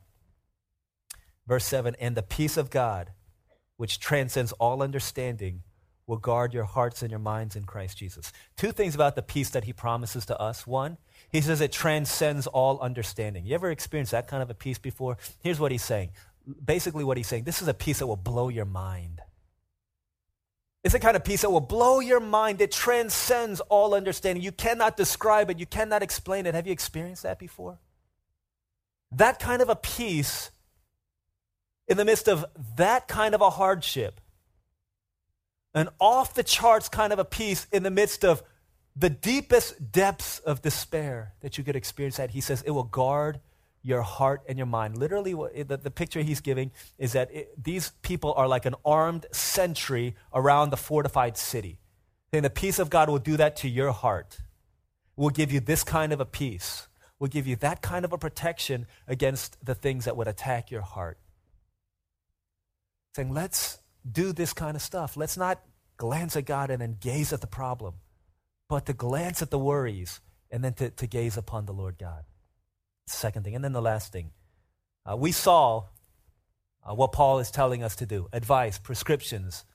Verse 1.47 1.65
7 1.65 1.95
And 1.99 2.15
the 2.15 2.23
peace 2.23 2.57
of 2.57 2.69
God, 2.69 3.11
which 3.77 3.99
transcends 3.99 4.51
all 4.53 4.81
understanding, 4.81 5.63
will 6.09 6.17
guard 6.17 6.55
your 6.55 6.63
hearts 6.63 7.03
and 7.03 7.11
your 7.11 7.19
minds 7.19 7.55
in 7.55 7.65
Christ 7.65 7.97
Jesus. 7.99 8.33
Two 8.57 8.71
things 8.71 8.95
about 8.95 9.15
the 9.15 9.21
peace 9.21 9.51
that 9.51 9.65
he 9.65 9.73
promises 9.73 10.25
to 10.25 10.39
us. 10.39 10.65
One, 10.65 10.97
he 11.31 11.39
says 11.39 11.61
it 11.61 11.71
transcends 11.71 12.47
all 12.47 12.79
understanding. 12.79 13.45
You 13.45 13.53
ever 13.53 13.69
experienced 13.69 14.11
that 14.11 14.27
kind 14.27 14.41
of 14.41 14.49
a 14.49 14.55
peace 14.55 14.79
before? 14.79 15.17
Here's 15.43 15.59
what 15.59 15.71
he's 15.71 15.83
saying 15.83 16.09
basically 16.63 17.03
what 17.03 17.17
he's 17.17 17.27
saying 17.27 17.43
this 17.43 17.61
is 17.61 17.67
a 17.67 17.73
peace 17.73 17.99
that 17.99 18.07
will 18.07 18.15
blow 18.15 18.49
your 18.49 18.65
mind. 18.65 19.21
It's 20.83 20.93
the 20.93 20.99
kind 20.99 21.17
of 21.17 21.25
peace 21.25 21.41
that 21.41 21.49
will 21.49 21.59
blow 21.59 21.99
your 21.99 22.21
mind. 22.21 22.61
It 22.61 22.71
transcends 22.71 23.59
all 23.61 23.93
understanding. 23.93 24.41
You 24.41 24.53
cannot 24.53 24.95
describe 24.95 25.49
it, 25.49 25.59
you 25.59 25.65
cannot 25.65 26.01
explain 26.01 26.45
it. 26.45 26.55
Have 26.55 26.67
you 26.67 26.73
experienced 26.73 27.23
that 27.23 27.37
before? 27.37 27.79
That 29.11 29.39
kind 29.39 29.61
of 29.61 29.69
a 29.69 29.75
peace 29.75 30.51
in 31.87 31.97
the 31.97 32.05
midst 32.05 32.29
of 32.29 32.45
that 32.77 33.07
kind 33.07 33.35
of 33.35 33.41
a 33.41 33.49
hardship, 33.49 34.21
an 35.73 35.89
off 35.99 36.33
the 36.35 36.43
charts 36.43 36.87
kind 36.87 37.11
of 37.11 37.19
a 37.19 37.25
peace 37.25 37.67
in 37.71 37.83
the 37.83 37.91
midst 37.91 38.23
of 38.23 38.43
the 38.95 39.09
deepest 39.09 39.91
depths 39.91 40.39
of 40.39 40.61
despair 40.61 41.33
that 41.41 41.57
you 41.57 41.63
could 41.63 41.75
experience 41.75 42.17
that, 42.17 42.31
he 42.31 42.41
says 42.41 42.61
it 42.61 42.71
will 42.71 42.83
guard 42.83 43.39
your 43.81 44.01
heart 44.01 44.43
and 44.47 44.57
your 44.57 44.67
mind. 44.67 44.97
Literally, 44.97 45.33
the, 45.63 45.77
the 45.77 45.91
picture 45.91 46.21
he's 46.21 46.41
giving 46.41 46.71
is 46.97 47.13
that 47.13 47.33
it, 47.33 47.63
these 47.63 47.91
people 48.01 48.33
are 48.35 48.47
like 48.47 48.65
an 48.65 48.75
armed 48.83 49.25
sentry 49.31 50.15
around 50.33 50.69
the 50.69 50.77
fortified 50.77 51.37
city. 51.37 51.79
And 52.33 52.45
the 52.45 52.49
peace 52.49 52.79
of 52.79 52.89
God 52.89 53.09
will 53.09 53.19
do 53.19 53.37
that 53.37 53.55
to 53.57 53.69
your 53.69 53.91
heart. 53.91 54.41
Will 55.15 55.29
give 55.29 55.51
you 55.51 55.59
this 55.59 55.83
kind 55.83 56.13
of 56.13 56.19
a 56.19 56.25
peace. 56.25 56.87
Will 57.19 57.27
give 57.27 57.47
you 57.47 57.55
that 57.57 57.81
kind 57.81 58.05
of 58.05 58.13
a 58.13 58.17
protection 58.17 58.85
against 59.07 59.63
the 59.65 59.75
things 59.75 60.05
that 60.05 60.15
would 60.15 60.27
attack 60.27 60.71
your 60.71 60.81
heart. 60.81 61.17
Saying, 63.15 63.33
let's 63.33 63.79
do 64.09 64.31
this 64.31 64.53
kind 64.53 64.75
of 64.75 64.81
stuff. 64.81 65.17
Let's 65.17 65.35
not 65.35 65.61
glance 65.97 66.35
at 66.35 66.45
God 66.45 66.69
and 66.69 66.81
then 66.81 66.97
gaze 66.99 67.33
at 67.33 67.41
the 67.41 67.47
problem, 67.47 67.95
but 68.69 68.85
to 68.85 68.93
glance 68.93 69.41
at 69.41 69.49
the 69.49 69.59
worries 69.59 70.21
and 70.51 70.63
then 70.63 70.73
to, 70.73 70.89
to 70.91 71.07
gaze 71.07 71.35
upon 71.35 71.65
the 71.65 71.73
Lord 71.73 71.97
God. 71.97 72.23
Second 73.11 73.43
thing. 73.43 73.55
And 73.55 73.63
then 73.63 73.73
the 73.73 73.81
last 73.81 74.11
thing. 74.11 74.31
Uh, 75.09 75.15
we 75.17 75.31
saw 75.31 75.85
uh, 76.87 76.93
what 76.93 77.11
Paul 77.11 77.39
is 77.39 77.51
telling 77.51 77.83
us 77.83 77.95
to 77.97 78.05
do 78.05 78.27
advice, 78.31 78.77
prescriptions, 78.77 79.65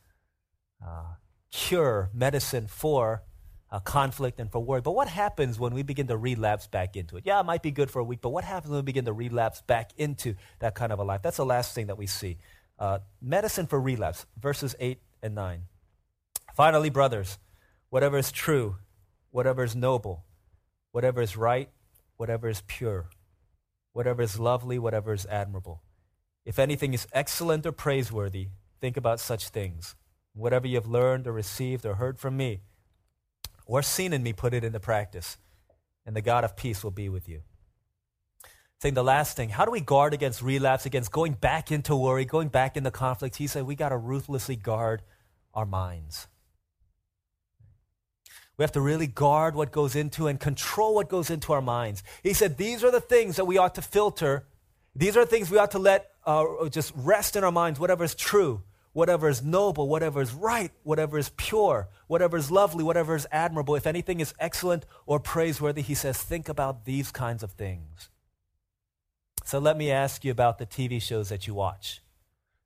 uh, 0.85 1.15
cure, 1.51 2.11
medicine 2.13 2.67
for 2.67 3.23
uh, 3.71 3.81
conflict 3.81 4.39
and 4.39 4.51
for 4.51 4.61
worry. 4.61 4.81
But 4.81 4.93
what 4.93 5.09
happens 5.09 5.59
when 5.59 5.75
we 5.75 5.83
begin 5.83 6.07
to 6.07 6.17
relapse 6.17 6.67
back 6.67 6.97
into 6.97 7.17
it? 7.17 7.25
Yeah, 7.27 7.41
it 7.41 7.47
might 7.47 7.63
be 7.63 7.71
good 7.71 7.91
for 7.91 7.99
a 7.99 8.05
week, 8.05 8.21
but 8.21 8.31
what 8.31 8.45
happens 8.45 8.71
when 8.71 8.79
we 8.79 8.85
begin 8.85 9.05
to 9.07 9.13
relapse 9.13 9.63
back 9.63 9.93
into 9.97 10.35
that 10.61 10.75
kind 10.75 10.93
of 10.93 10.99
a 10.99 11.05
life? 11.05 11.23
That's 11.23 11.39
the 11.39 11.47
last 11.47 11.75
thing 11.75 11.89
that 11.89 11.99
we 11.99 12.07
see. 12.07 12.39
Uh, 12.79 13.01
medicine 13.21 13.67
for 13.67 13.81
relapse, 13.81 14.27
verses 14.41 14.77
8 14.79 15.01
and 15.23 15.35
9. 15.35 15.63
Finally, 16.55 16.91
brothers, 16.91 17.39
whatever 17.91 18.19
is 18.19 18.31
true, 18.31 18.77
whatever 19.31 19.65
is 19.65 19.75
noble, 19.75 20.25
whatever 20.93 21.21
is 21.21 21.37
right, 21.37 21.69
whatever 22.17 22.49
is 22.49 22.63
pure 22.67 23.09
whatever 23.95 24.21
is 24.21 24.39
lovely, 24.39 24.79
whatever 24.79 25.15
is 25.15 25.25
admirable. 25.27 25.81
If 26.45 26.59
anything 26.59 26.93
is 26.93 27.07
excellent 27.13 27.65
or 27.65 27.73
praiseworthy, 27.73 28.49
think 28.81 28.99
about 28.99 29.21
such 29.21 29.49
things. 29.49 29.95
Whatever 30.35 30.67
you 30.67 30.75
have 30.75 30.87
learned 30.87 31.27
or 31.27 31.33
received 31.33 31.87
or 31.87 31.95
heard 31.95 32.19
from 32.19 32.37
me 32.37 32.61
or 33.67 33.81
seen 33.81 34.13
in 34.13 34.23
me, 34.23 34.35
put 34.35 34.53
it 34.53 34.63
into 34.63 34.79
practice, 34.79 35.39
and 36.05 36.15
the 36.15 36.21
God 36.21 36.45
of 36.45 36.55
peace 36.57 36.85
will 36.85 36.91
be 36.91 37.09
with 37.09 37.29
you. 37.29 37.41
Saying 38.83 38.95
the 38.95 39.05
last 39.05 39.37
thing, 39.37 39.49
how 39.49 39.65
do 39.65 39.71
we 39.71 39.81
guard 39.81 40.13
against 40.13 40.43
relapse, 40.43 40.85
against 40.85 41.11
going 41.11 41.33
back 41.33 41.73
into 41.73 41.97
worry, 41.97 42.27
going 42.27 42.49
back 42.49 42.77
into 42.77 42.91
conflict? 42.91 43.37
He 43.37 43.47
said 43.47 43.65
we 43.65 43.75
got 43.75 43.89
to 43.89 43.97
ruthlessly 43.97 44.57
guard 44.57 45.03
our 45.55 45.65
minds. 45.65 46.27
We 48.57 48.63
have 48.63 48.73
to 48.73 48.81
really 48.81 49.07
guard 49.07 49.57
what 49.57 49.73
goes 49.73 49.97
into 49.97 50.29
and 50.29 50.39
control 50.39 50.95
what 50.95 51.09
goes 51.09 51.29
into 51.29 51.53
our 51.53 51.63
minds. 51.63 52.03
He 52.23 52.33
said, 52.33 52.57
These 52.57 52.85
are 52.85 52.91
the 52.91 53.01
things 53.01 53.37
that 53.37 53.47
we 53.47 53.59
ought 53.59 53.75
to 53.75 53.83
filter. 53.83 54.47
These 54.95 55.17
are 55.17 55.25
the 55.25 55.31
things 55.31 55.51
we 55.51 55.59
ought 55.59 55.73
to 55.73 55.81
let 55.81 56.11
uh, 56.25 56.69
just 56.69 56.93
rest 56.95 57.35
in 57.35 57.43
our 57.43 57.51
minds, 57.51 57.81
whatever 57.81 58.05
is 58.05 58.15
true, 58.15 58.63
whatever 58.93 59.29
is 59.29 59.43
noble, 59.43 59.89
whatever 59.89 60.23
is 60.23 60.33
right, 60.33 60.71
whatever 60.85 61.19
is 61.19 61.31
pure, 61.37 61.89
whatever 62.07 62.37
is 62.37 62.51
lovely, 62.51 62.85
whatever 62.85 63.17
is 63.17 63.27
admirable. 63.33 63.75
If 63.75 63.89
anything 63.89 64.21
is 64.21 64.33
excellent 64.39 64.87
or 65.05 65.19
praiseworthy, 65.19 65.83
he 65.83 65.95
says, 65.95 66.23
think 66.23 66.49
about 66.49 66.85
these 66.85 67.11
kinds 67.11 67.43
of 67.43 67.53
things. 67.53 68.09
So 69.45 69.59
let 69.59 69.77
me 69.77 69.91
ask 69.91 70.25
you 70.25 70.31
about 70.31 70.59
the 70.59 70.67
TV 70.67 71.03
shows 71.03 71.29
that 71.29 71.47
you 71.47 71.55
watch. 71.55 72.01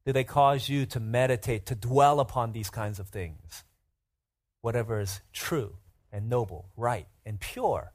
Do 0.04 0.12
they 0.12 0.24
cause 0.24 0.68
you 0.68 0.86
to 0.86 1.00
meditate, 1.00 1.66
to 1.66 1.74
dwell 1.74 2.20
upon 2.20 2.52
these 2.52 2.70
kinds 2.70 2.98
of 2.98 3.08
things? 3.08 3.64
Whatever 4.68 5.00
is 5.00 5.22
true 5.32 5.76
and 6.12 6.28
noble, 6.28 6.68
right 6.76 7.06
and 7.24 7.40
pure, 7.40 7.94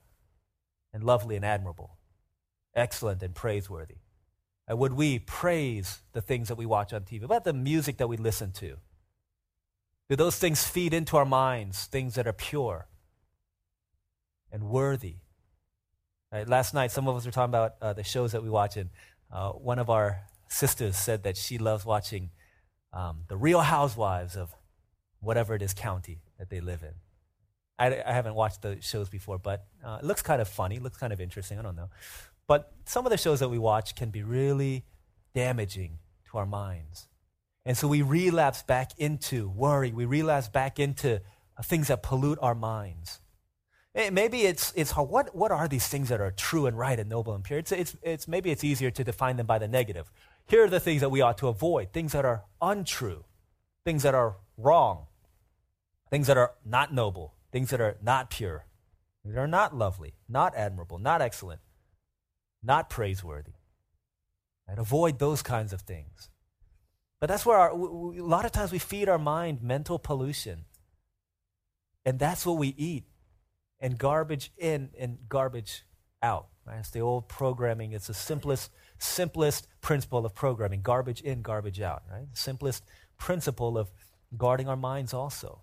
and 0.91 1.03
lovely 1.03 1.35
and 1.35 1.45
admirable, 1.45 1.97
excellent 2.73 3.21
and 3.21 3.35
praiseworthy. 3.35 3.97
And 4.67 4.79
would 4.79 4.93
we 4.93 5.19
praise 5.19 6.01
the 6.13 6.21
things 6.21 6.47
that 6.47 6.55
we 6.55 6.65
watch 6.65 6.91
on 6.91 7.01
TV? 7.01 7.21
About 7.21 7.43
the 7.43 7.53
music 7.53 7.97
that 7.97 8.07
we 8.07 8.17
listen 8.17 8.51
to? 8.53 8.77
Do 10.09 10.15
those 10.15 10.39
things 10.39 10.65
feed 10.65 10.95
into 10.95 11.15
our 11.15 11.25
minds, 11.25 11.85
things 11.85 12.15
that 12.15 12.25
are 12.25 12.33
pure 12.33 12.87
and 14.51 14.63
worthy? 14.63 15.17
Right, 16.31 16.49
last 16.49 16.73
night, 16.73 16.89
some 16.89 17.07
of 17.07 17.15
us 17.15 17.23
were 17.23 17.31
talking 17.31 17.51
about 17.51 17.75
uh, 17.83 17.93
the 17.93 18.03
shows 18.03 18.31
that 18.31 18.41
we 18.41 18.49
watch, 18.49 18.77
and 18.77 18.89
uh, 19.31 19.51
one 19.51 19.77
of 19.77 19.91
our 19.91 20.21
sisters 20.47 20.97
said 20.97 21.21
that 21.21 21.37
she 21.37 21.59
loves 21.59 21.85
watching 21.85 22.31
um, 22.93 23.25
The 23.27 23.37
Real 23.37 23.61
Housewives 23.61 24.35
of 24.35 24.55
whatever 25.23 25.55
it 25.55 25.61
is 25.61 25.73
county 25.73 26.19
that 26.37 26.49
they 26.49 26.59
live 26.59 26.83
in. 26.83 26.93
I, 27.79 28.01
I 28.05 28.13
haven't 28.13 28.35
watched 28.35 28.61
the 28.61 28.81
shows 28.81 29.09
before, 29.09 29.37
but 29.37 29.65
uh, 29.83 29.99
it 30.01 30.05
looks 30.05 30.21
kind 30.21 30.41
of 30.41 30.47
funny, 30.47 30.79
looks 30.79 30.97
kind 30.97 31.13
of 31.13 31.19
interesting. 31.19 31.59
I 31.59 31.61
don't 31.61 31.75
know. 31.75 31.89
But 32.47 32.71
some 32.85 33.05
of 33.05 33.11
the 33.11 33.17
shows 33.17 33.39
that 33.39 33.49
we 33.49 33.57
watch 33.57 33.95
can 33.95 34.09
be 34.09 34.23
really 34.23 34.85
damaging 35.33 35.99
to 36.31 36.37
our 36.37 36.45
minds. 36.45 37.07
And 37.65 37.77
so 37.77 37.87
we 37.87 38.01
relapse 38.01 38.61
back 38.63 38.91
into 38.97 39.49
worry, 39.49 39.91
we 39.91 40.05
relapse 40.05 40.49
back 40.49 40.79
into 40.79 41.21
uh, 41.57 41.63
things 41.63 41.87
that 41.87 42.03
pollute 42.03 42.37
our 42.41 42.55
minds. 42.55 43.21
Maybe 44.11 44.41
it's, 44.41 44.73
it's 44.75 44.91
what, 44.91 45.35
what 45.35 45.51
are 45.51 45.67
these 45.67 45.87
things 45.87 46.09
that 46.09 46.19
are 46.19 46.31
true 46.31 46.65
and 46.65 46.75
right 46.75 46.99
and 46.99 47.07
noble 47.07 47.35
and 47.35 47.43
pure? 47.43 47.59
It's, 47.59 47.71
it's, 47.71 47.95
it's, 48.01 48.27
maybe 48.27 48.49
it's 48.49 48.63
easier 48.63 48.89
to 48.89 49.03
define 49.03 49.37
them 49.37 49.45
by 49.45 49.59
the 49.59 49.67
negative. 49.67 50.11
Here 50.47 50.63
are 50.63 50.69
the 50.69 50.79
things 50.79 51.01
that 51.01 51.09
we 51.09 51.21
ought 51.21 51.37
to 51.37 51.47
avoid 51.47 51.93
things 51.93 52.11
that 52.13 52.25
are 52.25 52.43
untrue, 52.59 53.23
things 53.85 54.01
that 54.01 54.15
are 54.15 54.37
wrong, 54.57 55.05
things 56.13 56.27
that 56.27 56.37
are 56.37 56.51
not 56.63 56.93
noble, 56.93 57.33
things 57.51 57.71
that 57.71 57.81
are 57.81 57.97
not 57.99 58.29
pure, 58.29 58.67
that 59.25 59.35
are 59.35 59.47
not 59.47 59.75
lovely, 59.75 60.13
not 60.29 60.53
admirable, 60.55 60.99
not 60.99 61.23
excellent, 61.23 61.59
not 62.61 62.87
praiseworthy. 62.87 63.53
And 64.67 64.77
avoid 64.77 65.17
those 65.17 65.41
kinds 65.41 65.73
of 65.73 65.81
things. 65.81 66.29
But 67.19 67.29
that's 67.29 67.47
where 67.47 67.57
our, 67.57 67.75
we, 67.75 68.19
a 68.19 68.23
lot 68.23 68.45
of 68.45 68.51
times 68.51 68.71
we 68.71 68.77
feed 68.77 69.09
our 69.09 69.17
mind 69.17 69.63
mental 69.63 69.97
pollution. 69.97 70.65
And 72.05 72.19
that's 72.19 72.45
what 72.45 72.59
we 72.59 72.75
eat. 72.77 73.05
And 73.79 73.97
garbage 73.97 74.51
in 74.55 74.91
and 74.99 75.17
garbage 75.27 75.83
out. 76.21 76.49
Right? 76.63 76.77
It's 76.77 76.91
the 76.91 77.01
old 77.01 77.27
programming. 77.27 77.91
It's 77.91 78.05
the 78.05 78.13
simplest, 78.13 78.69
simplest 78.99 79.67
principle 79.81 80.27
of 80.27 80.35
programming. 80.35 80.83
Garbage 80.83 81.21
in, 81.21 81.41
garbage 81.41 81.81
out. 81.81 82.03
Right? 82.07 82.31
The 82.31 82.37
simplest 82.37 82.83
principle 83.17 83.79
of 83.79 83.89
guarding 84.37 84.67
our 84.67 84.77
minds 84.77 85.11
also. 85.11 85.62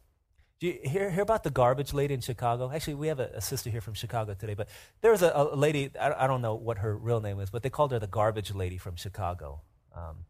Do 0.61 0.67
you 0.67 0.79
hear, 0.85 1.11
hear 1.11 1.23
about 1.23 1.43
the 1.43 1.51
garbage 1.51 1.95
lady 1.95 2.13
in 2.13 2.21
Chicago? 2.21 2.71
Actually, 2.71 2.95
we 2.95 3.07
have 3.07 3.19
a, 3.19 3.31
a 3.35 3.41
sister 3.41 3.71
here 3.71 3.81
from 3.81 3.95
Chicago 3.95 4.35
today, 4.35 4.53
but 4.53 4.69
there 5.01 5.11
was 5.11 5.23
a, 5.23 5.33
a 5.35 5.57
lady, 5.57 5.91
I, 5.99 6.25
I, 6.25 6.27
don't 6.27 6.43
know 6.43 6.55
what 6.55 6.79
her 6.79 6.95
real 6.95 7.23
name 7.23 7.41
is, 7.41 7.49
but 7.49 7.63
they 7.63 7.71
called 7.71 7.93
her 7.93 7.99
the 7.99 8.07
garbage 8.07 8.55
lady 8.55 8.77
from 8.77 8.97
Chicago. 8.97 9.63
Um, 9.97 10.27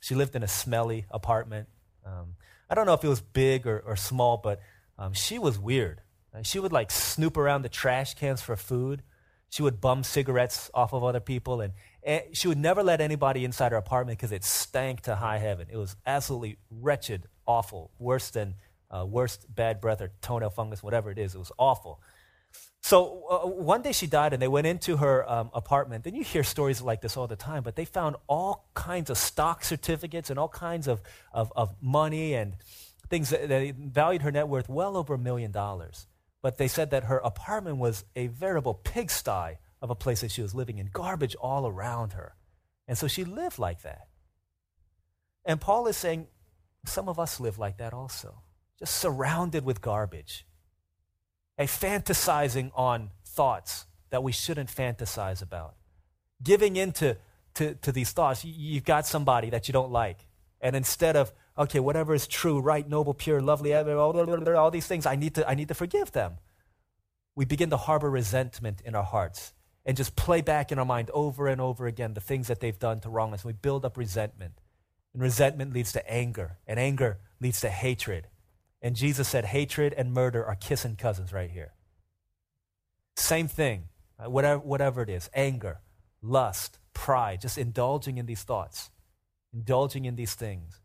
she 0.00 0.14
lived 0.14 0.34
in 0.34 0.42
a 0.42 0.48
smelly 0.48 1.04
apartment. 1.10 1.68
Um, 2.06 2.36
I 2.70 2.74
don't 2.74 2.86
know 2.86 2.94
if 2.94 3.04
it 3.04 3.08
was 3.08 3.20
big 3.20 3.66
or, 3.66 3.80
or 3.80 3.96
small, 3.96 4.38
but 4.38 4.60
um, 4.98 5.12
she 5.12 5.38
was 5.38 5.58
weird. 5.58 6.00
Uh, 6.34 6.42
she 6.42 6.58
would 6.58 6.72
like 6.72 6.90
snoop 6.90 7.36
around 7.36 7.62
the 7.62 7.68
trash 7.68 8.14
cans 8.14 8.40
for 8.40 8.56
food. 8.56 9.02
She 9.50 9.62
would 9.62 9.78
bum 9.78 10.04
cigarettes 10.04 10.70
off 10.72 10.94
of 10.94 11.04
other 11.04 11.20
people, 11.20 11.60
and, 11.60 11.74
and 12.02 12.22
she 12.32 12.48
would 12.48 12.58
never 12.58 12.82
let 12.82 13.02
anybody 13.02 13.44
inside 13.44 13.72
her 13.72 13.78
apartment 13.78 14.18
because 14.18 14.32
it 14.32 14.42
stank 14.42 15.02
to 15.02 15.16
high 15.16 15.38
heaven. 15.38 15.66
It 15.70 15.76
was 15.76 15.96
absolutely 16.06 16.56
wretched, 16.70 17.26
awful, 17.46 17.90
worse 17.98 18.30
than 18.30 18.54
uh, 18.90 19.04
worst 19.06 19.46
bad 19.54 19.80
breath 19.80 20.00
or 20.00 20.10
toenail 20.20 20.50
fungus, 20.50 20.82
whatever 20.82 21.10
it 21.10 21.18
is. 21.18 21.34
It 21.34 21.38
was 21.38 21.52
awful. 21.58 22.00
So 22.80 23.24
uh, 23.28 23.46
one 23.46 23.82
day 23.82 23.92
she 23.92 24.06
died, 24.06 24.32
and 24.32 24.40
they 24.40 24.48
went 24.48 24.66
into 24.66 24.96
her 24.96 25.28
um, 25.30 25.50
apartment. 25.52 26.06
And 26.06 26.16
you 26.16 26.24
hear 26.24 26.42
stories 26.42 26.80
like 26.80 27.00
this 27.00 27.16
all 27.16 27.26
the 27.26 27.36
time, 27.36 27.62
but 27.62 27.76
they 27.76 27.84
found 27.84 28.16
all 28.28 28.70
kinds 28.74 29.10
of 29.10 29.18
stock 29.18 29.64
certificates 29.64 30.30
and 30.30 30.38
all 30.38 30.48
kinds 30.48 30.88
of, 30.88 31.02
of, 31.32 31.52
of 31.56 31.74
money 31.80 32.34
and 32.34 32.54
things 33.10 33.30
that 33.30 33.48
they 33.48 33.72
valued 33.72 34.22
her 34.22 34.30
net 34.30 34.48
worth 34.48 34.68
well 34.68 34.96
over 34.96 35.14
a 35.14 35.18
million 35.18 35.50
dollars. 35.50 36.06
But 36.40 36.56
they 36.56 36.68
said 36.68 36.90
that 36.90 37.04
her 37.04 37.18
apartment 37.18 37.78
was 37.78 38.04
a 38.14 38.28
veritable 38.28 38.74
pigsty 38.74 39.58
of 39.82 39.90
a 39.90 39.94
place 39.94 40.20
that 40.20 40.30
she 40.30 40.42
was 40.42 40.54
living 40.54 40.78
in, 40.78 40.88
garbage 40.92 41.34
all 41.36 41.66
around 41.66 42.12
her. 42.12 42.34
And 42.86 42.96
so 42.96 43.08
she 43.08 43.24
lived 43.24 43.58
like 43.58 43.82
that. 43.82 44.08
And 45.44 45.60
Paul 45.60 45.86
is 45.88 45.96
saying, 45.96 46.28
some 46.86 47.08
of 47.08 47.18
us 47.18 47.40
live 47.40 47.58
like 47.58 47.78
that 47.78 47.92
also, 47.92 48.42
just 48.78 48.96
surrounded 48.96 49.64
with 49.64 49.80
garbage, 49.80 50.46
a 51.58 51.64
fantasizing 51.64 52.70
on 52.74 53.10
thoughts 53.24 53.86
that 54.10 54.22
we 54.22 54.32
shouldn't 54.32 54.68
fantasize 54.68 55.42
about, 55.42 55.74
giving 56.42 56.76
into 56.76 57.16
to, 57.54 57.74
to 57.74 57.92
these 57.92 58.12
thoughts. 58.12 58.44
You've 58.44 58.84
got 58.84 59.06
somebody 59.06 59.50
that 59.50 59.68
you 59.68 59.72
don't 59.72 59.90
like, 59.90 60.24
and 60.60 60.76
instead 60.76 61.16
of 61.16 61.32
okay, 61.58 61.80
whatever 61.80 62.14
is 62.14 62.26
true, 62.26 62.60
right, 62.60 62.88
noble, 62.88 63.12
pure, 63.12 63.40
lovely, 63.40 63.74
all 63.74 64.70
these 64.70 64.86
things, 64.86 65.06
I 65.06 65.16
need 65.16 65.34
to, 65.34 65.48
I 65.48 65.54
need 65.54 65.68
to 65.68 65.74
forgive 65.74 66.12
them. 66.12 66.34
We 67.34 67.44
begin 67.44 67.70
to 67.70 67.76
harbor 67.76 68.10
resentment 68.10 68.80
in 68.84 68.94
our 68.94 69.02
hearts 69.02 69.52
and 69.84 69.96
just 69.96 70.16
play 70.16 70.40
back 70.40 70.70
in 70.70 70.78
our 70.78 70.84
mind 70.84 71.10
over 71.12 71.48
and 71.48 71.60
over 71.60 71.86
again 71.86 72.14
the 72.14 72.20
things 72.20 72.46
that 72.48 72.60
they've 72.60 72.78
done 72.78 73.00
to 73.00 73.08
wrong 73.08 73.34
us. 73.34 73.44
We 73.44 73.52
build 73.52 73.84
up 73.84 73.96
resentment. 73.96 74.60
And 75.14 75.22
resentment 75.22 75.72
leads 75.72 75.92
to 75.92 76.10
anger, 76.10 76.58
and 76.66 76.78
anger 76.78 77.18
leads 77.40 77.60
to 77.62 77.70
hatred. 77.70 78.28
And 78.80 78.94
Jesus 78.94 79.28
said 79.28 79.46
hatred 79.46 79.92
and 79.96 80.12
murder 80.12 80.44
are 80.44 80.54
kissing 80.54 80.96
cousins 80.96 81.32
right 81.32 81.50
here. 81.50 81.72
Same 83.16 83.48
thing, 83.48 83.88
whatever, 84.24 84.60
whatever 84.60 85.02
it 85.02 85.08
is 85.08 85.28
anger, 85.34 85.80
lust, 86.22 86.78
pride, 86.94 87.40
just 87.40 87.58
indulging 87.58 88.18
in 88.18 88.26
these 88.26 88.42
thoughts, 88.42 88.90
indulging 89.52 90.04
in 90.04 90.14
these 90.14 90.34
things. 90.34 90.80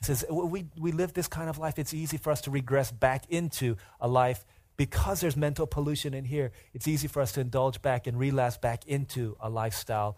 It 0.00 0.06
says 0.06 0.24
we, 0.30 0.66
we 0.78 0.92
live 0.92 1.12
this 1.12 1.28
kind 1.28 1.50
of 1.50 1.58
life, 1.58 1.78
it's 1.78 1.94
easy 1.94 2.16
for 2.16 2.30
us 2.30 2.40
to 2.42 2.50
regress 2.50 2.90
back 2.90 3.24
into 3.28 3.76
a 4.00 4.08
life 4.08 4.44
because 4.76 5.20
there's 5.20 5.36
mental 5.36 5.66
pollution 5.66 6.14
in 6.14 6.24
here. 6.24 6.52
It's 6.74 6.86
easy 6.86 7.08
for 7.08 7.22
us 7.22 7.32
to 7.32 7.40
indulge 7.40 7.80
back 7.80 8.06
and 8.06 8.18
relapse 8.18 8.58
back 8.58 8.86
into 8.86 9.36
a 9.40 9.48
lifestyle 9.48 10.16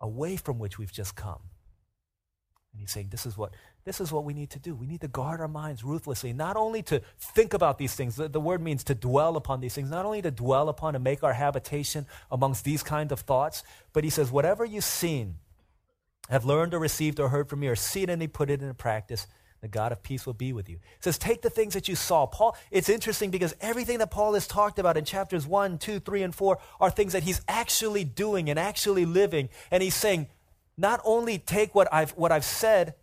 away 0.00 0.36
from 0.36 0.58
which 0.58 0.78
we've 0.78 0.92
just 0.92 1.14
come. 1.14 1.40
And 2.72 2.80
he's 2.80 2.90
saying 2.90 3.08
this 3.10 3.26
is 3.26 3.36
what 3.36 3.54
this 3.84 4.00
is 4.00 4.12
what 4.12 4.24
we 4.24 4.34
need 4.34 4.50
to 4.50 4.58
do. 4.58 4.74
We 4.74 4.86
need 4.86 5.00
to 5.00 5.08
guard 5.08 5.40
our 5.40 5.48
minds 5.48 5.82
ruthlessly, 5.82 6.32
not 6.32 6.56
only 6.56 6.82
to 6.84 7.00
think 7.18 7.54
about 7.54 7.78
these 7.78 7.94
things, 7.94 8.16
the, 8.16 8.28
the, 8.28 8.40
word 8.40 8.60
means 8.60 8.84
to 8.84 8.94
dwell 8.94 9.36
upon 9.36 9.60
these 9.60 9.74
things, 9.74 9.90
not 9.90 10.04
only 10.04 10.22
to 10.22 10.30
dwell 10.30 10.68
upon 10.68 10.94
and 10.94 11.02
make 11.02 11.22
our 11.22 11.32
habitation 11.32 12.06
amongst 12.30 12.64
these 12.64 12.82
kind 12.82 13.10
of 13.10 13.20
thoughts, 13.20 13.62
but 13.92 14.04
he 14.04 14.10
says, 14.10 14.30
whatever 14.30 14.64
you've 14.64 14.84
seen, 14.84 15.36
have 16.28 16.44
learned 16.44 16.74
or 16.74 16.78
received 16.78 17.18
or 17.18 17.28
heard 17.28 17.48
from 17.48 17.60
me 17.60 17.68
or 17.68 17.76
seen 17.76 18.08
any 18.08 18.28
put 18.28 18.50
it 18.50 18.62
into 18.62 18.74
practice, 18.74 19.26
the 19.60 19.68
God 19.68 19.92
of 19.92 20.02
peace 20.02 20.24
will 20.24 20.34
be 20.34 20.52
with 20.52 20.68
you. 20.68 20.76
It 20.76 21.04
says, 21.04 21.18
take 21.18 21.42
the 21.42 21.50
things 21.50 21.74
that 21.74 21.88
you 21.88 21.96
saw. 21.96 22.26
Paul, 22.26 22.56
it's 22.70 22.88
interesting 22.88 23.30
because 23.30 23.54
everything 23.60 23.98
that 23.98 24.10
Paul 24.10 24.34
has 24.34 24.46
talked 24.46 24.78
about 24.78 24.96
in 24.96 25.04
chapters 25.04 25.46
1, 25.46 25.78
2, 25.78 26.00
3, 26.00 26.22
and 26.22 26.34
4 26.34 26.58
are 26.80 26.90
things 26.90 27.12
that 27.12 27.24
he's 27.24 27.42
actually 27.48 28.04
doing 28.04 28.48
and 28.48 28.58
actually 28.58 29.04
living. 29.04 29.50
And 29.70 29.82
he's 29.82 29.94
saying, 29.94 30.28
not 30.78 31.00
only 31.04 31.38
take 31.38 31.74
what 31.74 31.92
I've, 31.92 32.12
what 32.12 32.32
I've 32.32 32.44
said 32.44 32.94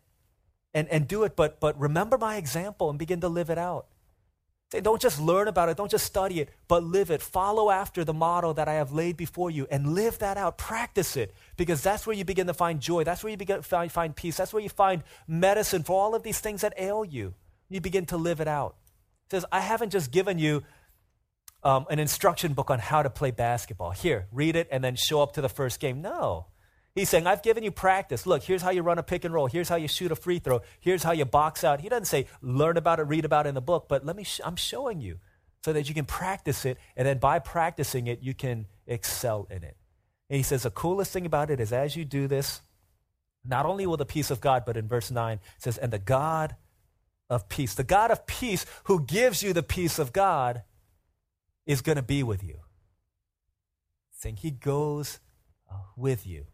and, 0.77 0.87
and 0.89 1.07
do 1.07 1.23
it, 1.23 1.35
but, 1.35 1.59
but 1.59 1.79
remember 1.79 2.19
my 2.19 2.37
example 2.37 2.91
and 2.91 2.99
begin 2.99 3.19
to 3.21 3.27
live 3.27 3.49
it 3.49 3.57
out. 3.57 3.87
Say, 4.71 4.79
don't 4.79 5.01
just 5.01 5.19
learn 5.19 5.47
about 5.47 5.69
it, 5.69 5.77
don't 5.77 5.89
just 5.89 6.05
study 6.05 6.39
it, 6.39 6.49
but 6.67 6.83
live 6.83 7.09
it. 7.09 7.21
Follow 7.21 7.71
after 7.71 8.03
the 8.03 8.13
model 8.13 8.53
that 8.53 8.67
I 8.67 8.73
have 8.73 8.91
laid 8.91 9.17
before 9.17 9.49
you 9.49 9.65
and 9.71 9.95
live 9.95 10.19
that 10.19 10.37
out. 10.37 10.59
Practice 10.59 11.17
it 11.17 11.33
because 11.55 11.81
that's 11.81 12.05
where 12.05 12.15
you 12.15 12.23
begin 12.23 12.45
to 12.45 12.53
find 12.53 12.79
joy. 12.79 13.03
That's 13.03 13.23
where 13.23 13.31
you 13.31 13.37
begin 13.37 13.57
to 13.57 13.63
find, 13.63 13.91
find 13.91 14.15
peace. 14.15 14.37
That's 14.37 14.53
where 14.53 14.61
you 14.61 14.69
find 14.69 15.03
medicine 15.27 15.81
for 15.81 15.99
all 15.99 16.13
of 16.13 16.21
these 16.21 16.39
things 16.39 16.61
that 16.61 16.73
ail 16.77 17.03
you. 17.03 17.33
You 17.69 17.81
begin 17.81 18.05
to 18.07 18.17
live 18.17 18.39
it 18.39 18.47
out. 18.47 18.75
It 19.25 19.31
says, 19.31 19.45
I 19.51 19.61
haven't 19.61 19.89
just 19.89 20.11
given 20.11 20.37
you 20.37 20.63
um, 21.63 21.87
an 21.89 21.97
instruction 21.97 22.53
book 22.53 22.69
on 22.69 22.77
how 22.77 23.01
to 23.01 23.09
play 23.09 23.31
basketball. 23.31 23.91
Here, 23.91 24.27
read 24.31 24.55
it 24.55 24.67
and 24.69 24.83
then 24.83 24.95
show 24.95 25.23
up 25.23 25.33
to 25.33 25.41
the 25.41 25.49
first 25.49 25.79
game. 25.79 26.03
No. 26.03 26.45
He's 26.97 27.09
saying, 27.09 27.27
I've 27.27 27.43
given 27.43 27.63
you 27.63 27.69
practice. 27.69 28.25
Look, 28.25 28.41
here's 28.41 28.63
how 28.63 28.71
you 28.71 28.81
run 28.81 28.97
a 28.97 29.03
pick 29.03 29.23
and 29.23 29.31
roll. 29.31 29.45
Here's 29.45 29.69
how 29.69 29.75
you 29.75 29.87
shoot 29.87 30.11
a 30.11 30.15
free 30.15 30.39
throw. 30.39 30.61
Here's 30.79 31.03
how 31.03 31.11
you 31.11 31.25
box 31.25 31.63
out. 31.63 31.79
He 31.79 31.89
doesn't 31.89 32.05
say, 32.05 32.25
learn 32.41 32.75
about 32.75 32.99
it, 32.99 33.03
read 33.03 33.23
about 33.23 33.45
it 33.45 33.49
in 33.49 33.55
the 33.55 33.61
book, 33.61 33.85
but 33.87 34.03
let 34.03 34.15
me, 34.15 34.23
sh- 34.23 34.41
I'm 34.43 34.55
showing 34.55 34.99
you 34.99 35.19
so 35.63 35.73
that 35.73 35.87
you 35.87 35.93
can 35.93 36.05
practice 36.05 36.65
it. 36.65 36.79
And 36.95 37.07
then 37.07 37.19
by 37.19 37.37
practicing 37.37 38.07
it, 38.07 38.23
you 38.23 38.33
can 38.33 38.65
excel 38.87 39.47
in 39.51 39.63
it. 39.63 39.77
And 40.27 40.37
he 40.37 40.43
says, 40.43 40.63
the 40.63 40.71
coolest 40.71 41.11
thing 41.11 41.27
about 41.27 41.51
it 41.51 41.59
is 41.59 41.71
as 41.71 41.95
you 41.95 42.03
do 42.03 42.27
this, 42.27 42.61
not 43.45 43.67
only 43.67 43.85
will 43.85 43.97
the 43.97 44.03
peace 44.03 44.31
of 44.31 44.41
God, 44.41 44.63
but 44.65 44.75
in 44.75 44.87
verse 44.87 45.11
9, 45.11 45.33
it 45.35 45.41
says, 45.59 45.77
and 45.77 45.93
the 45.93 45.99
God 45.99 46.55
of 47.29 47.47
peace, 47.47 47.75
the 47.75 47.83
God 47.83 48.09
of 48.09 48.25
peace 48.25 48.65
who 48.85 49.05
gives 49.05 49.43
you 49.43 49.53
the 49.53 49.61
peace 49.61 49.99
of 49.99 50.13
God 50.13 50.63
is 51.67 51.81
going 51.81 51.97
to 51.97 52.01
be 52.01 52.23
with 52.23 52.43
you. 52.43 52.61
Saying 54.13 54.37
he 54.37 54.49
goes 54.49 55.19
uh, 55.71 55.75
with 55.95 56.25
you 56.25 56.47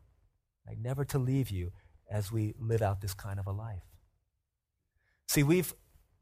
like 0.67 0.77
never 0.77 1.05
to 1.05 1.17
leave 1.17 1.49
you 1.49 1.71
as 2.09 2.31
we 2.31 2.53
live 2.59 2.81
out 2.81 3.01
this 3.01 3.13
kind 3.13 3.39
of 3.39 3.47
a 3.47 3.51
life. 3.51 3.83
See, 5.27 5.43
we've 5.43 5.73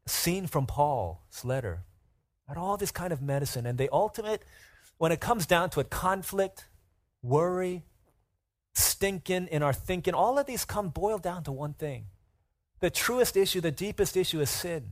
seen 0.06 0.46
from 0.46 0.66
Paul's 0.66 1.44
letter 1.44 1.84
at 2.48 2.56
all 2.56 2.76
this 2.76 2.90
kind 2.90 3.12
of 3.12 3.22
medicine, 3.22 3.66
and 3.66 3.78
the 3.78 3.88
ultimate, 3.92 4.42
when 4.98 5.12
it 5.12 5.20
comes 5.20 5.46
down 5.46 5.70
to 5.70 5.80
it, 5.80 5.90
conflict, 5.90 6.66
worry, 7.22 7.84
stinking 8.74 9.48
in 9.48 9.62
our 9.62 9.72
thinking, 9.72 10.14
all 10.14 10.38
of 10.38 10.46
these 10.46 10.64
come 10.64 10.88
boil 10.88 11.18
down 11.18 11.44
to 11.44 11.52
one 11.52 11.74
thing. 11.74 12.06
The 12.80 12.90
truest 12.90 13.36
issue, 13.36 13.60
the 13.60 13.70
deepest 13.70 14.16
issue 14.16 14.40
is 14.40 14.50
sin. 14.50 14.84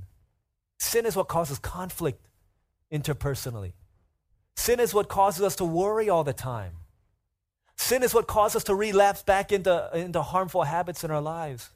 Sin 0.79 1.07
is 1.07 1.17
what 1.17 1.29
causes 1.29 1.59
conflict 1.59 2.29
interpersonally. 2.93 3.73
Sin 4.57 4.81
is 4.81 4.95
what 4.95 5.09
causes 5.09 5.43
us 5.43 5.57
to 5.57 5.65
worry 5.65 6.09
all 6.09 6.25
the 6.25 6.33
time. 6.33 6.73
Sin 7.81 8.03
is 8.03 8.13
what 8.13 8.27
causes 8.27 8.57
us 8.57 8.65
to 8.65 8.75
relapse 8.75 9.23
back 9.23 9.51
into, 9.51 9.91
into 9.95 10.21
harmful 10.21 10.65
habits 10.65 11.03
in 11.03 11.11
our 11.11 11.21
lives. 11.21 11.71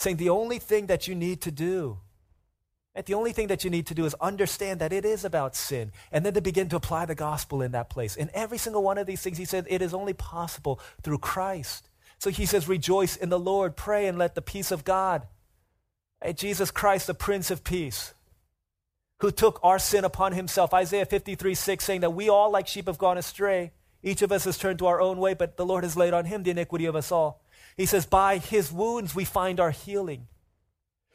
Saying 0.00 0.16
the 0.16 0.28
only 0.28 0.58
thing 0.58 0.86
that 0.86 1.06
you 1.06 1.14
need 1.14 1.40
to 1.42 1.52
do, 1.52 1.98
the 3.06 3.14
only 3.14 3.32
thing 3.32 3.46
that 3.46 3.62
you 3.62 3.70
need 3.70 3.86
to 3.86 3.94
do 3.94 4.04
is 4.04 4.14
understand 4.20 4.80
that 4.80 4.92
it 4.92 5.04
is 5.04 5.24
about 5.24 5.54
sin, 5.54 5.92
and 6.10 6.26
then 6.26 6.34
to 6.34 6.40
begin 6.40 6.68
to 6.70 6.76
apply 6.76 7.06
the 7.06 7.14
gospel 7.14 7.62
in 7.62 7.70
that 7.70 7.88
place. 7.88 8.16
In 8.16 8.28
every 8.34 8.58
single 8.58 8.82
one 8.82 8.98
of 8.98 9.06
these 9.06 9.22
things, 9.22 9.38
he 9.38 9.44
said 9.44 9.66
it 9.70 9.80
is 9.80 9.94
only 9.94 10.14
possible 10.14 10.80
through 11.00 11.18
Christ. 11.18 11.88
So 12.18 12.30
he 12.30 12.44
says, 12.44 12.66
rejoice 12.66 13.14
in 13.14 13.28
the 13.28 13.38
Lord, 13.38 13.76
pray, 13.76 14.08
and 14.08 14.18
let 14.18 14.34
the 14.34 14.42
peace 14.42 14.72
of 14.72 14.84
God, 14.84 15.28
hey, 16.20 16.32
Jesus 16.32 16.72
Christ, 16.72 17.06
the 17.06 17.14
Prince 17.14 17.52
of 17.52 17.62
Peace, 17.62 18.14
who 19.20 19.30
took 19.30 19.60
our 19.62 19.78
sin 19.78 20.04
upon 20.04 20.32
himself, 20.32 20.74
Isaiah 20.74 21.06
53 21.06 21.54
6, 21.54 21.84
saying 21.84 22.00
that 22.00 22.14
we 22.14 22.28
all 22.28 22.50
like 22.50 22.66
sheep 22.66 22.88
have 22.88 22.98
gone 22.98 23.16
astray. 23.16 23.70
Each 24.02 24.22
of 24.22 24.32
us 24.32 24.44
has 24.44 24.56
turned 24.56 24.78
to 24.78 24.86
our 24.86 25.00
own 25.00 25.18
way, 25.18 25.34
but 25.34 25.56
the 25.56 25.66
Lord 25.66 25.84
has 25.84 25.96
laid 25.96 26.14
on 26.14 26.24
him 26.24 26.42
the 26.42 26.50
iniquity 26.50 26.86
of 26.86 26.96
us 26.96 27.12
all. 27.12 27.42
He 27.76 27.86
says, 27.86 28.06
By 28.06 28.38
his 28.38 28.72
wounds 28.72 29.14
we 29.14 29.24
find 29.24 29.60
our 29.60 29.70
healing. 29.70 30.26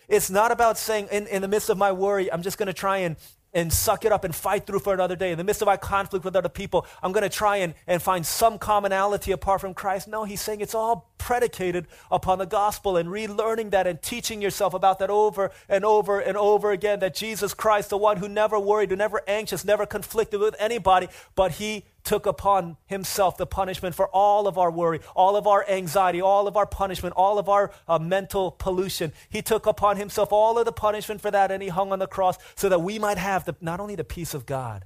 It's 0.07 0.29
not 0.29 0.51
about 0.51 0.77
saying, 0.77 1.07
in, 1.11 1.27
in 1.27 1.41
the 1.41 1.47
midst 1.47 1.69
of 1.69 1.77
my 1.77 1.91
worry, 1.91 2.31
I'm 2.31 2.43
just 2.43 2.57
going 2.57 2.67
to 2.67 2.73
try 2.73 2.99
and, 2.99 3.15
and 3.53 3.73
suck 3.73 4.05
it 4.05 4.11
up 4.11 4.23
and 4.23 4.35
fight 4.35 4.67
through 4.67 4.79
for 4.79 4.93
another 4.93 5.15
day. 5.15 5.31
In 5.31 5.37
the 5.39 5.43
midst 5.43 5.63
of 5.63 5.65
my 5.65 5.77
conflict 5.77 6.23
with 6.23 6.35
other 6.35 6.49
people, 6.49 6.85
I'm 7.01 7.11
going 7.11 7.23
to 7.23 7.29
try 7.29 7.57
and, 7.57 7.73
and 7.87 8.01
find 8.01 8.23
some 8.23 8.59
commonality 8.59 9.31
apart 9.31 9.61
from 9.61 9.73
Christ. 9.73 10.07
No, 10.07 10.23
he's 10.23 10.41
saying 10.41 10.61
it's 10.61 10.75
all 10.75 11.11
predicated 11.17 11.87
upon 12.11 12.37
the 12.37 12.45
gospel 12.45 12.97
and 12.97 13.09
relearning 13.09 13.71
that 13.71 13.87
and 13.87 13.99
teaching 13.99 14.43
yourself 14.43 14.75
about 14.75 14.99
that 14.99 15.09
over 15.09 15.49
and 15.67 15.83
over 15.83 16.19
and 16.19 16.37
over 16.37 16.71
again 16.71 16.99
that 16.99 17.15
Jesus 17.15 17.55
Christ, 17.55 17.89
the 17.89 17.97
one 17.97 18.17
who 18.17 18.29
never 18.29 18.59
worried, 18.59 18.91
who 18.91 18.95
never 18.95 19.21
anxious, 19.27 19.65
never 19.65 19.87
conflicted 19.87 20.39
with 20.39 20.55
anybody, 20.59 21.07
but 21.33 21.53
he 21.53 21.85
took 22.05 22.25
upon 22.25 22.77
himself 22.85 23.35
the 23.35 23.45
punishment 23.45 23.95
for 23.95 24.07
all 24.09 24.47
of 24.47 24.57
our 24.57 24.71
worry, 24.71 25.01
all 25.15 25.35
of 25.35 25.47
our 25.47 25.67
anxiety, 25.67 26.21
all 26.21 26.47
of 26.47 26.55
our 26.55 26.65
punishment, 26.65 27.13
all 27.17 27.37
of 27.37 27.49
our 27.49 27.71
uh, 27.87 27.99
mental 27.99 28.51
pollution. 28.51 29.11
He 29.27 29.41
took 29.41 29.65
upon 29.65 29.97
himself 29.97 30.31
all 30.31 30.57
of 30.57 30.65
the 30.65 30.71
punishment 30.71 31.19
for 31.19 31.31
that 31.31 31.51
and 31.51 31.61
he 31.61 31.69
hung 31.69 31.91
on 31.91 31.99
the 31.99 32.07
cross 32.07 32.37
so 32.55 32.69
that 32.69 32.79
we 32.79 32.99
might 32.99 33.17
have 33.17 33.43
the, 33.45 33.55
not 33.59 33.79
only 33.79 33.95
the 33.95 34.03
peace 34.03 34.33
of 34.33 34.45
God, 34.45 34.85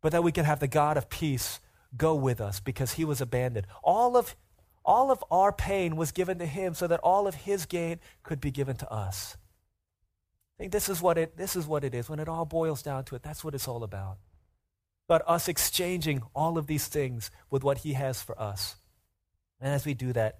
but 0.00 0.12
that 0.12 0.22
we 0.22 0.32
could 0.32 0.44
have 0.44 0.60
the 0.60 0.68
God 0.68 0.96
of 0.96 1.10
peace 1.10 1.60
go 1.96 2.14
with 2.14 2.40
us 2.40 2.60
because 2.60 2.92
he 2.92 3.04
was 3.04 3.20
abandoned. 3.20 3.66
All 3.82 4.16
of, 4.16 4.36
all 4.84 5.10
of 5.10 5.22
our 5.30 5.52
pain 5.52 5.96
was 5.96 6.12
given 6.12 6.38
to 6.38 6.46
him 6.46 6.74
so 6.74 6.86
that 6.86 7.00
all 7.00 7.26
of 7.26 7.34
his 7.34 7.66
gain 7.66 8.00
could 8.22 8.40
be 8.40 8.50
given 8.50 8.76
to 8.76 8.90
us. 8.90 9.36
I 10.56 10.62
think 10.62 10.72
this 10.72 10.88
is 10.88 11.02
what 11.02 11.18
it 11.18 11.36
this 11.36 11.56
is 11.56 11.66
what 11.66 11.82
it 11.82 11.94
is. 11.94 12.08
When 12.08 12.20
it 12.20 12.28
all 12.28 12.44
boils 12.44 12.82
down 12.82 13.04
to 13.06 13.16
it, 13.16 13.22
that's 13.22 13.42
what 13.42 13.54
it's 13.54 13.66
all 13.66 13.82
about. 13.82 14.18
But 15.12 15.28
us 15.28 15.46
exchanging 15.46 16.22
all 16.34 16.56
of 16.56 16.66
these 16.66 16.86
things 16.86 17.30
with 17.50 17.62
what 17.62 17.76
he 17.76 17.92
has 17.92 18.22
for 18.22 18.40
us. 18.40 18.76
And 19.60 19.74
as 19.74 19.84
we 19.84 19.92
do 19.92 20.10
that, 20.14 20.38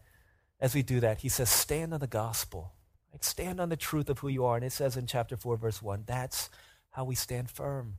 as 0.59 0.75
we 0.75 0.81
do 0.81 0.99
that, 1.01 1.18
he 1.18 1.29
says, 1.29 1.51
stand 1.51 1.93
on 1.93 2.01
the 2.01 2.07
gospel. 2.07 2.73
Like 3.12 3.23
stand 3.23 3.61
on 3.61 3.68
the 3.68 3.77
truth 3.77 4.09
of 4.09 4.20
who 4.20 4.29
you 4.29 4.47
are. 4.47 4.57
And 4.57 4.64
it 4.64 4.73
says 4.73 4.97
in 4.97 5.07
chapter 5.07 5.37
4, 5.37 5.59
verse 5.59 5.83
1, 5.83 6.05
that's 6.07 6.49
how 6.89 7.05
we 7.05 7.14
stand 7.14 7.51
firm. 7.51 7.97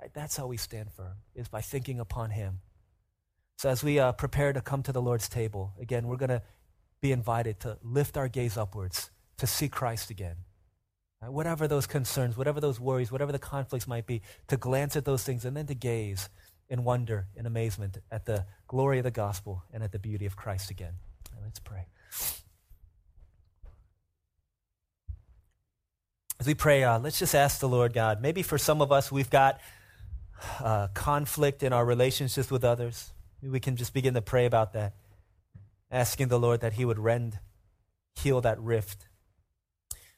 Right? 0.00 0.10
That's 0.14 0.38
how 0.38 0.46
we 0.46 0.56
stand 0.56 0.90
firm, 0.90 1.16
is 1.34 1.48
by 1.48 1.60
thinking 1.60 2.00
upon 2.00 2.30
him. 2.30 2.60
So 3.58 3.68
as 3.68 3.84
we 3.84 3.98
uh, 3.98 4.12
prepare 4.12 4.54
to 4.54 4.62
come 4.62 4.82
to 4.84 4.92
the 4.92 5.02
Lord's 5.02 5.28
table, 5.28 5.74
again, 5.78 6.06
we're 6.06 6.16
going 6.16 6.30
to 6.30 6.40
be 7.02 7.12
invited 7.12 7.60
to 7.60 7.76
lift 7.82 8.16
our 8.16 8.28
gaze 8.28 8.56
upwards, 8.56 9.10
to 9.36 9.46
see 9.46 9.68
Christ 9.68 10.08
again. 10.08 10.36
Right? 11.22 11.32
Whatever 11.32 11.66
those 11.66 11.86
concerns, 11.86 12.36
whatever 12.36 12.60
those 12.60 12.78
worries, 12.78 13.10
whatever 13.10 13.32
the 13.32 13.38
conflicts 13.38 13.86
might 13.86 14.06
be, 14.06 14.22
to 14.48 14.56
glance 14.56 14.96
at 14.96 15.04
those 15.04 15.22
things 15.22 15.44
and 15.44 15.56
then 15.56 15.66
to 15.66 15.74
gaze 15.74 16.28
in 16.68 16.84
wonder, 16.84 17.26
in 17.36 17.46
amazement 17.46 17.98
at 18.10 18.26
the 18.26 18.44
glory 18.66 18.98
of 18.98 19.04
the 19.04 19.10
gospel 19.10 19.62
and 19.72 19.82
at 19.82 19.92
the 19.92 19.98
beauty 19.98 20.26
of 20.26 20.36
Christ 20.36 20.70
again. 20.70 20.94
Right, 21.32 21.42
let's 21.44 21.60
pray. 21.60 21.86
As 26.38 26.46
we 26.46 26.54
pray, 26.54 26.84
uh, 26.84 26.98
let's 26.98 27.18
just 27.18 27.34
ask 27.34 27.60
the 27.60 27.68
Lord 27.68 27.94
God. 27.94 28.20
Maybe 28.20 28.42
for 28.42 28.58
some 28.58 28.82
of 28.82 28.92
us, 28.92 29.10
we've 29.10 29.30
got 29.30 29.58
uh, 30.60 30.88
conflict 30.88 31.62
in 31.62 31.72
our 31.72 31.84
relationships 31.84 32.50
with 32.50 32.62
others. 32.62 33.12
Maybe 33.40 33.52
we 33.52 33.60
can 33.60 33.76
just 33.76 33.94
begin 33.94 34.14
to 34.14 34.22
pray 34.22 34.44
about 34.44 34.74
that, 34.74 34.94
asking 35.90 36.28
the 36.28 36.38
Lord 36.38 36.60
that 36.60 36.74
He 36.74 36.84
would 36.84 36.98
rend, 36.98 37.38
heal 38.16 38.42
that 38.42 38.60
rift. 38.60 39.05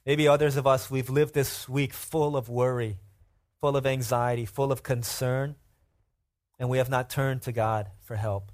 Maybe 0.08 0.26
others 0.26 0.56
of 0.56 0.66
us, 0.66 0.90
we've 0.90 1.10
lived 1.10 1.34
this 1.34 1.68
week 1.68 1.92
full 1.92 2.34
of 2.34 2.48
worry, 2.48 2.96
full 3.60 3.76
of 3.76 3.84
anxiety, 3.84 4.46
full 4.46 4.72
of 4.72 4.82
concern, 4.82 5.54
and 6.58 6.70
we 6.70 6.78
have 6.78 6.88
not 6.88 7.10
turned 7.10 7.42
to 7.42 7.52
God 7.52 7.90
for 8.00 8.16
help. 8.16 8.50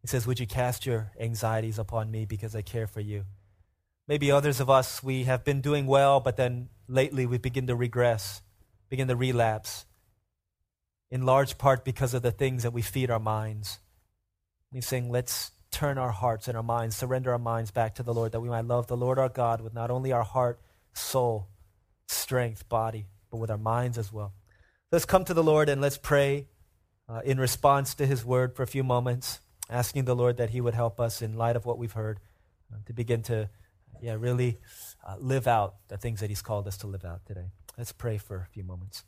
He 0.00 0.08
says, 0.08 0.26
Would 0.26 0.40
you 0.40 0.46
cast 0.46 0.86
your 0.86 1.12
anxieties 1.20 1.78
upon 1.78 2.10
me 2.10 2.24
because 2.24 2.56
I 2.56 2.62
care 2.62 2.86
for 2.86 3.00
you? 3.00 3.24
Maybe 4.06 4.30
others 4.30 4.58
of 4.58 4.70
us, 4.70 5.02
we 5.02 5.24
have 5.24 5.44
been 5.44 5.60
doing 5.60 5.86
well, 5.86 6.18
but 6.18 6.38
then 6.38 6.70
lately 6.88 7.26
we 7.26 7.36
begin 7.36 7.66
to 7.66 7.76
regress, 7.76 8.40
begin 8.88 9.08
to 9.08 9.16
relapse, 9.16 9.84
in 11.10 11.26
large 11.26 11.58
part 11.58 11.84
because 11.84 12.14
of 12.14 12.22
the 12.22 12.32
things 12.32 12.62
that 12.62 12.72
we 12.72 12.80
feed 12.80 13.10
our 13.10 13.20
minds. 13.20 13.80
He's 14.72 14.86
saying, 14.86 15.10
let's 15.10 15.50
turn 15.70 15.98
our 15.98 16.10
hearts 16.10 16.48
and 16.48 16.56
our 16.56 16.62
minds, 16.62 16.96
surrender 16.96 17.32
our 17.32 17.38
minds 17.38 17.70
back 17.70 17.94
to 17.96 18.02
the 18.02 18.14
Lord, 18.14 18.32
that 18.32 18.40
we 18.40 18.48
might 18.48 18.64
love 18.64 18.86
the 18.86 18.96
Lord 18.96 19.18
our 19.18 19.28
God 19.28 19.60
with 19.60 19.74
not 19.74 19.90
only 19.90 20.12
our 20.12 20.22
heart, 20.22 20.60
soul, 20.92 21.48
strength, 22.06 22.68
body, 22.68 23.06
but 23.30 23.38
with 23.38 23.50
our 23.50 23.58
minds 23.58 23.98
as 23.98 24.12
well. 24.12 24.32
Let's 24.90 25.04
come 25.04 25.24
to 25.26 25.34
the 25.34 25.42
Lord 25.42 25.68
and 25.68 25.80
let's 25.80 25.98
pray 25.98 26.46
uh, 27.08 27.20
in 27.24 27.38
response 27.38 27.94
to 27.94 28.06
his 28.06 28.24
word 28.24 28.54
for 28.54 28.62
a 28.62 28.66
few 28.66 28.82
moments, 28.82 29.40
asking 29.68 30.04
the 30.04 30.16
Lord 30.16 30.38
that 30.38 30.50
he 30.50 30.60
would 30.60 30.74
help 30.74 30.98
us 31.00 31.20
in 31.20 31.36
light 31.36 31.56
of 31.56 31.66
what 31.66 31.78
we've 31.78 31.92
heard 31.92 32.20
uh, 32.72 32.76
to 32.86 32.92
begin 32.92 33.22
to 33.24 33.48
yeah, 34.00 34.16
really 34.18 34.58
uh, 35.06 35.16
live 35.18 35.46
out 35.46 35.76
the 35.88 35.96
things 35.96 36.20
that 36.20 36.30
He's 36.30 36.42
called 36.42 36.66
us 36.66 36.76
to 36.78 36.86
live 36.86 37.04
out 37.04 37.24
today. 37.26 37.50
Let's 37.76 37.92
pray 37.92 38.18
for 38.18 38.36
a 38.36 38.46
few 38.46 38.64
moments. 38.64 39.04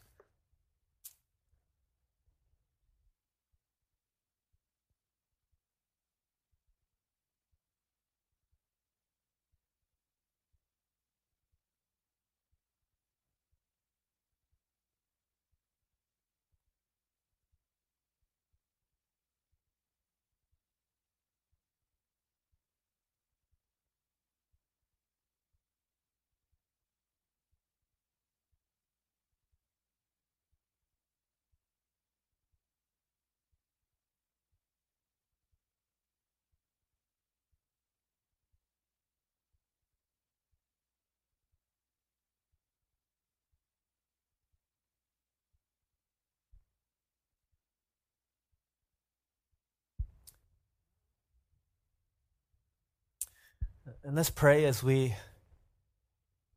And 54.05 54.17
let's 54.17 54.31
pray 54.31 54.65
as 54.65 54.83
we 54.83 55.15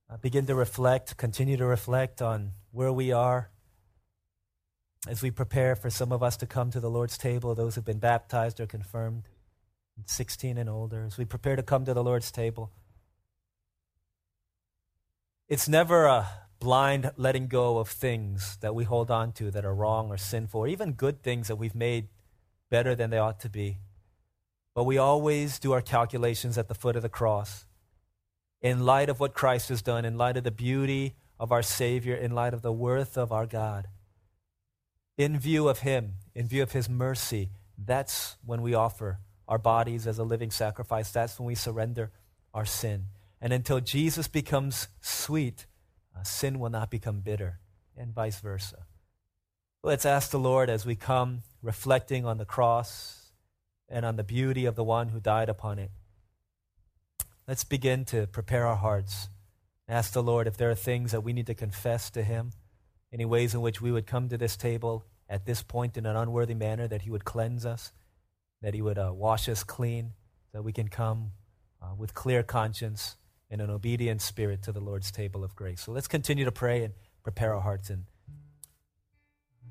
uh, 0.09 0.17
begin 0.17 0.45
to 0.47 0.55
reflect, 0.55 1.17
continue 1.17 1.57
to 1.57 1.65
reflect 1.65 2.21
on 2.21 2.51
where 2.71 2.91
we 2.91 3.11
are. 3.11 3.49
As 5.07 5.21
we 5.21 5.31
prepare 5.31 5.75
for 5.75 5.89
some 5.89 6.11
of 6.11 6.23
us 6.23 6.38
to 6.38 6.45
come 6.45 6.71
to 6.71 6.79
the 6.79 6.89
Lord's 6.89 7.17
table, 7.17 7.55
those 7.55 7.75
who've 7.75 7.84
been 7.84 7.99
baptized 7.99 8.59
or 8.59 8.65
confirmed, 8.65 9.23
16 10.05 10.57
and 10.57 10.69
older, 10.69 11.03
as 11.05 11.17
we 11.17 11.25
prepare 11.25 11.55
to 11.55 11.63
come 11.63 11.86
to 11.86 11.93
the 11.93 12.03
Lord's 12.03 12.31
table, 12.31 12.71
it's 15.49 15.67
never 15.67 16.05
a 16.05 16.27
blind 16.59 17.11
letting 17.17 17.47
go 17.47 17.77
of 17.77 17.89
things 17.89 18.57
that 18.61 18.73
we 18.73 18.86
hold 18.86 19.11
on 19.11 19.34
to 19.34 19.51
that 19.51 19.65
are 19.65 19.75
wrong 19.75 20.09
or 20.09 20.17
sinful, 20.17 20.61
or 20.61 20.67
even 20.67 20.93
good 20.93 21.21
things 21.21 21.47
that 21.49 21.57
we've 21.57 21.75
made 21.75 22.07
better 22.69 22.95
than 22.95 23.09
they 23.09 23.17
ought 23.17 23.39
to 23.41 23.49
be. 23.49 23.77
But 24.76 24.86
we 24.86 24.97
always 24.97 25.59
do 25.59 25.71
our 25.71 25.82
calculations 25.82 26.57
at 26.57 26.67
the 26.67 26.76
foot 26.76 26.95
of 26.95 27.01
the 27.01 27.09
cross. 27.09 27.65
In 28.61 28.86
light 28.86 29.09
of 29.09 29.19
what 29.19 29.34
Christ 29.34 29.69
has 29.69 29.82
done, 29.82 30.05
in 30.05 30.17
light 30.17 30.38
of 30.38 30.43
the 30.43 30.51
beauty 30.51 31.15
of 31.39 31.51
our 31.51 31.61
Savior, 31.61 32.15
in 32.15 32.32
light 32.32 32.53
of 32.53 32.61
the 32.61 32.71
worth 32.71 33.17
of 33.17 33.32
our 33.32 33.45
God, 33.45 33.88
in 35.17 35.38
view 35.38 35.67
of 35.67 35.80
Him, 35.80 36.13
in 36.34 36.47
view 36.47 36.63
of 36.63 36.71
His 36.71 36.89
mercy, 36.89 37.49
that's 37.78 38.38
when 38.45 38.61
we 38.61 38.74
offer 38.74 39.19
our 39.47 39.57
bodies 39.57 40.07
as 40.07 40.17
a 40.17 40.24
living 40.24 40.51
sacrifice. 40.51 41.11
That's 41.11 41.38
when 41.39 41.47
we 41.47 41.55
surrender 41.55 42.11
our 42.53 42.65
sin. 42.65 43.05
And 43.41 43.51
until 43.51 43.80
Jesus 43.80 44.28
becomes 44.28 44.88
sweet, 45.01 45.65
uh, 46.17 46.24
sin 46.24 46.59
will 46.59 46.69
not 46.69 46.89
become 46.89 47.19
bitter, 47.19 47.59
and 47.97 48.13
vice 48.13 48.39
versa. 48.39 48.86
Let's 49.84 50.05
ask 50.05 50.32
the 50.32 50.39
Lord 50.39 50.69
as 50.69 50.86
we 50.86 50.95
come 50.95 51.41
reflecting 51.61 52.26
on 52.26 52.38
the 52.38 52.45
cross, 52.45 53.22
and 53.93 54.05
on 54.05 54.15
the 54.15 54.23
beauty 54.23 54.65
of 54.65 54.75
the 54.75 54.83
one 54.83 55.09
who 55.09 55.19
died 55.19 55.47
upon 55.47 55.77
it. 55.77 55.91
Let's 57.47 57.63
begin 57.63 58.05
to 58.05 58.25
prepare 58.25 58.65
our 58.65 58.75
hearts. 58.75 59.29
Ask 59.87 60.13
the 60.13 60.23
Lord 60.23 60.47
if 60.47 60.57
there 60.57 60.71
are 60.71 60.75
things 60.75 61.11
that 61.11 61.21
we 61.21 61.31
need 61.31 61.45
to 61.47 61.53
confess 61.53 62.09
to 62.11 62.23
Him, 62.23 62.51
any 63.13 63.23
ways 63.23 63.53
in 63.53 63.61
which 63.61 63.81
we 63.81 63.91
would 63.91 64.07
come 64.07 64.29
to 64.29 64.37
this 64.37 64.57
table 64.57 65.05
at 65.29 65.45
this 65.45 65.61
point 65.61 65.95
in 65.95 66.07
an 66.07 66.15
unworthy 66.15 66.55
manner, 66.55 66.87
that 66.87 67.03
He 67.03 67.11
would 67.11 67.23
cleanse 67.23 67.65
us, 67.65 67.91
that 68.61 68.73
He 68.73 68.81
would 68.81 68.97
uh, 68.97 69.11
wash 69.13 69.47
us 69.47 69.63
clean, 69.63 70.13
that 70.53 70.63
we 70.63 70.73
can 70.73 70.87
come 70.87 71.31
uh, 71.81 71.93
with 71.95 72.15
clear 72.15 72.41
conscience 72.41 73.17
and 73.51 73.61
an 73.61 73.69
obedient 73.69 74.21
spirit 74.21 74.63
to 74.63 74.71
the 74.71 74.79
Lord's 74.79 75.11
table 75.11 75.43
of 75.43 75.55
grace. 75.55 75.81
So 75.81 75.91
let's 75.91 76.07
continue 76.07 76.45
to 76.45 76.51
pray 76.51 76.83
and 76.83 76.93
prepare 77.21 77.53
our 77.53 77.61
hearts 77.61 77.91
in, 77.91 78.05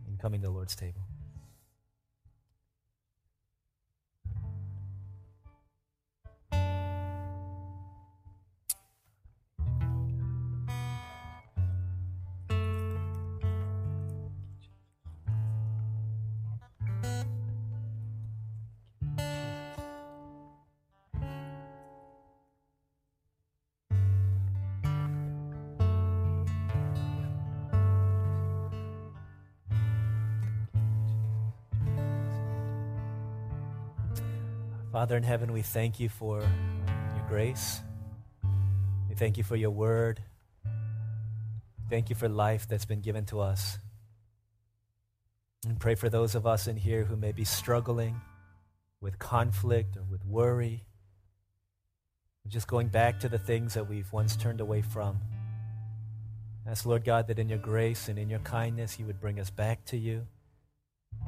in 0.07 0.17
coming 0.19 0.43
to 0.43 0.47
the 0.47 0.53
Lord's 0.53 0.77
table. 0.77 1.01
Father 34.93 35.17
in 35.17 35.23
heaven, 35.23 35.55
we 35.55 35.63
thank 35.63 35.99
you 35.99 36.11
for 36.11 36.41
your 36.41 37.25
grace. 37.27 37.81
We 39.09 39.15
thank 39.15 39.39
you 39.39 39.43
for 39.43 39.57
your 39.57 39.71
word. 39.71 40.21
Thank 41.89 42.11
you 42.11 42.15
for 42.15 42.29
life 42.29 42.69
that's 42.69 42.85
been 42.85 43.01
given 43.01 43.25
to 43.27 43.41
us. 43.41 43.79
And 45.67 45.81
pray 45.81 45.95
for 45.95 46.11
those 46.11 46.35
of 46.35 46.47
us 46.47 46.67
in 46.67 46.77
here 46.77 47.05
who 47.05 47.17
may 47.17 47.33
be 47.33 47.45
struggling 47.45 48.21
with 49.01 49.19
conflict 49.19 49.97
or 49.97 50.03
with 50.11 50.27
worry, 50.27 50.85
just 52.47 52.69
going 52.69 52.89
back 52.89 53.19
to 53.21 53.31
the 53.31 53.39
things 53.39 53.73
that 53.73 53.89
we've 53.89 54.13
once 54.13 54.37
turned 54.37 54.61
away 54.61 54.83
from. 54.83 55.19
Ask, 56.67 56.85
Lord 56.85 57.03
God, 57.03 57.29
that 57.29 57.39
in 57.39 57.49
your 57.49 57.59
grace 57.59 58.09
and 58.09 58.19
in 58.19 58.29
your 58.29 58.41
kindness, 58.41 58.99
you 58.99 59.07
would 59.07 59.23
bring 59.23 59.41
us 59.41 59.49
back 59.49 59.87
to 59.87 59.97
you, 59.97 60.27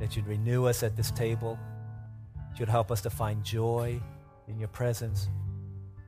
that 0.00 0.16
you'd 0.16 0.26
renew 0.26 0.66
us 0.66 0.82
at 0.82 0.96
this 0.96 1.10
table, 1.12 1.58
that 2.54 2.60
you'd 2.60 2.68
help 2.68 2.92
us 2.92 3.00
to 3.00 3.10
find 3.10 3.42
joy 3.42 4.00
in 4.46 4.60
your 4.60 4.68
presence. 4.68 5.28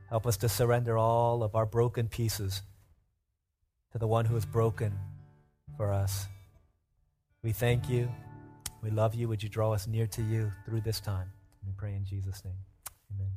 Help 0.09 0.25
us 0.25 0.37
to 0.37 0.47
surrender 0.47 0.97
all 0.97 1.43
of 1.43 1.55
our 1.55 1.65
broken 1.65 2.07
pieces 2.07 2.61
to 3.91 3.97
the 3.97 4.07
one 4.07 4.23
who 4.23 4.37
is 4.37 4.45
broken 4.45 4.97
for 5.75 5.91
us. 5.91 6.25
We 7.43 7.51
thank 7.51 7.89
you. 7.89 8.09
We 8.81 8.91
love 8.91 9.13
you. 9.13 9.27
Would 9.27 9.43
you 9.43 9.49
draw 9.49 9.73
us 9.73 9.87
near 9.87 10.07
to 10.07 10.21
you 10.21 10.49
through 10.65 10.81
this 10.81 11.01
time? 11.01 11.29
We 11.65 11.73
pray 11.75 11.95
in 11.95 12.05
Jesus' 12.05 12.41
name. 12.45 12.55
Amen. 13.13 13.31